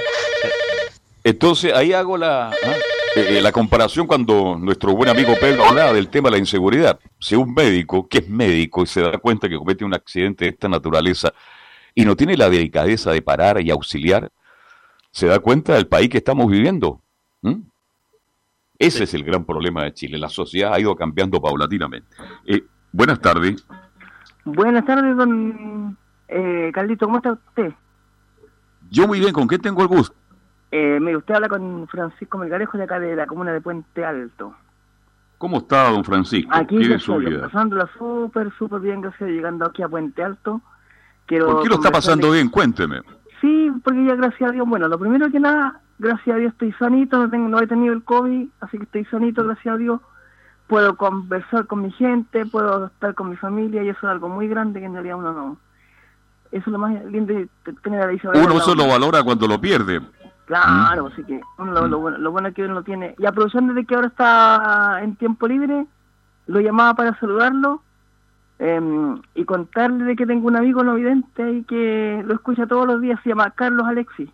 Entonces 1.24 1.74
ahí 1.74 1.94
hago 1.94 2.18
la, 2.18 2.50
¿ah? 2.50 2.54
eh, 3.16 3.38
eh, 3.38 3.42
la 3.42 3.52
comparación 3.52 4.08
cuando 4.08 4.58
nuestro 4.58 4.96
buen 4.96 5.10
amigo 5.10 5.34
Pedro 5.40 5.66
hablaba 5.66 5.94
del 5.94 6.10
tema 6.10 6.30
de 6.30 6.34
la 6.34 6.38
inseguridad. 6.40 7.00
Si 7.20 7.36
un 7.36 7.54
médico, 7.54 8.08
que 8.08 8.20
es 8.20 8.30
médico, 8.30 8.84
y 8.84 8.88
se 8.88 9.02
da 9.02 9.18
cuenta 9.18 9.50
que 9.50 9.58
comete 9.58 9.84
un 9.84 9.94
accidente 9.94 10.46
de 10.46 10.52
esta 10.52 10.70
naturaleza 10.70 11.34
y 11.94 12.06
no 12.06 12.16
tiene 12.16 12.38
la 12.38 12.50
delicadeza 12.50 13.12
de 13.12 13.22
parar 13.22 13.62
y 13.62 13.70
auxiliar, 13.72 14.32
se 15.12 15.28
da 15.28 15.40
cuenta 15.40 15.74
del 15.74 15.88
país 15.88 16.10
que 16.10 16.20
estamos 16.20 16.50
viviendo. 16.50 17.02
Ese 18.78 19.04
es 19.04 19.14
el 19.14 19.26
gran 19.26 19.44
problema 19.44 19.84
de 19.84 19.94
Chile. 19.94 20.18
La 20.18 20.30
sociedad 20.30 20.74
ha 20.74 20.80
ido 20.80 20.96
cambiando 20.96 21.42
paulatinamente. 21.42 22.08
Eh, 22.46 22.64
Buenas 22.92 23.20
tardes. 23.20 23.66
Buenas 24.46 24.86
tardes, 24.86 25.16
don 25.16 25.98
eh, 26.28 26.72
Carlito. 26.74 27.06
¿Cómo 27.06 27.18
está 27.18 27.34
usted? 27.34 27.74
Yo 28.90 29.08
muy 29.08 29.20
bien. 29.20 29.32
¿Con 29.32 29.48
qué 29.48 29.60
tengo 29.60 29.82
el 29.82 29.88
gusto? 29.88 30.16
Eh, 30.72 31.00
mire, 31.00 31.18
usted 31.18 31.36
habla 31.36 31.50
con 31.50 31.88
Francisco 31.88 32.38
Melgarejo 32.38 32.78
de 32.78 32.84
acá 32.84 33.00
de 33.00 33.16
la 33.16 33.26
comuna 33.26 33.52
de 33.52 33.62
Puente 33.62 34.06
Alto. 34.06 34.54
¿Cómo 35.38 35.60
está, 35.60 35.90
don 35.90 36.04
Francisco? 36.04 36.52
Aquí 36.54 36.78
¿Qué 36.78 37.00
su 37.00 37.16
vida? 37.18 37.44
pasándola 37.44 37.90
súper, 37.98 38.52
súper 38.58 38.82
bien, 38.82 39.02
gracias, 39.02 39.30
llegando 39.30 39.66
aquí 39.66 39.82
a 39.82 39.88
Puente 39.88 40.24
Alto. 40.24 40.62
Quiero 41.26 41.48
¿Por 41.48 41.64
qué 41.64 41.70
lo 41.70 41.76
está 41.76 41.92
pasando 41.92 42.32
bien? 42.32 42.50
Cuénteme. 42.50 43.02
Sí, 43.40 43.72
porque 43.84 44.04
ya 44.06 44.16
gracias 44.16 44.50
a 44.50 44.54
Dios, 44.54 44.68
bueno, 44.68 44.88
lo 44.88 45.00
primero 45.00 45.32
que 45.32 45.40
nada, 45.40 45.80
gracias 45.98 46.36
a 46.36 46.40
Dios 46.40 46.52
estoy 46.52 46.74
sanito, 46.74 47.18
no, 47.18 47.30
tengo, 47.30 47.48
no 47.48 47.62
he 47.62 47.68
tenido 47.68 47.94
el 47.94 48.04
COVID, 48.04 48.48
así 48.60 48.78
que 48.78 48.84
estoy 48.84 49.06
sanito, 49.06 49.44
gracias 49.46 49.74
a 49.74 49.78
Dios 49.78 50.02
puedo 50.70 50.96
conversar 50.96 51.66
con 51.66 51.82
mi 51.82 51.92
gente, 51.92 52.46
puedo 52.46 52.86
estar 52.86 53.16
con 53.16 53.32
mi 53.32 53.36
familia 53.36 53.84
y 53.84 53.90
eso 53.90 54.00
es 54.04 54.12
algo 54.12 54.30
muy 54.30 54.48
grande 54.48 54.80
que 54.80 54.86
en 54.86 54.94
realidad 54.94 55.18
uno 55.18 55.34
no. 55.34 55.58
Eso 56.52 56.64
es 56.66 56.68
lo 56.68 56.78
más 56.78 57.04
lindo 57.06 57.34
de 57.34 57.50
tener 57.84 58.02
a 58.02 58.12
la 58.12 58.44
Uno 58.44 58.60
solo 58.60 58.88
valora 58.88 59.24
cuando 59.24 59.48
lo 59.48 59.60
pierde. 59.60 60.00
Claro, 60.50 61.12
así 61.14 61.24
que 61.26 61.40
uno 61.60 61.88
lo, 61.88 62.00
bueno, 62.00 62.18
lo, 62.18 62.32
bueno, 62.32 62.48
es 62.48 62.56
que 62.56 62.64
uno 62.64 62.74
lo 62.74 62.84
tiene. 62.84 63.14
Y 63.20 63.28
aprovechando 63.28 63.76
de 63.76 63.86
que 63.86 63.94
ahora 63.94 64.08
está 64.08 65.00
en 65.04 65.16
tiempo 65.16 65.48
libre, 65.48 65.86
lo 66.48 66.60
llamaba 66.60 66.96
para 66.96 67.20
saludarlo 67.20 67.84
em, 68.58 69.22
y 69.36 69.46
contarle 69.46 70.06
de 70.06 70.16
que 70.16 70.26
tengo 70.26 70.48
un 70.48 70.56
amigo 70.56 70.84
no 70.84 70.96
vidente 70.96 71.52
y 71.52 71.64
que 71.66 72.24
lo 72.26 72.34
escucha 72.34 72.66
todos 72.66 72.88
los 72.88 73.00
días, 73.00 73.20
se 73.22 73.30
llama 73.30 73.52
Carlos 73.52 73.86
Alexis. 73.88 74.28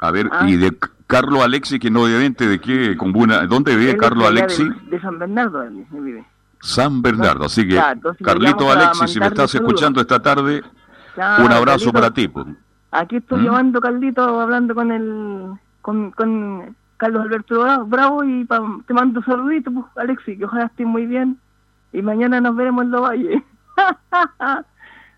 A 0.00 0.10
ver, 0.10 0.30
ah. 0.32 0.48
y 0.48 0.56
de 0.56 0.74
Carlos 1.06 1.42
Alexi, 1.42 1.78
que 1.78 1.90
no 1.90 2.04
obviamente 2.04 2.46
de 2.46 2.58
qué 2.58 2.96
comuna, 2.96 3.46
¿dónde 3.46 3.76
vive 3.76 3.98
Carlos 3.98 4.26
Alexi? 4.26 4.70
De, 4.86 4.98
San 5.02 5.18
Bernardo, 5.18 5.62
él 5.62 5.84
vive. 5.90 6.24
San 6.62 7.02
Bernardo, 7.02 7.44
así 7.44 7.68
que 7.68 7.78
Carlito 8.24 8.72
Alexi, 8.72 9.06
si 9.06 9.20
me 9.20 9.26
estás 9.26 9.54
escuchando 9.54 10.00
esta 10.00 10.22
tarde, 10.22 10.62
un 11.14 11.52
abrazo 11.52 11.92
para 11.92 12.10
ti. 12.10 12.26
Pues. 12.26 12.46
Aquí 12.92 13.16
estoy 13.16 13.40
¿Mm? 13.40 13.44
llamando 13.44 13.80
Carlito, 13.80 14.40
hablando 14.40 14.74
con 14.74 14.90
el 14.90 15.52
con, 15.82 16.10
con 16.10 16.76
Carlos 16.96 17.22
Alberto 17.22 17.86
Bravo 17.86 18.24
y 18.24 18.46
te 18.86 18.94
mando 18.94 19.22
saluditos, 19.22 19.72
pues, 19.72 19.86
Alexi, 19.96 20.36
que 20.36 20.44
ojalá 20.44 20.66
estés 20.66 20.86
muy 20.86 21.06
bien 21.06 21.38
y 21.92 22.02
mañana 22.02 22.40
nos 22.40 22.54
veremos 22.54 22.84
en 22.84 22.90
Los 22.90 23.02
Valles. 23.02 23.42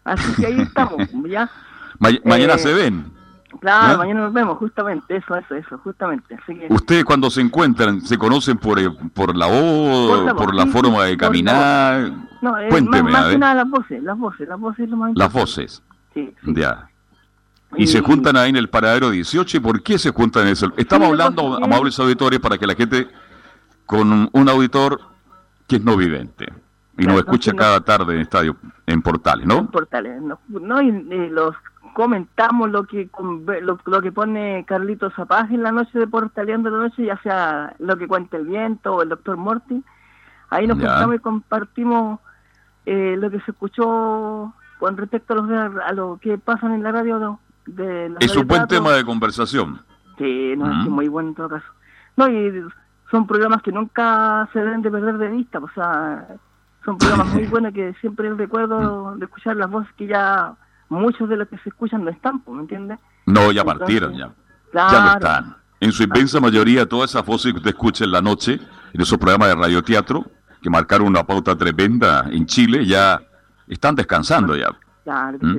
así 0.04 0.34
que 0.40 0.46
ahí 0.46 0.60
estamos, 0.60 1.08
ya. 1.28 1.50
mañana 1.98 2.54
eh, 2.54 2.58
se 2.58 2.72
ven. 2.72 3.04
Claro, 3.60 3.98
mañana 3.98 4.20
nos 4.22 4.32
vemos, 4.32 4.58
justamente, 4.58 5.16
eso, 5.16 5.36
eso, 5.36 5.54
eso, 5.54 5.78
justamente. 5.78 6.36
¿Ustedes 6.70 7.04
cuando 7.04 7.30
se 7.30 7.40
encuentran, 7.40 8.00
se 8.00 8.16
conocen 8.16 8.58
por, 8.58 8.78
eh, 8.78 8.88
por 9.12 9.36
la 9.36 9.46
voz, 9.46 10.32
por 10.34 10.54
la, 10.54 10.66
forma 10.66 11.04
de 11.04 11.16
caminar? 11.16 12.10
No, 12.40 12.58
eh, 12.58 12.68
Cuénteme, 12.70 13.10
más, 13.10 13.26
que 13.26 13.38
nada 13.38 13.54
las 13.54 13.68
voces, 13.68 14.02
las 14.02 14.18
voces, 14.18 14.48
las 14.48 14.58
voces 14.58 14.88
lo 14.88 14.96
más 14.96 15.12
Las 15.14 15.32
voces. 15.32 15.82
Sí, 16.14 16.32
Ya. 16.46 16.88
Y, 17.76 17.86
se 17.86 18.00
juntan 18.00 18.36
ahí 18.36 18.50
en 18.50 18.56
el 18.56 18.68
paradero 18.68 19.10
18, 19.10 19.56
¿y 19.56 19.60
por 19.60 19.82
qué 19.82 19.98
se 19.98 20.10
juntan 20.10 20.46
en 20.46 20.52
eso? 20.52 20.72
Estamos 20.76 21.08
hablando, 21.08 21.56
amables 21.56 21.98
auditores, 21.98 22.38
para 22.38 22.58
que 22.58 22.66
la 22.66 22.74
gente, 22.74 23.08
con 23.86 24.28
un 24.30 24.48
auditor 24.48 25.00
que 25.66 25.76
es 25.76 25.84
no 25.84 25.96
vidente, 25.96 26.52
y 26.98 27.06
nos 27.06 27.18
escucha 27.18 27.52
cada 27.54 27.80
tarde 27.80 28.14
en 28.14 28.20
estadio, 28.20 28.56
en 28.86 29.00
Portales, 29.00 29.46
¿no? 29.46 29.58
En 29.58 29.66
Portales, 29.68 30.20
no, 30.20 30.82
y 30.82 30.92
los 31.30 31.54
comentamos 31.94 32.70
lo 32.70 32.84
que 32.84 33.08
lo, 33.62 34.02
que 34.02 34.12
pone 34.12 34.64
Carlitos 34.66 35.14
Zapaz 35.14 35.50
en 35.50 35.62
la 35.62 35.72
noche 35.72 35.98
de 35.98 36.06
Portaleando 36.06 36.70
la 36.70 36.78
noche, 36.78 37.04
ya 37.04 37.18
sea 37.22 37.74
lo 37.78 37.96
que 37.96 38.08
cuenta 38.08 38.36
el 38.36 38.46
viento 38.46 38.94
o 38.94 39.02
el 39.02 39.08
doctor 39.08 39.36
Morty. 39.36 39.82
Ahí 40.50 40.66
nos 40.66 40.78
juntamos 40.78 41.16
y 41.16 41.18
compartimos 41.18 42.20
eh, 42.86 43.16
lo 43.18 43.30
que 43.30 43.40
se 43.40 43.50
escuchó 43.52 44.54
con 44.78 44.96
respecto 44.96 45.34
a, 45.34 45.36
los, 45.36 45.80
a 45.80 45.92
lo 45.92 46.18
que 46.20 46.38
pasan 46.38 46.72
en 46.72 46.82
la 46.82 46.92
radio 46.92 47.38
de, 47.66 48.14
Es 48.20 48.36
un 48.36 48.46
buen 48.46 48.66
tema 48.66 48.92
de 48.92 49.04
conversación. 49.04 49.80
Sí, 50.18 50.54
no, 50.56 50.82
es 50.82 50.88
muy 50.88 51.08
bueno 51.08 51.30
en 51.30 51.34
todo 51.34 51.48
caso. 51.48 51.66
No, 52.16 52.28
y 52.28 52.64
son 53.10 53.26
programas 53.26 53.62
que 53.62 53.72
nunca 53.72 54.48
se 54.52 54.58
deben 54.58 54.82
de 54.82 54.90
perder 54.90 55.18
de 55.18 55.28
vista, 55.28 55.58
o 55.58 55.70
sea, 55.74 56.26
son 56.84 56.98
programas 56.98 57.28
muy 57.34 57.46
buenos 57.48 57.72
que 57.72 57.94
siempre 58.00 58.32
recuerdo 58.34 59.16
de 59.16 59.24
escuchar 59.24 59.56
las 59.56 59.70
voces 59.70 59.92
que 59.96 60.06
ya 60.06 60.54
muchos 60.88 61.28
de 61.28 61.36
los 61.36 61.48
que 61.48 61.58
se 61.58 61.70
escuchan 61.70 62.04
no 62.04 62.10
están, 62.10 62.42
¿me 62.46 62.60
entiendes? 62.60 62.98
No, 63.26 63.50
ya 63.52 63.64
partieron, 63.64 64.14
ya. 64.14 64.30
Ya 64.74 65.04
no 65.04 65.12
están. 65.12 65.56
En 65.80 65.92
su 65.92 66.04
inmensa 66.04 66.40
mayoría, 66.40 66.88
todas 66.88 67.10
esas 67.10 67.24
voces 67.24 67.52
que 67.52 67.58
usted 67.58 67.70
escucha 67.70 68.04
en 68.04 68.12
la 68.12 68.22
noche, 68.22 68.60
en 68.92 69.00
esos 69.00 69.18
programas 69.18 69.48
de 69.48 69.54
radioteatro, 69.56 70.24
que 70.60 70.70
marcaron 70.70 71.08
una 71.08 71.24
pauta 71.24 71.56
tremenda 71.56 72.26
en 72.30 72.46
Chile, 72.46 72.86
ya 72.86 73.20
están 73.66 73.94
descansando 73.94 74.54
ya. 74.54 74.68
Claro, 75.02 75.38
¿Mm? 75.40 75.58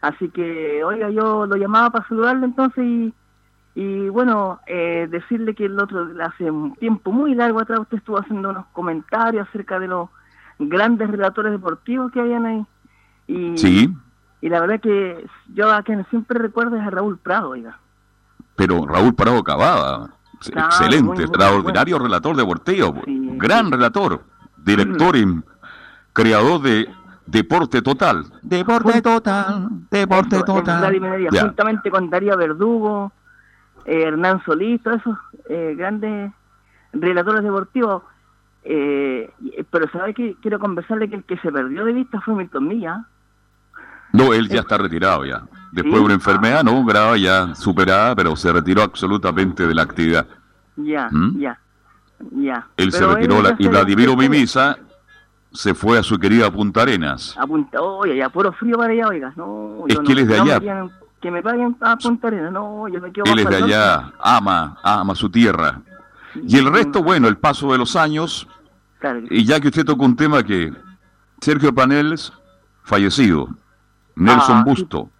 Así 0.00 0.28
que, 0.30 0.82
oiga, 0.84 1.10
yo 1.10 1.46
lo 1.46 1.56
llamaba 1.56 1.90
para 1.90 2.08
saludarle 2.08 2.46
entonces 2.46 2.84
y, 2.84 3.14
y 3.74 4.08
bueno, 4.08 4.60
eh, 4.66 5.08
decirle 5.10 5.54
que 5.54 5.66
el 5.66 5.78
otro, 5.78 6.08
hace 6.22 6.50
un 6.50 6.74
tiempo 6.76 7.12
muy 7.12 7.34
largo 7.34 7.60
atrás, 7.60 7.80
usted 7.80 7.98
estuvo 7.98 8.18
haciendo 8.18 8.50
unos 8.50 8.66
comentarios 8.72 9.46
acerca 9.48 9.78
de 9.78 9.88
los 9.88 10.08
grandes 10.58 11.10
relatores 11.10 11.52
deportivos 11.52 12.10
que 12.12 12.20
habían 12.20 12.46
ahí. 12.46 12.66
Y, 13.26 13.58
sí 13.58 13.94
y 14.40 14.48
la 14.48 14.60
verdad 14.60 14.80
que 14.80 15.26
yo 15.54 15.70
a 15.70 15.82
quien 15.82 16.06
siempre 16.08 16.38
recuerdo 16.38 16.76
es 16.76 16.82
a 16.82 16.90
Raúl 16.90 17.18
Prado, 17.18 17.50
oiga. 17.50 17.78
Pero 18.56 18.86
Raúl 18.86 19.14
Prado 19.14 19.38
acababa, 19.38 20.10
excelente, 20.34 21.22
extraordinario 21.22 21.98
relator 21.98 22.36
de 22.36 22.42
Borteo. 22.42 22.94
Sí, 23.04 23.30
gran 23.34 23.70
relator, 23.70 24.24
director 24.56 25.16
y 25.16 25.42
creador 26.12 26.62
de 26.62 26.88
Deporte 27.26 27.82
Total. 27.82 28.24
Deporte 28.42 29.02
Total, 29.02 29.68
Deporte 29.90 30.42
Total. 30.42 31.28
Juntamente 31.30 31.90
con 31.90 32.10
Darío 32.10 32.36
Verdugo, 32.36 33.12
eh, 33.84 34.04
Hernán 34.06 34.42
Solís, 34.44 34.82
todos 34.82 35.00
esos 35.00 35.18
eh, 35.48 35.74
grandes 35.76 36.32
relatores 36.92 37.42
deportivos. 37.42 38.02
Eh, 38.62 39.32
pero 39.70 39.88
sabes 39.90 40.14
que 40.14 40.36
quiero 40.42 40.58
conversarle 40.58 41.08
que 41.08 41.16
el 41.16 41.24
que 41.24 41.38
se 41.38 41.50
perdió 41.50 41.84
de 41.84 41.92
vista 41.92 42.20
fue 42.20 42.34
Milton 42.34 42.68
Milla. 42.68 43.06
No, 44.12 44.34
él 44.34 44.48
ya 44.48 44.60
está 44.60 44.76
retirado 44.76 45.24
ya. 45.24 45.42
Después 45.72 45.94
de 45.94 46.00
una 46.00 46.14
enfermedad, 46.14 46.64
no 46.64 46.84
grave, 46.84 47.20
ya 47.20 47.54
superada, 47.54 48.16
pero 48.16 48.34
se 48.34 48.52
retiró 48.52 48.82
absolutamente 48.82 49.66
de 49.66 49.74
la 49.74 49.82
actividad. 49.82 50.26
Ya, 50.76 51.08
¿Mm? 51.12 51.38
ya, 51.38 51.60
ya. 52.32 52.66
Él 52.76 52.90
se 52.90 53.06
retiró 53.06 53.40
y 53.56 53.68
Vladimiro 53.68 54.16
Mimisa 54.16 54.76
se 55.52 55.74
fue 55.74 55.98
a 55.98 56.02
su 56.02 56.18
querida 56.18 56.50
Punta 56.50 56.82
Arenas. 56.82 57.36
A 57.38 57.46
Punta, 57.46 57.80
oye, 57.80 58.16
ya 58.16 58.28
puro 58.28 58.52
frío 58.52 58.76
para 58.76 58.92
allá, 58.92 59.08
oiga. 59.08 59.32
No, 59.36 59.84
es 59.88 59.98
que 60.00 60.12
él 60.12 60.18
es 60.20 60.28
de 60.28 60.40
allá. 60.40 60.60
que 61.20 61.30
me 61.30 61.42
paguen 61.42 61.76
a 61.80 61.96
Punta 61.96 62.28
Arenas, 62.28 62.52
no, 62.52 62.88
yo 62.88 63.00
me 63.00 63.12
quedo 63.12 63.24
Él 63.26 63.40
es 63.40 63.48
de 63.48 63.56
allá, 63.56 64.12
ama, 64.20 64.78
ama 64.82 65.14
su 65.14 65.30
tierra. 65.30 65.80
Y 66.46 66.58
el 66.58 66.72
resto, 66.72 67.02
bueno, 67.02 67.28
el 67.28 67.36
paso 67.36 67.72
de 67.72 67.78
los 67.78 67.96
años. 67.96 68.46
Y 69.30 69.44
ya 69.44 69.60
que 69.60 69.68
usted 69.68 69.84
tocó 69.84 70.04
un 70.04 70.14
tema 70.14 70.42
que 70.42 70.72
Sergio 71.40 71.74
Paneles, 71.74 72.32
fallecido. 72.82 73.48
Nelson 74.14 74.58
ah, 74.58 74.64
Busto. 74.64 75.10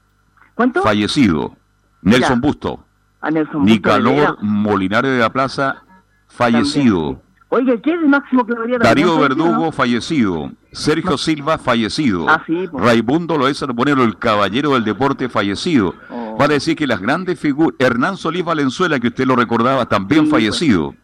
¿Cuánto? 0.54 0.82
Fallecido. 0.82 1.56
Nelson 2.02 2.40
Busto. 2.40 2.84
A 3.22 3.30
Nelson 3.30 3.64
Nicanor 3.64 4.38
Molinares 4.42 5.12
de 5.12 5.18
la 5.18 5.30
Plaza, 5.30 5.82
fallecido. 6.28 7.20
Oiga, 7.52 7.76
¿qué 7.82 7.94
es 7.94 8.00
Máximo 8.00 8.46
Clavería? 8.46 8.78
Darío 8.78 9.18
Verdugo, 9.18 9.72
fallecido. 9.72 10.52
Sergio 10.70 11.18
Silva, 11.18 11.58
fallecido. 11.58 12.28
Ah, 12.28 12.42
sí, 12.46 12.68
Raimundo 12.72 13.36
Loesa 13.36 13.66
Bonero, 13.66 14.04
el 14.04 14.16
caballero 14.18 14.74
del 14.74 14.84
deporte, 14.84 15.28
fallecido. 15.28 15.96
Oh. 16.10 16.36
Para 16.38 16.54
decir 16.54 16.76
que 16.76 16.86
las 16.86 17.00
grandes 17.00 17.40
figuras. 17.40 17.74
Hernán 17.80 18.16
Solís 18.16 18.44
Valenzuela, 18.44 19.00
que 19.00 19.08
usted 19.08 19.26
lo 19.26 19.34
recordaba, 19.34 19.86
también 19.86 20.22
pues. 20.22 20.30
fallecido. 20.30 20.94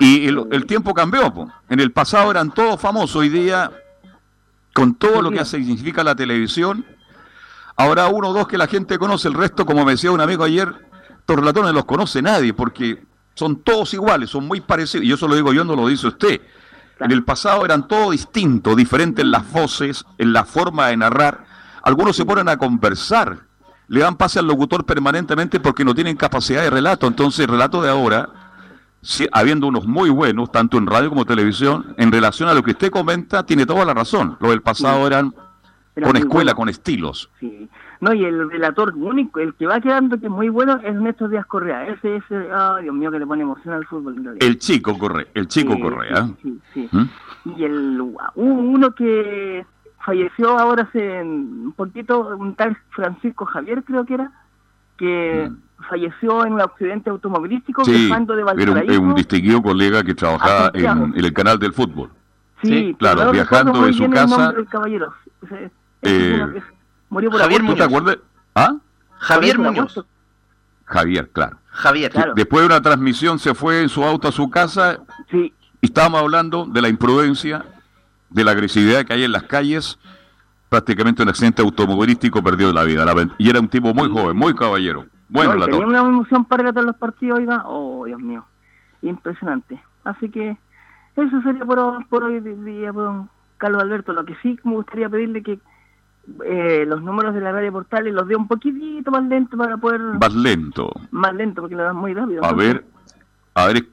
Y 0.00 0.26
el, 0.26 0.66
tiempo 0.66 0.92
cambió. 0.94 1.32
En 1.68 1.78
el 1.78 1.92
pasado 1.92 2.32
eran 2.32 2.50
todos 2.50 2.80
famosos. 2.80 3.16
Hoy 3.16 3.28
día, 3.28 3.70
con 4.74 4.96
todo 4.96 5.22
lo 5.22 5.30
que 5.30 5.44
significa 5.44 6.02
la 6.02 6.16
televisión, 6.16 6.84
ahora 7.76 8.08
uno 8.08 8.30
o 8.30 8.32
dos 8.32 8.48
que 8.48 8.58
la 8.58 8.66
gente 8.66 8.98
conoce. 8.98 9.28
El 9.28 9.34
resto, 9.34 9.64
como 9.64 9.84
me 9.84 9.92
decía 9.92 10.10
un 10.10 10.20
amigo 10.20 10.42
ayer, 10.42 10.74
Torlatón 11.24 11.66
no 11.66 11.72
los 11.72 11.84
conoce 11.84 12.20
nadie 12.20 12.52
porque 12.52 13.00
son 13.34 13.62
todos 13.62 13.94
iguales, 13.94 14.30
son 14.30 14.46
muy 14.46 14.60
parecidos. 14.60 15.06
Y 15.06 15.12
eso 15.12 15.28
lo 15.28 15.34
digo 15.34 15.52
yo, 15.52 15.64
no 15.64 15.76
lo 15.76 15.88
dice 15.88 16.08
usted. 16.08 16.40
En 17.00 17.10
el 17.10 17.24
pasado 17.24 17.64
eran 17.64 17.88
todos 17.88 18.12
distintos, 18.12 18.76
diferentes 18.76 19.24
en 19.24 19.30
las 19.30 19.50
voces, 19.50 20.04
en 20.18 20.32
la 20.32 20.44
forma 20.44 20.88
de 20.88 20.96
narrar. 20.96 21.44
Algunos 21.82 22.14
se 22.14 22.24
ponen 22.24 22.48
a 22.48 22.56
conversar, 22.56 23.40
le 23.88 24.00
dan 24.00 24.16
pase 24.16 24.38
al 24.38 24.46
locutor 24.46 24.84
permanentemente 24.84 25.58
porque 25.58 25.84
no 25.84 25.94
tienen 25.94 26.16
capacidad 26.16 26.62
de 26.62 26.70
relato. 26.70 27.06
Entonces 27.06 27.40
el 27.40 27.48
relato 27.48 27.82
de 27.82 27.90
ahora, 27.90 28.28
habiendo 29.32 29.66
unos 29.66 29.86
muy 29.86 30.10
buenos, 30.10 30.52
tanto 30.52 30.78
en 30.78 30.86
radio 30.86 31.08
como 31.08 31.24
televisión, 31.24 31.94
en 31.98 32.12
relación 32.12 32.48
a 32.48 32.54
lo 32.54 32.62
que 32.62 32.70
usted 32.70 32.90
comenta, 32.90 33.44
tiene 33.44 33.66
toda 33.66 33.84
la 33.84 33.94
razón. 33.94 34.36
Lo 34.40 34.50
del 34.50 34.62
pasado 34.62 35.06
eran 35.06 35.34
con 36.00 36.16
escuela, 36.16 36.54
con 36.54 36.68
estilos. 36.68 37.30
Sí. 37.40 37.68
No, 38.02 38.12
y 38.12 38.24
el 38.24 38.50
relator 38.50 38.92
único, 38.96 39.38
el 39.38 39.54
que 39.54 39.64
va 39.64 39.80
quedando 39.80 40.18
que 40.18 40.26
es 40.26 40.32
muy 40.32 40.48
bueno 40.48 40.80
es 40.82 40.92
Néstor 40.92 41.30
Díaz 41.30 41.46
Correa. 41.46 41.86
Ese, 41.86 42.16
es, 42.16 42.24
ay 42.52 42.82
Dios 42.82 42.94
mío, 42.96 43.12
que 43.12 43.20
le 43.20 43.26
pone 43.28 43.44
emoción 43.44 43.74
al 43.74 43.86
fútbol. 43.86 44.36
El 44.40 44.58
chico 44.58 44.98
Correa, 44.98 45.28
el 45.34 45.46
chico 45.46 45.78
Correa. 45.78 46.28
Sí, 46.42 46.58
sí, 46.74 46.88
¿Mm? 46.90 47.04
Y 47.56 47.62
el 47.62 48.02
uno 48.34 48.90
que 48.96 49.64
falleció 50.04 50.58
ahora 50.58 50.82
hace 50.82 51.22
un 51.22 51.72
poquito, 51.76 52.34
un 52.36 52.56
tal 52.56 52.76
Francisco 52.90 53.44
Javier 53.44 53.84
creo 53.84 54.04
que 54.04 54.14
era, 54.14 54.32
que 54.98 55.48
mm. 55.48 55.82
falleció 55.88 56.44
en 56.44 56.54
un 56.54 56.60
accidente 56.60 57.08
automovilístico 57.08 57.84
sí, 57.84 58.08
de 58.08 58.42
Valparaíso. 58.42 58.78
Era 58.78 58.98
un, 58.98 59.10
un, 59.10 59.14
distinguido 59.14 59.62
colega 59.62 60.02
que 60.02 60.16
trabajaba 60.16 60.72
en, 60.74 61.14
el 61.14 61.32
canal 61.32 61.56
del 61.56 61.72
fútbol. 61.72 62.10
Sí, 62.64 62.96
claro, 62.98 63.30
viajando 63.30 63.86
de 63.86 63.92
su 63.92 64.10
casa. 64.10 64.52
caballero. 64.68 65.14
Eh, 66.02 66.60
Javier 67.12 67.62
Muñoz. 67.62 67.78
¿Te 67.78 67.84
acuerdas? 67.84 68.18
¿Ah? 68.54 68.76
Javier 69.18 69.58
Muñoz. 69.58 70.04
Javier, 70.84 71.30
claro. 71.30 71.58
Javier, 71.68 72.10
claro. 72.10 72.34
Después 72.34 72.62
de 72.62 72.66
una 72.66 72.82
transmisión 72.82 73.38
se 73.38 73.54
fue 73.54 73.82
en 73.82 73.88
su 73.88 74.04
auto 74.04 74.28
a 74.28 74.32
su 74.32 74.50
casa. 74.50 75.00
Sí. 75.30 75.52
Y 75.80 75.86
estábamos 75.86 76.20
hablando 76.20 76.66
de 76.66 76.82
la 76.82 76.88
imprudencia, 76.88 77.64
de 78.30 78.44
la 78.44 78.52
agresividad 78.52 79.04
que 79.04 79.14
hay 79.14 79.24
en 79.24 79.32
las 79.32 79.44
calles. 79.44 79.98
Prácticamente 80.68 81.22
un 81.22 81.28
accidente 81.28 81.62
automovilístico 81.62 82.42
perdió 82.42 82.72
la 82.72 82.84
vida. 82.84 83.04
y 83.38 83.50
era 83.50 83.60
un 83.60 83.68
tipo 83.68 83.92
muy 83.92 84.08
joven, 84.08 84.36
muy 84.36 84.54
caballero. 84.54 85.06
Bueno, 85.28 85.54
la 85.54 85.66
tenía 85.66 85.86
una 85.86 86.00
emoción 86.00 86.44
para 86.44 86.72
todos 86.72 86.86
los 86.86 86.96
partidos, 86.96 87.38
oiga. 87.38 87.62
Oh, 87.66 88.04
Dios 88.04 88.20
mío. 88.20 88.44
Impresionante. 89.00 89.82
Así 90.04 90.30
que 90.30 90.58
eso 91.16 91.42
sería 91.42 91.64
por, 91.64 92.06
por 92.08 92.24
hoy 92.24 92.40
día, 92.40 92.92
por 92.92 93.24
Carlos 93.56 93.82
Alberto. 93.82 94.12
Lo 94.12 94.24
que 94.24 94.36
sí 94.42 94.58
me 94.64 94.72
gustaría 94.72 95.08
pedirle 95.08 95.42
que 95.42 95.58
eh, 96.44 96.84
los 96.86 97.02
números 97.02 97.34
de 97.34 97.40
la 97.40 97.52
radio 97.52 97.72
portales 97.72 98.12
los 98.14 98.28
dio 98.28 98.38
un 98.38 98.48
poquitito 98.48 99.10
más 99.10 99.24
lento 99.24 99.56
para 99.56 99.76
poder... 99.76 100.00
Más 100.00 100.34
lento. 100.34 100.92
Más 101.10 101.34
lento 101.34 101.62
porque 101.62 101.74
lo 101.74 101.82
dan 101.82 101.96
muy 101.96 102.14
rápido. 102.14 102.44
A 102.44 102.52
ver, 102.52 102.84
a 103.54 103.66
ver, 103.66 103.86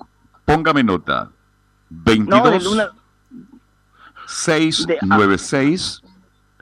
póngame 0.45 0.83
nota. 0.83 1.29
22 1.89 2.75
no, 2.75 2.83
696 4.27 6.03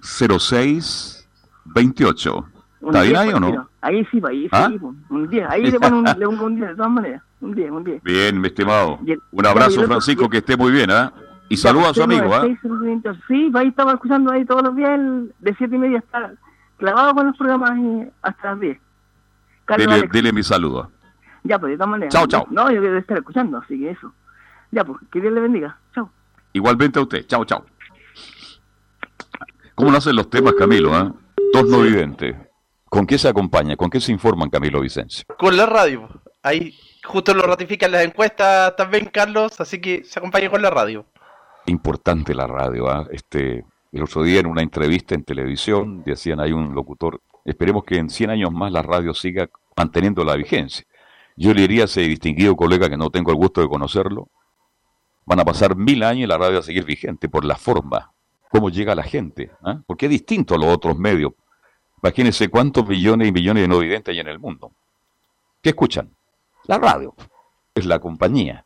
06 0.01 1.29
28. 1.65 2.45
¿Está 2.81 3.01
bien 3.01 3.15
ahí 3.17 3.29
o 3.33 3.39
no? 3.39 3.69
Ahí 3.81 4.05
sí, 4.11 4.21
ahí 4.27 4.43
sí, 4.43 4.49
¿Ah? 4.51 4.71
un 5.09 5.29
10. 5.29 5.49
Ahí 5.49 5.63
le 5.71 5.79
pongo 5.79 5.99
un, 5.99 6.05
le 6.05 6.25
pongo 6.25 6.45
un 6.45 6.55
10 6.55 6.69
de 6.69 6.75
todas 6.75 6.91
maneras. 6.91 7.23
Un 7.41 7.53
10, 7.53 7.71
un 7.71 7.83
10. 7.83 8.03
Bien, 8.03 8.39
mi 8.39 8.47
estimado. 8.47 8.99
Un 9.31 9.45
abrazo, 9.45 9.83
Francisco, 9.83 10.29
que 10.29 10.37
esté 10.37 10.55
muy 10.55 10.71
bien, 10.71 10.89
¿ah? 10.91 11.11
Y 11.49 11.57
saluda 11.57 11.89
a 11.89 11.93
su 11.93 12.03
amigo, 12.03 12.33
¿ah? 12.33 12.45
Sí, 13.27 13.51
ahí 13.53 13.67
estaba 13.67 13.93
escuchando 13.93 14.31
ahí 14.31 14.45
todos 14.45 14.63
los 14.63 14.75
días, 14.75 14.99
de 15.39 15.55
siete 15.55 15.75
y 15.75 15.79
media 15.79 15.99
hasta 15.99 16.33
clavado 16.77 17.13
con 17.13 17.27
los 17.27 17.37
programas 17.37 17.71
hasta 18.21 18.51
las 18.51 18.59
10. 18.59 18.79
Dile, 19.77 20.09
dile, 20.11 20.33
mi 20.33 20.43
saludo. 20.43 20.91
Ya, 21.43 21.59
pues 21.59 21.71
de 21.71 21.77
todas 21.77 21.89
maneras. 21.89 22.13
Chao, 22.13 22.27
chao. 22.27 22.45
No, 22.49 22.71
yo 22.71 22.81
debo 22.81 22.97
estar 22.97 23.17
escuchando, 23.17 23.57
así 23.57 23.79
que 23.79 23.91
eso. 23.91 24.13
Ya, 24.71 24.83
pues, 24.83 24.99
que 25.11 25.21
Dios 25.21 25.33
le 25.33 25.39
bendiga. 25.39 25.77
Chao. 25.93 26.09
Igualmente 26.53 26.99
a 26.99 27.03
usted. 27.03 27.25
Chao, 27.27 27.45
chao. 27.45 27.65
¿Cómo 29.75 29.91
nacen 29.91 30.15
los 30.15 30.29
temas, 30.29 30.53
Camilo? 30.53 30.93
Ah? 30.93 31.13
Dos 31.53 31.65
no 31.69 31.81
videntes. 31.81 32.35
¿Con 32.89 33.05
qué 33.05 33.17
se 33.17 33.27
acompaña? 33.27 33.75
¿Con 33.75 33.89
qué 33.89 33.99
se 33.99 34.11
informan, 34.11 34.49
Camilo 34.49 34.81
Vicencio? 34.81 35.25
Con 35.37 35.55
la 35.55 35.65
radio. 35.65 36.09
Ahí 36.43 36.73
justo 37.03 37.33
lo 37.33 37.43
ratifican 37.43 37.91
las 37.91 38.03
encuestas 38.03 38.75
también, 38.75 39.05
Carlos, 39.05 39.59
así 39.59 39.79
que 39.79 40.03
se 40.03 40.19
acompaña 40.19 40.49
con 40.49 40.61
la 40.61 40.69
radio 40.69 41.05
importante 41.67 42.33
la 42.33 42.47
radio. 42.47 42.89
¿ah? 42.89 43.07
Este, 43.11 43.63
el 43.91 44.03
otro 44.03 44.23
día 44.23 44.39
en 44.39 44.47
una 44.47 44.61
entrevista 44.61 45.15
en 45.15 45.23
televisión 45.23 46.03
decían 46.03 46.39
hay 46.39 46.51
un 46.51 46.73
locutor, 46.73 47.21
esperemos 47.45 47.83
que 47.83 47.97
en 47.97 48.09
100 48.09 48.29
años 48.31 48.51
más 48.51 48.71
la 48.71 48.81
radio 48.81 49.13
siga 49.13 49.49
manteniendo 49.75 50.23
la 50.23 50.35
vigencia. 50.35 50.85
Yo 51.35 51.53
le 51.53 51.61
diría 51.61 51.83
a 51.83 51.85
ese 51.85 52.01
distinguido 52.01 52.55
colega 52.55 52.89
que 52.89 52.97
no 52.97 53.09
tengo 53.11 53.31
el 53.31 53.37
gusto 53.37 53.61
de 53.61 53.67
conocerlo, 53.67 54.29
van 55.25 55.39
a 55.39 55.45
pasar 55.45 55.75
mil 55.75 56.03
años 56.03 56.23
y 56.23 56.27
la 56.27 56.37
radio 56.37 56.53
va 56.53 56.59
a 56.59 56.63
seguir 56.63 56.85
vigente 56.85 57.29
por 57.29 57.45
la 57.45 57.55
forma, 57.55 58.11
cómo 58.49 58.69
llega 58.69 58.95
la 58.95 59.03
gente, 59.03 59.51
¿ah? 59.61 59.81
porque 59.85 60.07
es 60.07 60.11
distinto 60.11 60.55
a 60.55 60.57
los 60.57 60.67
otros 60.67 60.97
medios. 60.97 61.33
Imagínense 62.01 62.47
cuántos 62.49 62.87
millones 62.87 63.27
y 63.27 63.31
millones 63.31 63.63
de 63.63 63.67
no 63.67 63.79
videntes 63.79 64.13
hay 64.13 64.19
en 64.19 64.27
el 64.27 64.39
mundo. 64.39 64.71
¿Qué 65.61 65.69
escuchan? 65.69 66.15
La 66.65 66.77
radio. 66.77 67.15
Es 67.73 67.85
la 67.85 67.99
compañía. 67.99 68.65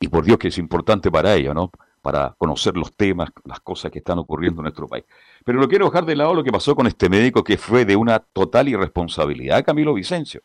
Y 0.00 0.08
por 0.08 0.24
Dios 0.24 0.38
que 0.38 0.48
es 0.48 0.58
importante 0.58 1.10
para 1.10 1.34
ellos, 1.34 1.54
¿no? 1.54 1.70
Para 2.02 2.34
conocer 2.36 2.76
los 2.76 2.92
temas, 2.92 3.30
las 3.44 3.60
cosas 3.60 3.90
que 3.90 4.00
están 4.00 4.18
ocurriendo 4.18 4.60
en 4.60 4.64
nuestro 4.64 4.88
país. 4.88 5.04
Pero 5.44 5.60
no 5.60 5.68
quiero 5.68 5.86
dejar 5.86 6.04
de 6.04 6.16
lado 6.16 6.34
lo 6.34 6.44
que 6.44 6.52
pasó 6.52 6.74
con 6.74 6.86
este 6.86 7.08
médico 7.08 7.42
que 7.42 7.56
fue 7.56 7.84
de 7.84 7.96
una 7.96 8.18
total 8.18 8.68
irresponsabilidad, 8.68 9.64
Camilo 9.64 9.94
Vicencio. 9.94 10.42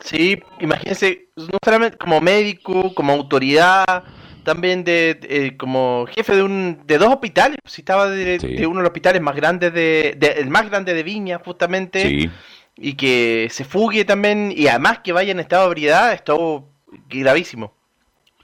Sí, 0.00 0.42
imagínense, 0.60 1.28
no 1.36 1.58
solamente 1.62 1.98
como 1.98 2.20
médico, 2.22 2.94
como 2.94 3.12
autoridad, 3.12 4.04
también 4.42 4.82
de, 4.82 5.54
como 5.58 6.06
jefe 6.08 6.36
de 6.36 6.42
un 6.42 6.80
de 6.86 6.96
dos 6.96 7.10
hospitales, 7.10 7.58
si 7.66 7.82
estaba 7.82 8.08
de, 8.08 8.38
uno 8.66 8.78
de 8.78 8.82
los 8.82 8.88
hospitales 8.88 9.20
más 9.20 9.36
grandes 9.36 9.74
de, 9.74 10.16
el 10.38 10.48
más 10.48 10.70
grande 10.70 10.94
de 10.94 11.02
Viña 11.02 11.38
justamente, 11.44 12.30
y 12.76 12.94
que 12.94 13.48
se 13.50 13.64
fugue 13.64 14.06
también 14.06 14.52
y 14.56 14.68
además 14.68 15.00
que 15.00 15.12
vaya 15.12 15.32
en 15.32 15.40
estado 15.40 15.64
de 15.64 15.68
ebriedad, 15.68 16.12
esto 16.14 16.64
gravísimo. 17.10 17.74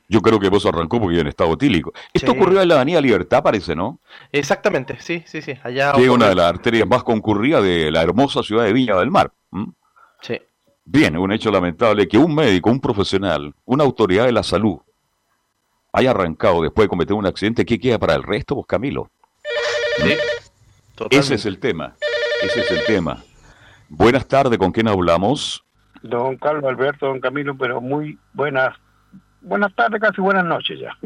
Yo 0.09 0.23
creo 0.23 0.39
que 0.39 0.49
vos 0.49 0.65
arrancó 0.67 1.01
porque 1.01 1.19
en 1.19 1.27
estado 1.27 1.55
etílico. 1.55 1.93
Esto 2.13 2.33
ocurrió 2.33 2.63
en 2.63 2.69
la 2.69 2.77
Avenida 2.77 3.01
Libertad, 3.01 3.43
parece, 3.43 3.75
¿no? 3.75 3.99
Exactamente, 4.31 4.99
sí, 5.01 5.25
sí, 5.27 5.43
sí. 5.43 5.55
Allá 5.63 5.93
es 5.93 6.09
una 6.09 6.29
de 6.29 6.35
las 6.35 6.47
arterias 6.47 6.87
más 6.87 7.03
concurridas 7.03 7.63
de 7.63 7.91
la 7.91 8.03
hermosa 8.03 8.43
ciudad 8.43 8.65
de 8.65 8.73
Viña 8.73 8.97
del 8.97 9.11
Mar. 9.11 9.33
Sí. 10.21 10.41
Bien, 10.85 11.17
un 11.17 11.33
hecho 11.33 11.51
lamentable 11.51 12.07
que 12.07 12.19
un 12.19 12.35
médico, 12.35 12.71
un 12.71 12.81
profesional, 12.81 13.53
una 13.65 13.83
autoridad 13.83 14.27
de 14.27 14.33
la 14.33 14.45
salud, 14.45 14.79
haya 15.93 16.11
arrancado 16.11 16.63
después 16.63 16.85
de 16.85 16.89
cometer 16.89 17.15
un 17.15 17.27
accidente, 17.27 17.65
¿qué 17.65 17.79
queda 17.81 17.99
para 17.99 18.15
el 18.15 18.23
resto, 18.23 18.55
vos, 18.55 18.67
Camilo? 18.67 19.11
Ese 21.11 21.35
es 21.35 21.47
el 21.47 21.59
tema. 21.59 21.97
Ese 22.43 22.61
es 22.61 22.71
el 22.71 22.85
tema. 22.85 23.25
Buenas 23.89 24.29
tardes, 24.29 24.59
¿con 24.59 24.71
quién 24.71 24.89
hablamos? 24.89 25.65
Don 26.03 26.37
Carlos 26.37 26.65
Alberto, 26.65 27.07
don 27.07 27.21
Camilo, 27.21 27.57
pero 27.57 27.81
muy 27.81 28.19
buenas, 28.33 28.77
buenas 29.47 29.75
tardes, 29.75 30.01
casi 30.01 30.21
buenas 30.21 30.45
noches 30.45 30.79
ya. 30.79 30.97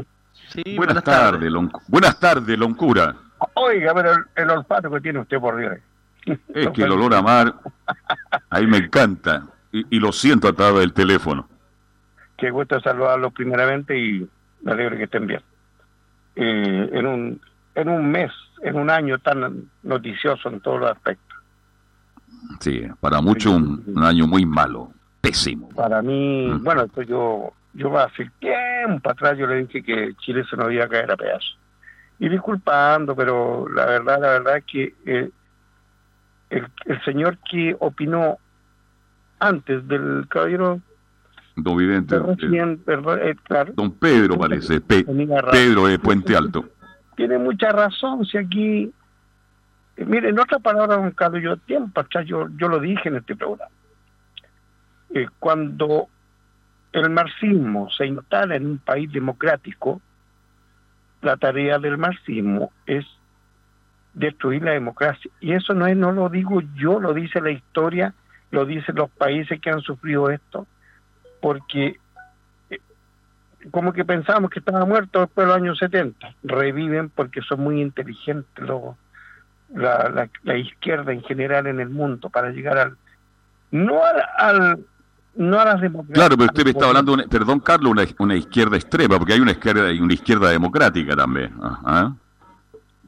Sí, 0.49 0.77
buenas, 0.77 1.05
tardes, 1.05 1.53
buenas 1.87 2.19
tardes, 2.19 2.59
Loncura. 2.59 3.15
Oiga, 3.55 3.95
pero 3.95 4.13
el, 4.35 4.51
olfato 4.51 4.91
que 4.91 5.01
tiene 5.01 5.21
usted 5.21 5.39
por 5.39 5.57
Dios. 5.57 5.79
Es 6.55 6.69
que 6.71 6.83
el 6.83 6.91
olor 6.91 7.15
a 7.15 7.23
mar, 7.23 7.55
ahí 8.51 8.67
me 8.67 8.79
encanta, 8.79 9.45
y, 9.73 9.99
lo 9.99 10.13
siento 10.13 10.49
a 10.49 10.53
través 10.53 10.81
del 10.81 10.93
teléfono. 10.93 11.49
Qué 12.37 12.51
gusto 12.51 12.81
saludarlos 12.81 13.33
primeramente 13.33 13.99
y 13.99 14.29
me 14.63 14.73
alegro 14.73 14.97
que 14.97 15.05
estén 15.05 15.27
bien. 15.27 15.43
Eh, 16.37 16.91
en, 16.93 17.07
un, 17.07 17.41
en 17.75 17.89
un 17.89 18.11
mes, 18.11 18.33
en 18.63 18.77
un 18.77 18.91
año 18.91 19.19
tan 19.19 19.71
noticioso 19.83 20.49
en 20.49 20.61
todos 20.61 20.81
los 20.81 20.91
aspectos. 20.91 21.39
Sí, 22.61 22.83
para 23.01 23.21
mucho 23.21 23.53
un, 23.53 23.95
año 24.03 24.27
muy 24.27 24.45
malo, 24.45 24.91
pésimo. 25.21 25.69
Para 25.71 26.03
mí, 26.03 26.49
mm. 26.51 26.65
bueno, 26.65 26.83
esto 26.83 27.03
yo, 27.03 27.53
yo 27.75 27.97
hace 27.99 28.31
tiempo 28.39 29.11
atrás 29.11 29.39
yo 29.39 29.47
le 29.47 29.67
dije 29.67 29.83
que 29.83 30.15
Chile 30.21 30.45
se 30.49 30.57
nos 30.57 30.73
iba 30.73 30.85
a 30.85 30.89
caer 30.89 31.11
a 31.11 31.17
pedazos. 31.17 31.59
Y 32.19 32.29
disculpando, 32.29 33.17
pero 33.17 33.69
la 33.69 33.87
verdad, 33.87 34.21
la 34.21 34.29
verdad 34.29 34.57
es 34.59 34.65
que 34.65 34.95
eh, 35.07 35.31
el, 36.51 36.67
el 36.87 37.05
señor 37.05 37.39
que 37.51 37.75
opinó 37.79 38.39
antes 39.39 39.87
del 39.89 40.27
caballero 40.29 40.81
Don 41.57 41.77
Vidente. 41.77 42.17
Eh, 42.17 42.79
eh, 42.87 43.73
don 43.75 43.93
Pedro 43.93 44.39
parece, 44.39 44.81
Pedro 44.81 45.87
de 45.87 45.99
Puente 45.99 46.37
Alto. 46.37 46.65
Tiene 47.17 47.39
mucha 47.39 47.71
razón, 47.71 48.25
si 48.25 48.39
aquí 48.39 48.93
eh, 49.97 50.05
mire, 50.05 50.31
en 50.31 50.39
otra 50.39 50.59
palabra, 50.59 50.97
don 50.97 51.11
Carlos, 51.11 51.43
yo 51.43 51.57
tiempo 51.59 52.01
atrás 52.01 52.25
yo, 52.27 52.49
yo 52.57 52.69
lo 52.69 52.81
dije 52.81 53.09
en 53.09 53.17
este 53.17 53.37
programa. 53.37 53.71
Cuando 55.41 56.09
el 56.93 57.11
marxismo 57.11 57.91
se 57.91 58.07
instala 58.07 58.57
en 58.57 58.67
un 58.67 58.79
país 58.79 59.11
democrático, 59.13 60.01
la 61.23 61.37
tarea 61.37 61.79
del 61.79 61.99
marxismo 61.99 62.73
es 62.87 63.05
destruir 64.15 64.63
la 64.63 64.73
democracia. 64.73 65.31
Y 65.41 65.53
eso 65.53 65.75
no 65.75 65.87
es, 65.87 65.97
no 65.97 66.13
lo 66.13 66.29
digo 66.29 66.61
yo, 66.75 67.01
lo 67.01 67.15
dice 67.15 67.41
la 67.41 67.51
historia, 67.51 68.15
lo 68.51 68.65
dicen 68.65 68.97
los 68.97 69.11
países 69.11 69.61
que 69.61 69.71
han 69.71 69.81
sufrido 69.81 70.31
esto, 70.31 70.67
porque 71.41 71.99
eh, 72.71 72.79
como 73.71 73.93
que 73.93 74.05
pensamos 74.05 74.51
que 74.51 74.59
estaba 74.59 74.85
muerto 74.85 75.21
después 75.21 75.47
de 75.47 75.53
los 75.53 75.63
años 75.63 75.79
70, 75.79 76.35
reviven 76.43 77.11
porque 77.11 77.41
son 77.43 77.61
muy 77.61 77.81
inteligentes 77.81 78.67
los 78.67 78.97
la, 79.73 80.29
la, 80.43 80.57
izquierda 80.57 81.13
en 81.13 81.23
general 81.23 81.69
en 81.69 81.79
el 81.79 81.91
mundo 81.91 82.29
para 82.29 82.51
llegar 82.51 82.77
al 82.77 82.97
no 83.71 84.01
al, 84.37 84.85
no 85.37 85.61
a 85.61 85.65
las 85.65 85.81
democracias 85.81 86.19
claro 86.19 86.37
pero 86.37 86.47
usted 86.47 86.65
me 86.65 86.71
está 86.71 86.87
hablando 86.87 87.17
perdón 87.29 87.61
Carlos 87.61 87.93
una, 87.93 88.05
una, 88.19 88.35
izquierda 88.35 88.77
extrema 88.77 89.19
porque 89.19 89.35
hay 89.35 89.41
una 89.41 89.53
izquierda 89.53 89.93
y 89.93 90.01
una 90.01 90.15
izquierda 90.15 90.51
democrática 90.51 91.17
también 91.17 91.53
¿ah? 91.63 92.13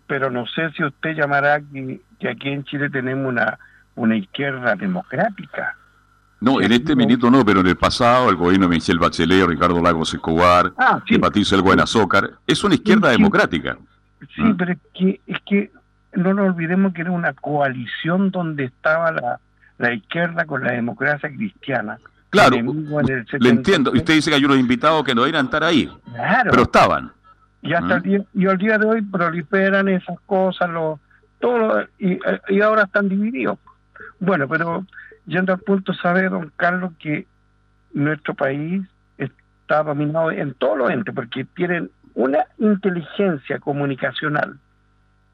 pero 0.06 0.30
no 0.30 0.46
sé 0.46 0.70
si 0.72 0.84
usted 0.84 1.14
llamará 1.14 1.60
que, 1.60 2.00
que 2.18 2.28
aquí 2.28 2.48
en 2.48 2.64
Chile 2.64 2.90
tenemos 2.90 3.26
una 3.26 3.58
una 3.94 4.16
izquierda 4.16 4.74
democrática 4.76 5.76
no, 6.42 6.60
en 6.60 6.72
este 6.72 6.96
minuto 6.96 7.30
no, 7.30 7.44
pero 7.44 7.60
en 7.60 7.68
el 7.68 7.76
pasado 7.76 8.28
el 8.28 8.34
gobierno 8.34 8.66
de 8.66 8.74
Michelle 8.74 8.98
Bachelet, 8.98 9.46
Ricardo 9.46 9.80
Lagos 9.80 10.12
Escobar, 10.12 10.72
ah, 10.76 11.00
sí. 11.06 11.16
Patricio 11.16 11.56
El 11.56 11.62
Buenazócar, 11.62 12.32
es 12.48 12.64
una 12.64 12.74
izquierda 12.74 13.10
democrática. 13.10 13.78
Sí, 14.34 14.42
¿Ah? 14.42 14.52
pero 14.58 14.72
es 14.72 14.78
que, 14.92 15.20
es 15.28 15.38
que 15.46 15.70
no 16.14 16.34
nos 16.34 16.48
olvidemos 16.48 16.94
que 16.94 17.02
era 17.02 17.12
una 17.12 17.32
coalición 17.32 18.32
donde 18.32 18.64
estaba 18.64 19.12
la, 19.12 19.38
la 19.78 19.94
izquierda 19.94 20.44
con 20.44 20.64
la 20.64 20.72
democracia 20.72 21.28
cristiana. 21.30 21.98
Claro, 22.32 22.56
le 23.38 23.48
entiendo. 23.48 23.92
Usted 23.92 24.14
dice 24.14 24.30
que 24.30 24.36
hay 24.36 24.44
unos 24.44 24.58
invitados 24.58 25.04
que 25.04 25.14
no 25.14 25.26
iban 25.26 25.42
a 25.42 25.44
estar 25.44 25.62
ahí, 25.62 25.88
claro. 26.14 26.50
pero 26.50 26.62
estaban. 26.62 27.12
Y 27.60 27.74
hasta 27.74 27.96
el 27.96 28.02
día, 28.02 28.24
y 28.34 28.46
al 28.46 28.58
día 28.58 28.78
de 28.78 28.86
hoy 28.86 29.02
proliferan 29.02 29.88
esas 29.88 30.18
cosas, 30.26 30.70
lo, 30.70 30.98
todo, 31.38 31.86
y, 31.98 32.18
y 32.48 32.60
ahora 32.60 32.84
están 32.84 33.08
divididos. 33.08 33.58
Bueno, 34.18 34.48
pero 34.48 34.84
yendo 35.26 35.52
al 35.52 35.60
punto, 35.60 35.92
sabe, 35.94 36.28
don 36.28 36.50
Carlos, 36.56 36.92
que 36.98 37.26
nuestro 37.92 38.34
país 38.34 38.82
está 39.18 39.82
dominado 39.82 40.30
en 40.30 40.54
todos 40.54 40.78
los 40.78 40.90
entes, 40.90 41.14
porque 41.14 41.44
tienen 41.44 41.90
una 42.14 42.46
inteligencia 42.58 43.60
comunicacional 43.60 44.58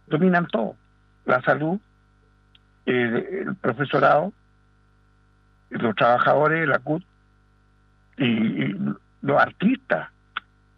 dominan 0.09 0.47
todo, 0.47 0.75
la 1.25 1.41
salud, 1.43 1.79
el, 2.87 3.55
profesorado, 3.61 4.33
los 5.71 5.95
trabajadores, 5.95 6.69
la 6.69 6.79
CUT 6.79 7.03
y, 8.19 8.75
los 9.23 9.41
artistas. 9.41 10.09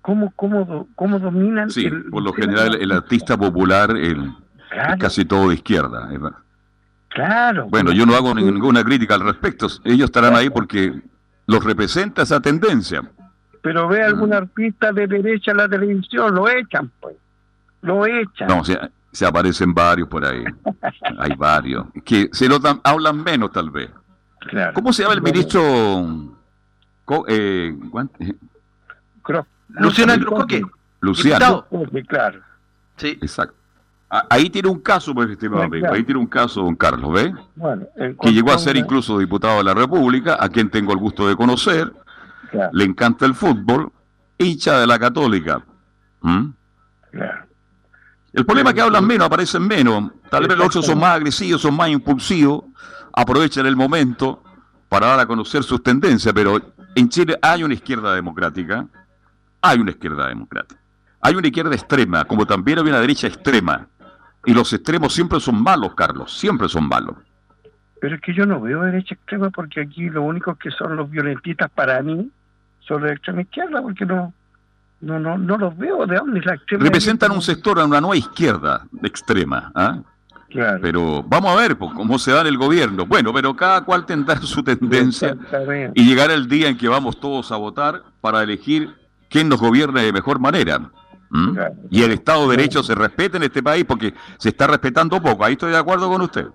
¿Cómo, 0.02 0.32
cómo, 0.34 0.88
cómo 0.94 1.18
dominan? 1.18 1.70
Sí, 1.70 1.90
por 2.10 2.22
lo 2.22 2.32
general 2.32 2.74
el 2.80 2.90
artista 2.90 3.36
popular 3.36 3.90
el, 3.90 4.32
es 4.70 4.98
casi 4.98 5.24
todo 5.24 5.50
de 5.50 5.56
izquierda. 5.56 6.08
Claro. 7.08 7.66
Bueno, 7.68 7.92
yo 7.92 8.06
no 8.06 8.14
hago 8.14 8.34
ninguna 8.34 8.82
crítica 8.82 9.14
al 9.14 9.20
respecto. 9.20 9.66
Ellos 9.84 10.06
estarán 10.06 10.34
ahí 10.36 10.48
porque 10.48 11.02
los 11.46 11.64
representa 11.64 12.22
esa 12.22 12.40
tendencia. 12.40 13.02
Pero 13.62 13.88
ve 13.88 14.02
algún 14.02 14.32
artista 14.32 14.92
de 14.92 15.06
derecha 15.06 15.50
en 15.50 15.58
la 15.58 15.68
televisión, 15.68 16.34
lo 16.34 16.48
echan, 16.48 16.90
pues. 17.00 17.16
Lo 17.82 18.06
echan. 18.06 18.48
No, 18.48 18.60
o 18.60 18.64
sea, 18.64 18.90
se 19.12 19.26
aparecen 19.26 19.74
varios 19.74 20.08
por 20.08 20.24
ahí. 20.24 20.44
Hay 21.18 21.34
varios. 21.36 21.86
Que 22.04 22.28
se 22.32 22.48
notan, 22.48 22.80
hablan 22.84 23.22
menos 23.22 23.52
tal 23.52 23.70
vez. 23.70 23.90
¿Cómo 24.74 24.92
se 24.92 25.02
llama 25.02 25.14
el 25.14 25.22
ministro? 25.22 26.36
Eh, 27.28 27.76
Luciano 29.68 30.26
Coque. 30.26 30.62
Luciano. 31.00 31.66
claro. 32.08 32.40
Sí. 32.96 33.18
Exacto. 33.20 33.54
Ahí 34.28 34.50
tiene 34.50 34.68
un 34.68 34.80
caso, 34.80 35.14
pues, 35.14 35.30
estimado 35.30 35.62
amigo. 35.62 35.86
Ahí 35.92 36.02
tiene 36.02 36.18
un 36.18 36.26
caso, 36.26 36.62
don 36.62 36.74
Carlos, 36.74 37.12
¿ve? 37.12 37.32
Bueno, 37.54 37.86
que 38.20 38.32
llegó 38.32 38.52
a 38.52 38.58
ser 38.58 38.76
incluso 38.76 39.18
diputado 39.18 39.58
de 39.58 39.64
la 39.64 39.74
República, 39.74 40.36
a 40.40 40.48
quien 40.48 40.68
tengo 40.68 40.92
el 40.92 40.98
gusto 40.98 41.28
de 41.28 41.36
conocer. 41.36 41.92
Le 42.72 42.84
encanta 42.84 43.24
el 43.26 43.34
fútbol, 43.34 43.92
hincha 44.36 44.80
de 44.80 44.86
la 44.88 44.98
Católica. 44.98 45.62
¿Mm? 46.22 46.46
Claro. 47.12 47.44
El 48.32 48.44
problema 48.44 48.70
es 48.70 48.74
que 48.74 48.80
hablan 48.80 49.06
menos, 49.06 49.26
aparecen 49.26 49.66
menos. 49.66 50.10
Tal 50.28 50.48
vez 50.48 50.56
los 50.56 50.66
otros 50.66 50.86
son 50.86 50.98
más 50.98 51.14
agresivos, 51.16 51.60
son 51.60 51.76
más 51.76 51.88
impulsivos, 51.88 52.64
aprovechan 53.12 53.66
el 53.66 53.76
momento 53.76 54.42
para 54.88 55.06
dar 55.08 55.20
a 55.20 55.26
conocer 55.26 55.62
sus 55.62 55.82
tendencias, 55.82 56.34
pero 56.34 56.60
en 56.94 57.08
Chile 57.08 57.38
hay 57.40 57.62
una 57.62 57.74
izquierda 57.74 58.14
democrática, 58.14 58.86
hay 59.62 59.78
una 59.78 59.90
izquierda 59.90 60.28
democrática. 60.28 60.80
Hay 61.22 61.34
una 61.34 61.46
izquierda 61.46 61.74
extrema, 61.74 62.24
como 62.24 62.46
también 62.46 62.78
hay 62.78 62.84
una 62.88 63.00
derecha 63.00 63.26
extrema. 63.26 63.86
Y 64.46 64.54
los 64.54 64.72
extremos 64.72 65.12
siempre 65.12 65.38
son 65.38 65.62
malos, 65.62 65.94
Carlos, 65.94 66.32
siempre 66.32 66.68
son 66.68 66.88
malos. 66.88 67.14
Pero 68.00 68.16
es 68.16 68.22
que 68.22 68.32
yo 68.32 68.46
no 68.46 68.60
veo 68.60 68.82
derecha 68.82 69.14
extrema 69.14 69.50
porque 69.50 69.82
aquí 69.82 70.08
lo 70.08 70.22
único 70.22 70.54
que 70.54 70.70
son 70.70 70.96
los 70.96 71.10
violentistas 71.10 71.70
para 71.70 72.02
mí 72.02 72.30
son 72.80 73.02
los 73.02 73.12
extrema 73.12 73.42
izquierda, 73.42 73.82
porque 73.82 74.06
no, 74.06 74.32
no, 75.02 75.20
no, 75.20 75.36
no 75.36 75.58
los 75.58 75.76
veo. 75.76 76.06
¿De 76.06 76.16
dónde 76.16 76.40
la 76.40 76.54
extrema 76.54 76.84
Representan 76.84 77.32
un 77.32 77.42
sector, 77.42 77.78
una 77.78 78.00
nueva 78.00 78.16
izquierda 78.16 78.86
extrema. 79.02 79.70
¿ah? 79.74 79.98
Pero 80.52 81.22
vamos 81.22 81.52
a 81.52 81.60
ver 81.60 81.76
cómo 81.76 82.18
se 82.18 82.32
da 82.32 82.40
en 82.40 82.48
el 82.48 82.58
gobierno. 82.58 83.06
Bueno, 83.06 83.32
pero 83.32 83.54
cada 83.54 83.84
cual 83.84 84.06
tendrá 84.06 84.36
su 84.36 84.62
tendencia 84.62 85.36
y 85.94 86.04
llegará 86.04 86.34
el 86.34 86.48
día 86.48 86.68
en 86.68 86.76
que 86.76 86.88
vamos 86.88 87.20
todos 87.20 87.52
a 87.52 87.56
votar 87.56 88.02
para 88.20 88.42
elegir 88.42 88.94
quién 89.28 89.48
nos 89.48 89.60
gobierne 89.60 90.02
de 90.02 90.12
mejor 90.12 90.38
manera. 90.38 90.90
Y 91.90 92.02
el 92.02 92.12
Estado 92.12 92.48
de 92.48 92.56
Derecho 92.56 92.82
se 92.82 92.94
respete 92.94 93.36
en 93.36 93.44
este 93.44 93.62
país 93.62 93.84
porque 93.84 94.14
se 94.38 94.48
está 94.48 94.66
respetando 94.66 95.22
poco. 95.22 95.44
Ahí 95.44 95.52
estoy 95.52 95.70
de 95.70 95.78
acuerdo 95.78 96.08
con 96.08 96.22
usted. 96.22 96.46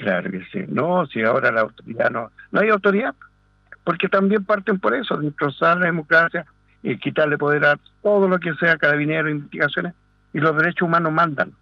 Claro 0.00 0.30
que 0.30 0.44
sí. 0.52 0.64
No, 0.68 1.06
si 1.06 1.22
ahora 1.22 1.50
la 1.50 1.62
autoridad 1.62 2.10
no, 2.10 2.30
no 2.52 2.60
hay 2.60 2.68
autoridad, 2.68 3.14
porque 3.82 4.08
también 4.08 4.44
parten 4.44 4.78
por 4.78 4.94
eso, 4.94 5.16
destrozar 5.16 5.78
la 5.78 5.86
democracia, 5.86 6.46
y 6.82 6.98
quitarle 6.98 7.38
poder 7.38 7.64
a 7.64 7.78
todo 8.02 8.28
lo 8.28 8.38
que 8.38 8.54
sea 8.54 8.76
carabinero, 8.76 9.30
investigaciones, 9.30 9.94
y 10.32 10.40
los 10.40 10.56
derechos 10.56 10.86
humanos 10.86 11.12
mandan. 11.12 11.52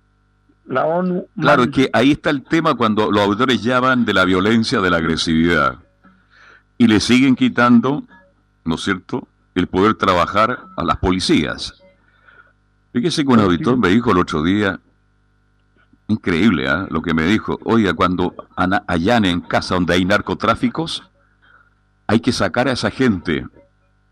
La 0.71 0.85
ONU. 0.85 1.27
Claro, 1.39 1.65
es 1.65 1.71
que 1.71 1.91
ahí 1.93 2.13
está 2.13 2.31
el 2.31 2.45
tema 2.45 2.77
cuando 2.77 3.11
los 3.11 3.21
autores 3.25 3.61
llaman 3.61 4.05
de 4.05 4.15
la 4.15 4.25
violencia, 4.25 4.81
de 4.81 4.89
la 4.89 4.99
agresividad, 4.99 5.79
y 6.79 6.87
le 6.87 7.01
siguen 7.01 7.35
quitando, 7.35 8.05
¿no 8.65 8.77
es 8.77 8.83
cierto?, 8.83 9.27
el 9.57 9.67
poder 9.67 9.97
trabajar 9.97 10.61
a 10.77 10.85
las 10.85 10.99
policías. 10.99 11.75
Fíjese 12.93 13.25
que 13.25 13.33
un 13.33 13.41
auditor 13.41 13.79
me 13.79 13.89
dijo 13.89 14.13
el 14.13 14.19
otro 14.19 14.45
día, 14.45 14.79
increíble 16.07 16.69
¿ah? 16.69 16.87
lo 16.89 17.03
que 17.03 17.15
me 17.15 17.25
dijo, 17.25 17.59
oiga, 17.65 17.93
cuando 17.93 18.33
allanen 18.55 19.33
en 19.33 19.41
casa 19.41 19.75
donde 19.75 19.95
hay 19.95 20.05
narcotráficos, 20.05 21.03
hay 22.07 22.21
que 22.21 22.31
sacar 22.31 22.69
a 22.69 22.73
esa 22.73 22.93
gente 22.93 23.45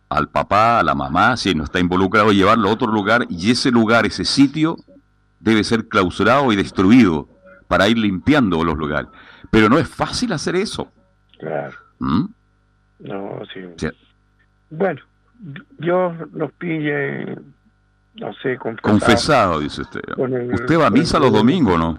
al 0.08 0.28
papá, 0.28 0.80
a 0.80 0.82
la 0.82 0.96
mamá, 0.96 1.36
si 1.36 1.54
no 1.54 1.62
está 1.62 1.78
involucrado, 1.78 2.32
llevarlo 2.32 2.68
a 2.68 2.72
otro 2.72 2.90
lugar 2.90 3.26
y 3.30 3.52
ese 3.52 3.70
lugar, 3.70 4.06
ese 4.06 4.24
sitio, 4.24 4.76
debe 5.40 5.64
ser 5.64 5.88
clausurado 5.88 6.52
y 6.52 6.56
destruido 6.56 7.28
para 7.68 7.88
ir 7.88 7.98
limpiando 7.98 8.64
los 8.64 8.76
lugares. 8.76 9.10
Pero 9.50 9.68
no 9.68 9.78
es 9.78 9.88
fácil 9.88 10.32
hacer 10.32 10.56
eso. 10.56 10.90
Claro. 11.38 11.76
¿Mm? 11.98 12.24
No, 13.00 13.42
sí. 13.52 13.60
Bueno, 14.70 15.00
Dios 15.78 16.14
nos 16.32 16.52
pille, 16.52 17.36
no 18.14 18.32
sé, 18.34 18.56
confesado. 18.56 18.98
Confesado, 18.98 19.60
dice 19.60 19.82
usted. 19.82 20.00
¿Usted 20.16 20.78
va 20.78 20.88
a 20.88 20.90
misa 20.90 21.18
los 21.18 21.32
domingos, 21.32 21.78
no? 21.78 21.98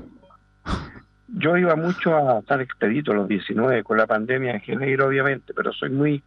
Yo 1.28 1.56
iba 1.58 1.76
mucho 1.76 2.16
a 2.16 2.42
San 2.48 2.60
Expedito 2.60 3.14
los 3.14 3.28
19, 3.28 3.84
con 3.84 3.98
la 3.98 4.08
pandemia 4.08 4.54
en 4.54 4.62
general, 4.62 5.08
obviamente, 5.08 5.54
pero 5.54 5.72
soy 5.72 5.90
muy 5.90 6.24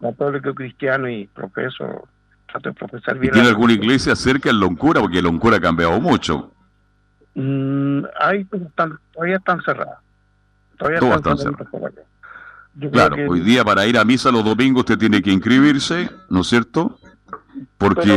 católico 0.00 0.54
cristiano 0.54 1.08
y 1.08 1.26
profeso, 1.26 2.08
trato 2.46 2.68
de 2.68 2.74
profesar 2.74 3.18
bien. 3.18 3.32
¿Tiene 3.32 3.48
alguna 3.48 3.72
iglesia 3.72 4.16
cerca 4.16 4.50
en 4.50 4.60
Loncura? 4.60 5.00
Porque 5.00 5.22
Loncura 5.22 5.56
ha 5.56 5.60
cambiado 5.60 6.00
mucho. 6.00 6.52
Mm, 7.34 8.04
hay, 8.18 8.44
todavía 9.14 9.36
están 9.36 9.62
cerradas. 9.62 9.98
Todavía 10.78 10.98
están, 10.98 11.38
cerradas. 11.38 11.68
Claro, 12.92 13.16
hoy 13.28 13.40
día 13.40 13.64
para 13.64 13.86
ir 13.86 13.98
a 13.98 14.04
misa 14.04 14.30
los 14.30 14.44
domingos 14.44 14.80
usted 14.80 14.98
tiene 14.98 15.22
que 15.22 15.30
inscribirse, 15.30 16.10
¿no 16.28 16.40
es 16.40 16.46
cierto? 16.46 16.98
Porque 17.78 18.12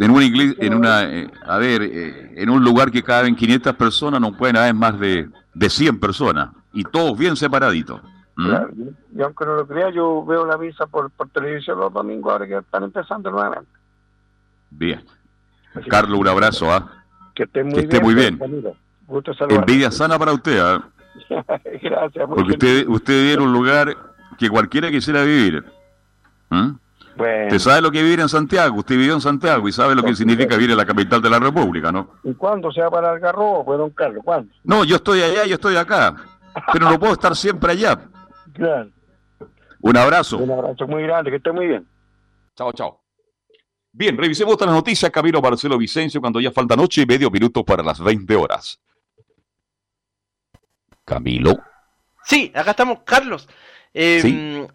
en 0.00 0.10
una 0.10 0.24
iglesia, 0.24 0.56
en 0.58 0.74
una, 0.74 1.04
eh, 1.04 1.30
a 1.46 1.56
ver, 1.56 1.82
eh, 1.82 2.34
en 2.36 2.50
un 2.50 2.62
lugar 2.62 2.90
que 2.90 3.02
caben 3.02 3.34
500 3.34 3.74
personas 3.74 4.20
no 4.20 4.36
pueden 4.36 4.56
haber 4.56 4.74
más 4.74 4.98
de, 5.00 5.30
de 5.54 5.70
100 5.70 5.98
personas 5.98 6.50
y 6.74 6.84
todos 6.84 7.16
bien 7.16 7.36
separaditos. 7.36 8.02
¿Mm? 8.34 9.18
y 9.18 9.22
aunque 9.22 9.44
no 9.44 9.56
lo 9.56 9.66
crea, 9.66 9.90
yo 9.90 10.24
veo 10.24 10.46
la 10.46 10.56
misa 10.56 10.86
por, 10.86 11.10
por 11.10 11.28
televisión 11.28 11.78
los 11.78 11.92
domingos 11.92 12.32
ahora 12.32 12.46
que 12.46 12.56
están 12.56 12.84
empezando 12.84 13.30
nuevamente. 13.30 13.70
Bien. 14.70 15.04
Carlos, 15.88 16.18
un 16.18 16.28
abrazo, 16.28 16.72
¿ah? 16.72 16.90
Que 17.34 17.44
esté 17.44 17.62
muy 17.62 17.74
que 17.74 17.80
esté 17.80 18.00
bien. 18.00 18.38
Muy 18.38 18.48
bien. 18.48 18.74
Envidia 19.50 19.90
sana 19.90 20.18
para 20.18 20.32
usted, 20.32 20.58
¿ah? 20.58 20.88
Gracias. 21.82 22.28
Porque 22.28 22.52
usted, 22.52 22.88
usted 22.88 23.12
vive 23.12 23.32
en 23.34 23.40
un 23.42 23.52
lugar 23.52 23.96
que 24.38 24.48
cualquiera 24.48 24.90
quisiera 24.90 25.22
vivir. 25.22 25.64
¿Mm? 26.50 26.70
Usted 27.14 27.58
sabe 27.58 27.82
lo 27.82 27.90
que 27.90 28.02
vivir 28.02 28.20
en 28.20 28.28
Santiago, 28.28 28.76
usted 28.78 28.96
vivió 28.96 29.12
en 29.12 29.20
Santiago 29.20 29.68
y 29.68 29.72
sabe 29.72 29.94
lo 29.94 30.02
que 30.02 30.16
significa 30.16 30.56
vivir 30.56 30.70
en 30.70 30.78
la 30.78 30.86
capital 30.86 31.20
de 31.20 31.28
la 31.28 31.38
República, 31.38 31.92
¿no? 31.92 32.08
¿Y 32.24 32.32
cuándo 32.32 32.72
se 32.72 32.80
va 32.80 32.90
para 32.90 33.10
Algarrobo, 33.10 33.64
pues, 33.64 33.78
don 33.78 33.90
Carlos? 33.90 34.22
¿Cuándo? 34.24 34.52
No, 34.64 34.82
yo 34.84 34.96
estoy 34.96 35.20
allá, 35.20 35.44
yo 35.44 35.54
estoy 35.54 35.76
acá, 35.76 36.14
pero 36.72 36.88
no 36.88 36.98
puedo 36.98 37.12
estar 37.12 37.36
siempre 37.36 37.72
allá. 37.72 37.98
Claro. 38.52 38.90
Un 39.80 39.96
abrazo. 39.96 40.38
Un 40.38 40.50
abrazo 40.50 40.86
muy 40.86 41.02
grande, 41.02 41.30
que 41.30 41.36
esté 41.36 41.52
muy 41.52 41.66
bien. 41.66 41.86
Chao, 42.56 42.72
chao. 42.72 43.00
Bien, 43.92 44.16
revisemos 44.16 44.54
otras 44.54 44.70
noticias. 44.70 45.10
Camilo 45.10 45.42
Marcelo 45.42 45.76
Vicencio, 45.76 46.20
cuando 46.20 46.40
ya 46.40 46.50
falta 46.50 46.76
noche 46.76 47.02
y 47.02 47.06
medio 47.06 47.30
minutos 47.30 47.62
para 47.64 47.82
las 47.82 48.00
20 48.00 48.34
horas. 48.36 48.80
Camilo. 51.04 51.58
Sí, 52.24 52.52
acá 52.54 52.70
estamos, 52.70 53.00
Carlos. 53.04 53.48
Eh, 53.94 54.66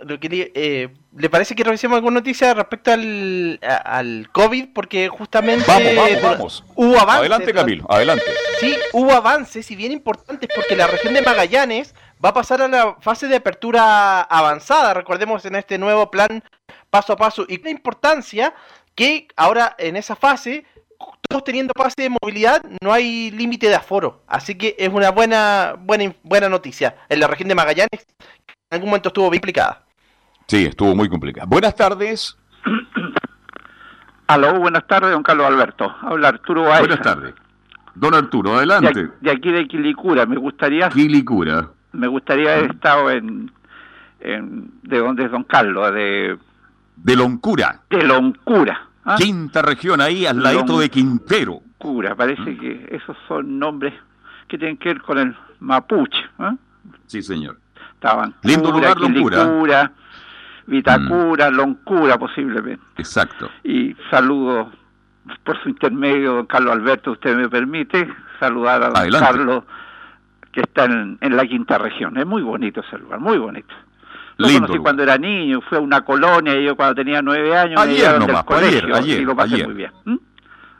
eh, 0.53 0.89
¿Le 1.17 1.29
parece 1.31 1.55
que 1.55 1.63
revisemos 1.63 1.95
alguna 1.95 2.19
noticia 2.19 2.53
respecto 2.53 2.91
al, 2.91 3.59
al 3.63 4.29
COVID? 4.31 4.67
Porque 4.75 5.09
justamente 5.09 5.65
vamos, 5.65 6.21
vamos, 6.21 6.63
hubo 6.75 6.99
avances. 6.99 7.21
Adelante, 7.21 7.53
Camilo, 7.53 7.85
adelante. 7.89 8.25
Sí, 8.59 8.75
hubo 8.93 9.13
avances 9.13 9.71
y 9.71 9.75
bien 9.75 9.91
importantes 9.91 10.47
porque 10.53 10.75
la 10.75 10.85
región 10.85 11.15
de 11.15 11.23
Magallanes 11.23 11.95
va 12.23 12.29
a 12.29 12.33
pasar 12.33 12.61
a 12.61 12.67
la 12.67 12.95
fase 12.99 13.27
de 13.27 13.35
apertura 13.35 14.21
avanzada. 14.21 14.93
Recordemos 14.93 15.45
en 15.45 15.55
este 15.55 15.77
nuevo 15.77 16.09
plan 16.11 16.43
paso 16.89 17.13
a 17.13 17.17
paso 17.17 17.45
y 17.47 17.61
la 17.61 17.69
importancia 17.69 18.53
que 18.95 19.27
ahora 19.35 19.75
en 19.77 19.95
esa 19.95 20.15
fase 20.15 20.65
todos 21.29 21.43
teniendo 21.43 21.73
pase 21.73 22.03
de 22.03 22.09
movilidad, 22.09 22.61
no 22.81 22.91
hay 22.91 23.31
límite 23.31 23.67
de 23.67 23.75
aforo. 23.75 24.23
Así 24.27 24.55
que 24.55 24.75
es 24.79 24.89
una 24.91 25.11
buena, 25.11 25.75
buena, 25.77 26.13
buena 26.23 26.49
noticia. 26.49 26.95
En 27.09 27.19
la 27.19 27.27
región 27.27 27.49
de 27.49 27.55
Magallanes, 27.55 28.07
en 28.47 28.75
algún 28.75 28.89
momento 28.89 29.09
estuvo 29.09 29.29
bien 29.29 29.41
complicada. 29.41 29.83
Sí, 30.47 30.65
estuvo 30.65 30.95
muy 30.95 31.09
complicada. 31.09 31.45
Buenas 31.45 31.75
tardes. 31.75 32.37
Aló, 34.27 34.59
buenas 34.59 34.87
tardes, 34.87 35.11
don 35.11 35.23
Carlos 35.23 35.47
Alberto. 35.47 35.93
Habla 36.01 36.29
Arturo 36.29 36.63
Baeza. 36.63 36.79
Buenas 36.79 37.01
tardes. 37.01 37.33
Don 37.95 38.13
Arturo, 38.13 38.55
adelante. 38.55 39.09
De, 39.21 39.31
aquí 39.31 39.51
de 39.51 39.67
Quilicura, 39.67 40.25
me 40.25 40.37
gustaría... 40.37 40.89
Quilicura. 40.89 41.71
Me 41.91 42.07
gustaría 42.07 42.53
haber 42.53 42.71
estado 42.71 43.11
en... 43.11 43.51
en 44.19 44.71
¿De 44.83 44.99
dónde 44.99 45.25
es 45.25 45.31
don 45.31 45.43
Carlos? 45.43 45.93
De... 45.93 46.37
De 46.95 47.15
Loncura. 47.15 47.81
De 47.89 48.03
Loncura. 48.03 48.87
¿Ah? 49.05 49.15
Quinta 49.17 49.61
región 49.61 50.01
ahí, 50.01 50.25
al 50.25 50.41
ladito 50.41 50.79
de 50.79 50.89
Quintero. 50.89 51.61
Cura, 51.77 52.15
parece 52.15 52.57
que 52.57 52.89
esos 52.91 53.15
son 53.27 53.59
nombres 53.59 53.93
que 54.47 54.57
tienen 54.57 54.77
que 54.77 54.89
ver 54.89 55.01
con 55.01 55.17
el 55.17 55.35
mapuche. 55.59 56.19
¿eh? 56.39 56.55
Sí, 57.05 57.21
señor. 57.21 57.57
Estaban 57.93 58.35
Lindo 58.43 58.71
lugar, 58.71 58.99
Loncura. 58.99 59.91
Vitacura, 60.65 61.49
mm. 61.49 61.53
Loncura 61.53 62.17
posiblemente. 62.17 62.83
Exacto. 62.97 63.49
Y 63.63 63.95
saludo 64.11 64.71
por 65.43 65.61
su 65.63 65.69
intermedio, 65.69 66.33
don 66.33 66.45
Carlos 66.45 66.73
Alberto, 66.73 67.11
usted 67.11 67.35
me 67.35 67.49
permite 67.49 68.07
saludar 68.39 68.83
a 68.83 68.89
don 68.89 69.09
Carlos 69.11 69.63
que 70.57 70.63
está 70.63 70.85
en, 70.85 71.19
en, 71.21 71.37
la 71.37 71.45
quinta 71.45 71.77
región. 71.77 72.17
Es 72.17 72.25
muy 72.25 72.41
bonito 72.41 72.81
ese 72.81 72.97
lugar, 72.97 73.19
muy 73.19 73.37
bonito. 73.37 73.75
Lo 74.37 74.47
conocí 74.47 74.79
cuando 74.79 75.03
era 75.03 75.15
niño, 75.15 75.61
fui 75.61 75.77
a 75.77 75.81
una 75.81 76.01
colonia 76.01 76.59
y 76.59 76.65
yo 76.65 76.75
cuando 76.75 76.95
tenía 76.95 77.21
nueve 77.21 77.55
años 77.55 77.79
ayer 77.79 78.13
me 78.13 78.25
nomás, 78.25 78.43
colegio 78.43 78.95
ayer, 78.95 79.21
y 79.21 79.23
lo 79.23 79.35
pasé 79.35 79.53
ayer. 79.53 79.67
muy 79.67 79.75
bien. 79.75 79.91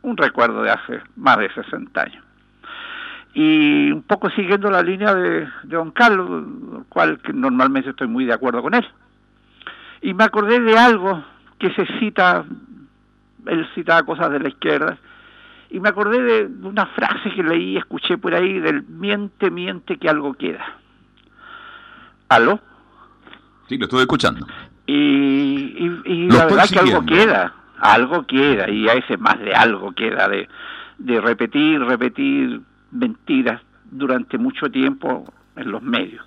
Un 0.01 0.17
recuerdo 0.17 0.63
de 0.63 0.71
hace 0.71 0.99
más 1.15 1.37
de 1.37 1.53
60 1.53 2.01
años. 2.01 2.25
Y 3.35 3.91
un 3.91 4.01
poco 4.01 4.31
siguiendo 4.31 4.71
la 4.71 4.81
línea 4.81 5.13
de, 5.13 5.41
de 5.41 5.47
don 5.75 5.91
Carlos, 5.91 6.43
cual 6.89 7.19
que 7.19 7.31
normalmente 7.31 7.91
estoy 7.91 8.07
muy 8.07 8.25
de 8.25 8.33
acuerdo 8.33 8.63
con 8.63 8.73
él. 8.73 8.87
Y 10.01 10.15
me 10.15 10.23
acordé 10.23 10.59
de 10.59 10.75
algo 10.75 11.23
que 11.59 11.71
se 11.75 11.85
cita, 11.99 12.45
él 13.45 13.67
citaba 13.75 14.01
cosas 14.01 14.31
de 14.31 14.39
la 14.39 14.49
izquierda, 14.49 14.97
y 15.69 15.79
me 15.79 15.89
acordé 15.89 16.21
de 16.21 16.67
una 16.67 16.85
frase 16.87 17.31
que 17.35 17.43
leí 17.43 17.73
y 17.73 17.77
escuché 17.77 18.17
por 18.17 18.33
ahí 18.33 18.59
del 18.59 18.83
miente, 18.83 19.51
miente 19.51 19.97
que 19.97 20.09
algo 20.09 20.33
queda. 20.33 20.77
¿Aló? 22.29 22.59
Sí, 23.67 23.77
lo 23.77 23.85
estoy 23.85 24.01
escuchando. 24.01 24.47
Y, 24.85 26.01
y, 26.05 26.29
la 26.29 26.45
verdad 26.45 26.69
que 26.69 26.79
algo 26.79 27.05
queda, 27.05 27.53
algo 27.79 28.25
queda, 28.25 28.69
y 28.69 28.87
a 28.87 28.93
ese 28.93 29.17
más 29.17 29.37
de 29.39 29.53
algo 29.53 29.91
queda, 29.91 30.29
de, 30.29 30.47
de 30.97 31.19
repetir, 31.19 31.81
repetir 31.81 32.61
mentiras 32.91 33.61
durante 33.91 34.37
mucho 34.37 34.69
tiempo 34.71 35.25
en 35.57 35.71
los 35.71 35.81
medios. 35.81 36.25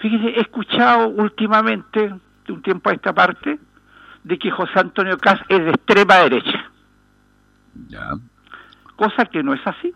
Fíjese, 0.00 0.30
he 0.30 0.40
escuchado 0.40 1.08
últimamente, 1.08 2.12
de 2.46 2.52
un 2.52 2.62
tiempo 2.62 2.90
a 2.90 2.94
esta 2.94 3.12
parte, 3.12 3.60
de 4.24 4.38
que 4.38 4.50
José 4.50 4.80
Antonio 4.80 5.16
Caz 5.18 5.40
es 5.48 5.64
de 5.64 5.70
extrema 5.70 6.16
derecha. 6.16 6.71
Ya. 7.88 8.12
Cosa 8.96 9.24
que 9.26 9.42
no 9.42 9.54
es 9.54 9.66
así. 9.66 9.92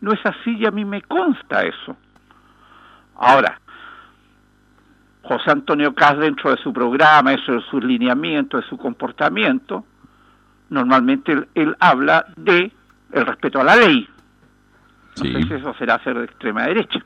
No 0.00 0.12
es 0.12 0.20
así 0.24 0.56
y 0.56 0.66
a 0.66 0.70
mí 0.70 0.84
me 0.84 1.02
consta 1.02 1.62
eso. 1.62 1.96
Ahora, 3.16 3.60
José 5.22 5.50
Antonio 5.50 5.94
Caz 5.94 6.18
dentro 6.18 6.50
de 6.50 6.60
su 6.62 6.72
programa, 6.72 7.32
eso 7.32 7.52
de 7.52 7.62
sus 7.70 7.82
lineamientos, 7.84 8.62
de 8.62 8.68
su 8.68 8.76
comportamiento, 8.76 9.86
normalmente 10.70 11.46
él, 11.54 11.76
habla 11.78 12.26
de 12.36 12.72
el 13.12 13.26
respeto 13.26 13.60
a 13.60 13.64
la 13.64 13.76
ley. 13.76 14.08
No 15.18 15.24
sé 15.24 15.42
si 15.42 15.54
eso 15.54 15.74
será 15.74 16.02
ser 16.02 16.18
de 16.18 16.24
extrema 16.24 16.64
derecha. 16.64 16.98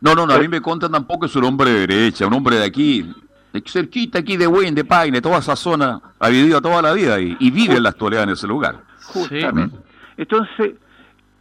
No, 0.00 0.14
no, 0.14 0.26
no, 0.26 0.34
a 0.34 0.38
mí 0.38 0.48
me 0.48 0.60
contan 0.60 0.92
tampoco 0.92 1.26
es 1.26 1.36
un 1.36 1.44
hombre 1.44 1.70
de 1.70 1.86
derecha, 1.86 2.26
un 2.26 2.34
hombre 2.34 2.56
de 2.56 2.64
aquí, 2.64 3.12
cerquita 3.60 4.18
aquí 4.18 4.36
de 4.36 4.46
Wayne, 4.46 4.72
de 4.72 4.84
Paine, 4.84 5.20
toda 5.20 5.38
esa 5.38 5.56
zona, 5.56 6.00
ha 6.18 6.28
vivido 6.28 6.60
toda 6.60 6.82
la 6.82 6.92
vida 6.92 7.20
y, 7.20 7.50
vive 7.50 7.76
en 7.76 7.82
la 7.82 7.90
actualidad 7.90 8.24
en 8.24 8.30
ese 8.30 8.46
lugar. 8.46 8.80
Justamente. 9.04 9.76
Entonces, 10.16 10.74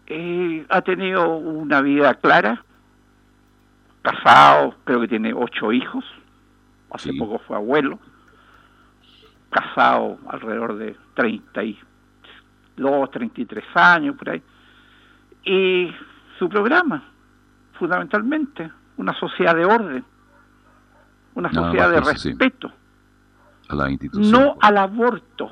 eh, 0.07 0.65
ha 0.69 0.81
tenido 0.81 1.37
una 1.37 1.81
vida 1.81 2.13
clara, 2.15 2.63
casado, 4.01 4.75
creo 4.83 5.01
que 5.01 5.07
tiene 5.07 5.33
ocho 5.33 5.71
hijos, 5.71 6.03
hace 6.91 7.13
poco 7.13 7.39
fue 7.39 7.55
abuelo, 7.55 7.99
casado 9.49 10.19
alrededor 10.27 10.77
de 10.77 10.95
32, 11.15 13.11
33 13.11 13.63
años, 13.75 14.15
por 14.15 14.29
ahí, 14.29 14.41
y 15.45 15.91
su 16.37 16.49
programa, 16.49 17.03
fundamentalmente, 17.73 18.71
una 18.97 19.13
sociedad 19.13 19.55
de 19.55 19.65
orden, 19.65 20.05
una 21.35 21.51
sociedad 21.51 21.91
de 21.91 22.01
respeto, 22.01 22.71
a 23.69 23.75
la 23.75 23.91
institución. 23.91 24.31
no 24.31 24.57
al 24.61 24.77
aborto. 24.77 25.51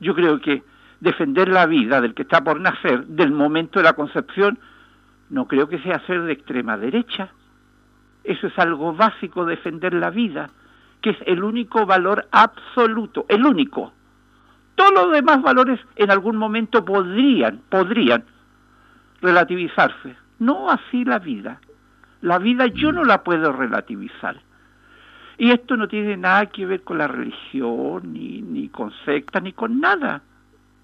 Yo 0.00 0.14
creo 0.14 0.40
que 0.40 0.62
defender 1.00 1.48
la 1.48 1.66
vida 1.66 2.00
del 2.00 2.14
que 2.14 2.22
está 2.22 2.42
por 2.42 2.60
nacer, 2.60 3.06
del 3.06 3.32
momento 3.32 3.78
de 3.78 3.84
la 3.84 3.92
concepción, 3.92 4.58
no 5.30 5.46
creo 5.46 5.68
que 5.68 5.78
sea 5.80 6.04
ser 6.06 6.22
de 6.22 6.32
extrema 6.32 6.76
derecha. 6.76 7.30
Eso 8.24 8.46
es 8.46 8.58
algo 8.58 8.94
básico, 8.94 9.44
defender 9.44 9.94
la 9.94 10.10
vida 10.10 10.50
que 11.02 11.10
es 11.10 11.18
el 11.26 11.42
único 11.44 11.84
valor 11.84 12.26
absoluto, 12.30 13.26
el 13.28 13.44
único. 13.44 13.92
Todos 14.76 14.92
los 14.92 15.12
demás 15.12 15.42
valores 15.42 15.80
en 15.96 16.10
algún 16.10 16.36
momento 16.36 16.84
podrían, 16.84 17.60
podrían 17.68 18.24
relativizarse. 19.20 20.16
No 20.38 20.70
así 20.70 21.04
la 21.04 21.18
vida. 21.18 21.60
La 22.22 22.38
vida 22.38 22.66
yo 22.68 22.92
no 22.92 23.04
la 23.04 23.22
puedo 23.22 23.52
relativizar. 23.52 24.40
Y 25.38 25.50
esto 25.50 25.76
no 25.76 25.88
tiene 25.88 26.16
nada 26.16 26.46
que 26.46 26.66
ver 26.66 26.82
con 26.82 26.98
la 26.98 27.08
religión, 27.08 28.12
ni, 28.12 28.42
ni 28.42 28.68
con 28.68 28.92
secta, 29.04 29.40
ni 29.40 29.52
con 29.52 29.80
nada. 29.80 30.22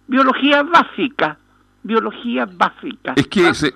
Biología 0.07 0.63
básica. 0.63 1.39
Biología 1.83 2.47
básica. 2.47 3.13
Es 3.17 3.29
que, 3.29 3.55
se, 3.55 3.75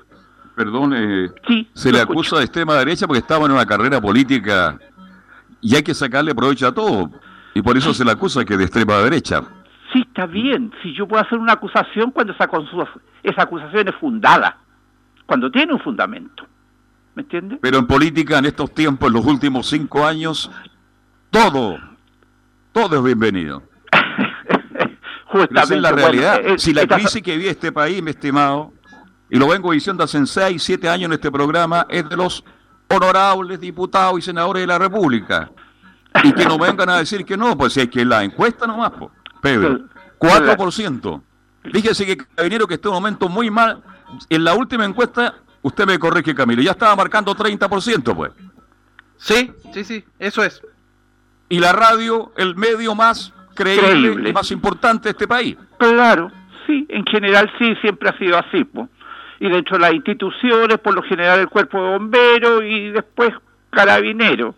perdón, 0.56 0.92
eh, 0.94 1.28
se 1.72 1.92
le 1.92 2.00
acusa 2.00 2.38
de 2.38 2.44
extrema 2.44 2.74
derecha 2.74 3.06
porque 3.06 3.20
estaba 3.20 3.46
en 3.46 3.52
una 3.52 3.66
carrera 3.66 4.00
política 4.00 4.78
y 5.60 5.76
hay 5.76 5.82
que 5.82 5.94
sacarle 5.94 6.34
provecho 6.34 6.66
a 6.66 6.74
todo. 6.74 7.10
Y 7.54 7.62
por 7.62 7.76
eso 7.76 7.92
se 7.94 8.04
le 8.04 8.10
acusa 8.10 8.44
que 8.44 8.56
de 8.56 8.64
extrema 8.64 8.98
derecha. 8.98 9.42
Sí, 9.92 10.00
está 10.00 10.26
bien. 10.26 10.72
Si 10.82 10.94
yo 10.94 11.06
puedo 11.06 11.22
hacer 11.22 11.38
una 11.38 11.52
acusación 11.52 12.10
cuando 12.10 12.32
esa, 12.32 12.48
esa 13.22 13.42
acusación 13.42 13.88
es 13.88 13.94
fundada, 13.96 14.56
cuando 15.26 15.50
tiene 15.50 15.74
un 15.74 15.80
fundamento. 15.80 16.46
¿Me 17.14 17.22
entiendes? 17.22 17.58
Pero 17.60 17.78
en 17.78 17.86
política, 17.86 18.38
en 18.38 18.46
estos 18.46 18.72
tiempos, 18.72 19.08
en 19.08 19.14
los 19.14 19.26
últimos 19.26 19.68
cinco 19.68 20.04
años, 20.04 20.50
todo, 21.30 21.78
todo 22.72 22.96
es 22.96 23.02
bienvenido. 23.02 23.62
Justamente. 25.26 25.76
es 25.76 25.80
la 25.80 25.92
realidad. 25.92 26.40
Eh, 26.42 26.58
si 26.58 26.72
la 26.72 26.86
crisis 26.86 27.22
que 27.22 27.36
vive 27.36 27.50
este 27.50 27.72
país, 27.72 28.02
mi 28.02 28.10
estimado, 28.10 28.72
y 29.28 29.38
lo 29.38 29.48
vengo 29.48 29.72
diciendo 29.72 30.04
hace 30.04 30.24
seis, 30.26 30.62
siete 30.62 30.88
años 30.88 31.06
en 31.06 31.14
este 31.14 31.30
programa, 31.30 31.86
es 31.88 32.08
de 32.08 32.16
los 32.16 32.44
honorables 32.88 33.60
diputados 33.60 34.18
y 34.18 34.22
senadores 34.22 34.62
de 34.62 34.66
la 34.66 34.78
República. 34.78 35.50
Y 36.22 36.32
que 36.32 36.44
no 36.44 36.58
vengan 36.58 36.90
a 36.90 36.98
decir 36.98 37.24
que 37.24 37.36
no, 37.36 37.56
pues 37.56 37.72
si 37.72 37.80
es 37.80 37.88
que 37.88 38.04
la 38.04 38.22
encuesta 38.22 38.66
nomás, 38.66 38.92
pues, 38.98 39.10
Pedro, 39.40 39.80
4%. 40.18 41.22
Fíjese 41.72 42.04
que 42.04 42.16
Carabinero 42.16 42.66
que 42.66 42.74
está 42.74 42.88
en 42.88 42.94
un 42.94 43.02
momento 43.02 43.28
muy 43.28 43.50
mal, 43.50 43.82
en 44.28 44.44
la 44.44 44.54
última 44.54 44.84
encuesta, 44.84 45.34
usted 45.62 45.86
me 45.86 45.98
corrige 45.98 46.34
Camilo, 46.34 46.62
ya 46.62 46.72
estaba 46.72 46.94
marcando 46.96 47.34
30%, 47.34 48.14
pues. 48.14 48.32
Sí, 49.16 49.52
sí, 49.72 49.84
sí, 49.84 50.04
eso 50.18 50.42
es. 50.42 50.62
Y 51.48 51.58
la 51.58 51.72
radio, 51.72 52.32
el 52.36 52.56
medio 52.56 52.94
más 52.94 53.32
creíble, 53.54 54.30
y 54.30 54.32
más 54.32 54.50
importante 54.50 55.04
de 55.04 55.10
este 55.10 55.28
país. 55.28 55.56
Claro, 55.78 56.30
sí, 56.66 56.86
en 56.88 57.04
general 57.06 57.50
sí, 57.58 57.74
siempre 57.82 58.08
ha 58.08 58.18
sido 58.18 58.38
así, 58.38 58.64
pues 58.64 58.88
y 59.42 59.48
dentro 59.48 59.76
de 59.76 59.80
las 59.80 59.92
instituciones, 59.92 60.78
por 60.78 60.94
lo 60.94 61.02
general 61.02 61.40
el 61.40 61.48
cuerpo 61.48 61.82
de 61.82 61.90
bomberos 61.90 62.62
y 62.62 62.90
después 62.90 63.30
carabinero. 63.70 64.54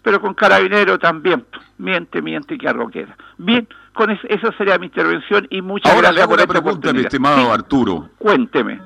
Pero 0.00 0.22
con 0.22 0.32
carabinero 0.32 0.98
también, 0.98 1.44
miente, 1.76 2.22
miente 2.22 2.56
que 2.56 2.66
algo 2.66 2.88
queda. 2.88 3.14
Bien, 3.36 3.68
con 3.92 4.08
eso, 4.08 4.26
esa 4.28 4.56
sería 4.56 4.78
mi 4.78 4.86
intervención 4.86 5.46
y 5.50 5.60
muchas 5.60 5.92
Ahora 5.92 6.08
gracias 6.08 6.16
le 6.16 6.22
hago 6.22 6.32
una 6.32 6.46
pregunta, 6.46 6.94
mi 6.94 7.00
estimado 7.00 7.52
Arturo. 7.52 8.08
Cuénteme. 8.16 8.80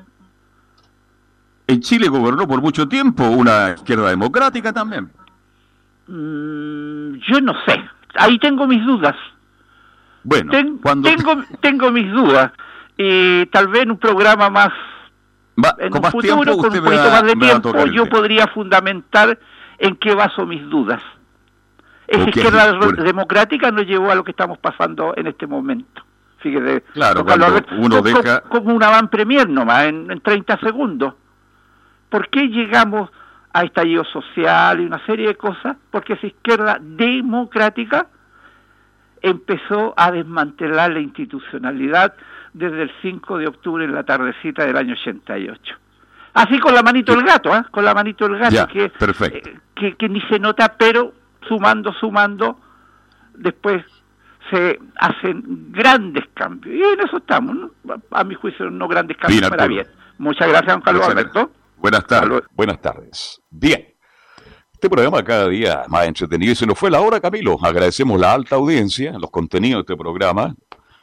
En 1.67 1.81
Chile 1.81 2.07
gobernó 2.07 2.47
por 2.47 2.61
mucho 2.61 2.87
tiempo 2.87 3.25
una 3.27 3.71
izquierda 3.71 4.09
democrática 4.09 4.71
también. 4.71 5.11
Mm, 6.07 7.15
yo 7.27 7.41
no 7.41 7.53
sé, 7.65 7.83
ahí 8.15 8.39
tengo 8.39 8.65
mis 8.65 8.83
dudas. 8.85 9.15
Bueno, 10.23 10.51
cuando... 10.81 11.09
tengo, 11.09 11.43
tengo 11.59 11.91
mis 11.91 12.09
dudas. 12.11 12.51
Y 12.97 13.45
tal 13.47 13.67
vez 13.67 13.83
en 13.83 13.91
un 13.91 13.97
programa 13.97 14.49
más 14.49 14.69
en 15.79 15.93
un 15.93 16.03
futuro 16.03 16.57
con 16.57 16.71
un 16.71 16.83
poquito 16.83 17.11
más 17.11 17.23
de 17.23 17.35
tiempo 17.35 17.85
yo 17.87 18.05
podría 18.07 18.47
fundamentar 18.47 19.37
en 19.77 19.95
qué 19.97 20.15
baso 20.15 20.45
mis 20.45 20.67
dudas. 20.69 21.01
Esa 22.07 22.29
izquierda 22.29 22.79
democrática 23.03 23.71
nos 23.71 23.85
llevó 23.85 24.09
a 24.09 24.15
lo 24.15 24.23
que 24.23 24.31
estamos 24.31 24.57
pasando 24.59 25.13
en 25.17 25.27
este 25.27 25.45
momento. 25.45 26.01
Fíjese 26.39 26.83
claro, 26.93 27.25
uno 27.77 28.01
deja... 28.01 28.41
como 28.41 28.73
una 28.73 28.89
van 28.89 29.09
premier 29.09 29.49
nomás 29.49 29.85
en, 29.85 30.09
en 30.09 30.21
30 30.21 30.59
segundos 30.59 31.13
¿por 32.09 32.29
qué 32.29 32.47
llegamos 32.47 33.09
a 33.53 33.63
estallido 33.63 34.03
social 34.05 34.81
y 34.81 34.85
una 34.85 35.03
serie 35.05 35.27
de 35.27 35.35
cosas? 35.35 35.77
porque 35.91 36.13
esa 36.13 36.27
izquierda 36.27 36.77
democrática 36.79 38.07
empezó 39.21 39.93
a 39.97 40.11
desmantelar 40.11 40.91
la 40.91 40.99
institucionalidad 40.99 42.13
desde 42.53 42.83
el 42.83 42.91
5 43.01 43.37
de 43.39 43.47
octubre 43.47 43.85
en 43.85 43.93
la 43.93 44.03
tardecita 44.03 44.65
del 44.65 44.77
año 44.77 44.93
88. 44.93 45.75
Así 46.33 46.59
con 46.59 46.73
la 46.73 46.83
manito 46.83 47.15
del 47.15 47.25
gato, 47.25 47.55
¿eh? 47.55 47.63
con 47.71 47.83
la 47.83 47.93
manito 47.93 48.27
del 48.27 48.37
gato, 48.37 48.67
que, 48.67 48.91
eh, 48.91 49.95
que, 49.97 50.09
ni 50.09 50.21
se 50.21 50.37
nota, 50.37 50.75
pero 50.77 51.13
sumando, 51.47 51.91
sumando, 51.93 52.59
después 53.33 53.83
se 54.51 54.79
hacen 54.97 55.71
grandes 55.71 56.25
cambios. 56.35 56.75
Y 56.75 56.81
en 56.81 56.99
eso 56.99 57.17
estamos, 57.17 57.71
a 58.11 58.23
mi 58.23 58.35
juicio, 58.35 58.69
no 58.69 58.87
grandes 58.87 59.17
cambios 59.17 59.49
para 59.49 59.65
bien. 59.65 59.87
Muchas 60.19 60.47
gracias, 60.47 60.73
don 60.73 60.81
Carlos 60.81 61.07
Alberto. 61.07 61.51
Buenas 61.77 62.05
tardes. 62.05 62.41
Buenas 62.51 62.81
tardes. 62.81 63.41
Bien. 63.49 63.93
Este 64.73 64.89
programa 64.89 65.23
cada 65.23 65.47
día 65.47 65.85
más 65.87 66.05
entretenido 66.05 66.51
y 66.51 66.55
se 66.55 66.67
nos 66.67 66.77
fue 66.77 66.91
la 66.91 67.01
hora, 67.01 67.19
Camilo. 67.19 67.57
Agradecemos 67.61 68.19
la 68.19 68.33
alta 68.33 68.57
audiencia, 68.57 69.13
los 69.13 69.31
contenidos 69.31 69.85
de 69.85 69.93
este 69.93 69.97
programa. 69.97 70.55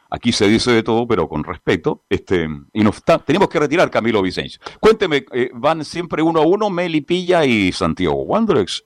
Aquí 0.09 0.31
se 0.31 0.47
dice 0.47 0.71
de 0.71 0.83
todo, 0.83 1.07
pero 1.07 1.27
con 1.27 1.43
respeto. 1.43 2.03
Este, 2.09 2.47
y 2.71 2.83
nos 2.83 2.97
está, 2.97 3.19
tenemos 3.19 3.49
que 3.49 3.59
retirar 3.59 3.89
Camilo 3.89 4.21
Vicencio. 4.21 4.61
Cuénteme, 4.79 5.25
eh, 5.33 5.49
¿van 5.53 5.83
siempre 5.83 6.21
uno 6.21 6.41
a 6.41 6.45
uno 6.45 6.69
Melipilla 6.69 7.43
y 7.43 7.71
Santiago 7.71 8.23
Wanderers? 8.23 8.83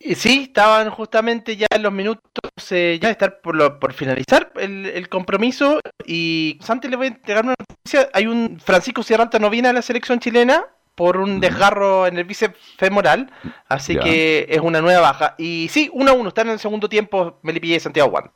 Sí, 0.00 0.44
estaban 0.48 0.90
justamente 0.90 1.56
ya 1.56 1.66
en 1.70 1.82
los 1.82 1.92
minutos 1.92 2.22
eh, 2.70 2.98
ya 3.00 3.08
de 3.08 3.12
estar 3.12 3.40
por, 3.40 3.78
por 3.78 3.92
finalizar 3.94 4.52
el, 4.56 5.08
compromiso 5.08 5.80
y 6.04 6.58
antes 6.68 6.90
le 6.90 6.96
voy 6.96 7.06
a 7.06 7.10
entregar 7.10 7.44
una 7.44 7.54
noticia, 7.58 8.10
hay 8.12 8.26
un 8.26 8.60
Francisco 8.60 9.02
Sierranta 9.02 9.38
no 9.38 9.48
viene 9.48 9.68
a 9.68 9.72
la 9.72 9.80
selección 9.80 10.20
chilena 10.20 10.66
por 10.96 11.18
un 11.18 11.38
desgarro 11.38 12.06
en 12.06 12.18
el 12.18 12.24
bíceps 12.24 12.58
femoral, 12.76 13.30
así 13.68 13.96
que 13.96 14.46
es 14.48 14.60
una 14.60 14.80
nueva 14.80 15.00
baja. 15.02 15.34
Y 15.38 15.68
sí, 15.70 15.88
uno 15.92 16.10
a 16.10 16.14
uno, 16.14 16.28
están 16.30 16.48
en 16.48 16.54
el 16.54 16.58
segundo 16.58 16.88
tiempo 16.88 17.38
Melipilla 17.42 17.76
y 17.76 17.80
Santiago 17.80 18.10
Wanderers. 18.10 18.34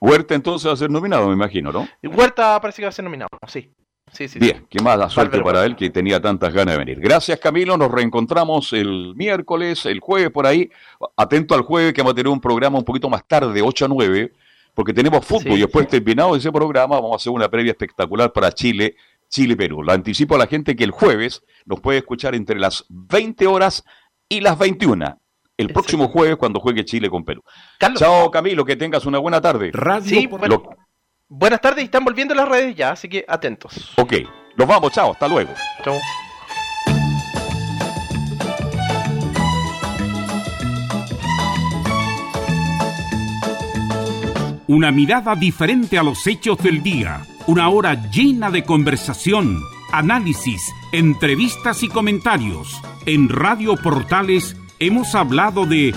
Huerta 0.00 0.34
entonces 0.34 0.66
va 0.66 0.72
a 0.72 0.76
ser 0.76 0.90
nominado, 0.90 1.28
me 1.28 1.34
imagino, 1.34 1.70
¿no? 1.72 1.86
Huerta 2.02 2.58
parece 2.60 2.80
que 2.80 2.86
va 2.86 2.88
a 2.88 2.92
ser 2.92 3.04
nominado, 3.04 3.28
sí. 3.46 3.70
Sí, 4.12 4.26
sí, 4.26 4.40
Bien, 4.40 4.66
qué 4.68 4.82
más 4.82 4.98
la 4.98 5.08
suerte 5.08 5.40
para 5.40 5.64
él 5.64 5.76
que 5.76 5.88
tenía 5.88 6.20
tantas 6.20 6.52
ganas 6.52 6.74
de 6.74 6.78
venir. 6.78 6.98
Gracias 6.98 7.38
Camilo, 7.38 7.76
nos 7.76 7.92
reencontramos 7.92 8.72
el 8.72 9.14
miércoles, 9.14 9.86
el 9.86 10.00
jueves 10.00 10.30
por 10.30 10.46
ahí. 10.46 10.68
Atento 11.16 11.54
al 11.54 11.62
jueves 11.62 11.92
que 11.92 12.00
vamos 12.00 12.12
a 12.12 12.16
tener 12.16 12.28
un 12.28 12.40
programa 12.40 12.78
un 12.78 12.84
poquito 12.84 13.08
más 13.08 13.24
tarde, 13.26 13.62
8 13.62 13.84
a 13.84 13.88
9, 13.88 14.32
porque 14.74 14.92
tenemos 14.92 15.24
fútbol 15.24 15.52
y 15.52 15.60
después 15.60 15.86
terminado 15.86 16.34
ese 16.34 16.50
programa 16.50 16.96
vamos 16.96 17.12
a 17.12 17.16
hacer 17.16 17.32
una 17.32 17.48
previa 17.48 17.70
espectacular 17.70 18.32
para 18.32 18.50
Chile, 18.50 18.96
Chile-Perú. 19.30 19.82
Lo 19.82 19.92
anticipo 19.92 20.34
a 20.34 20.38
la 20.38 20.46
gente 20.46 20.76
que 20.76 20.84
el 20.84 20.90
jueves 20.90 21.42
nos 21.64 21.80
puede 21.80 21.98
escuchar 21.98 22.34
entre 22.34 22.58
las 22.58 22.84
20 22.88 23.46
horas 23.46 23.84
y 24.28 24.40
las 24.40 24.58
21 24.58 25.18
el 25.60 25.68
próximo 25.72 26.08
jueves 26.08 26.36
cuando 26.36 26.58
juegue 26.58 26.84
Chile 26.84 27.10
con 27.10 27.24
Perú. 27.24 27.42
Chao 27.94 28.30
Camilo, 28.30 28.64
que 28.64 28.76
tengas 28.76 29.04
una 29.04 29.18
buena 29.18 29.40
tarde. 29.40 29.70
sí, 30.02 30.28
buenas 31.28 31.60
tardes 31.60 31.82
y 31.82 31.84
están 31.84 32.04
volviendo 32.04 32.34
las 32.34 32.48
redes 32.48 32.74
ya, 32.74 32.92
así 32.92 33.08
que 33.08 33.24
atentos. 33.28 33.92
Ok, 33.96 34.14
nos 34.56 34.66
vamos, 34.66 34.92
chao, 34.92 35.12
hasta 35.12 35.28
luego. 35.28 35.52
Chao. 35.84 35.98
Una 44.66 44.92
mirada 44.92 45.34
diferente 45.34 45.98
a 45.98 46.02
los 46.02 46.26
hechos 46.26 46.56
del 46.58 46.82
día. 46.82 47.22
Una 47.50 47.68
hora 47.68 48.08
llena 48.12 48.48
de 48.52 48.62
conversación, 48.62 49.60
análisis, 49.90 50.62
entrevistas 50.92 51.82
y 51.82 51.88
comentarios. 51.88 52.80
En 53.06 53.28
Radio 53.28 53.74
Portales 53.74 54.56
hemos 54.78 55.16
hablado 55.16 55.66
de 55.66 55.92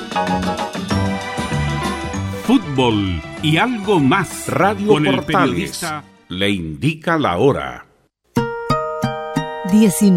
fútbol 2.48 3.22
y 3.44 3.58
algo 3.58 4.00
más. 4.00 4.48
Radio 4.48 4.88
con 4.88 5.06
el 5.06 5.22
periodista 5.26 6.04
le 6.28 6.50
indica 6.50 7.20
la 7.20 7.38
hora. 7.38 7.86
19. 9.72 10.12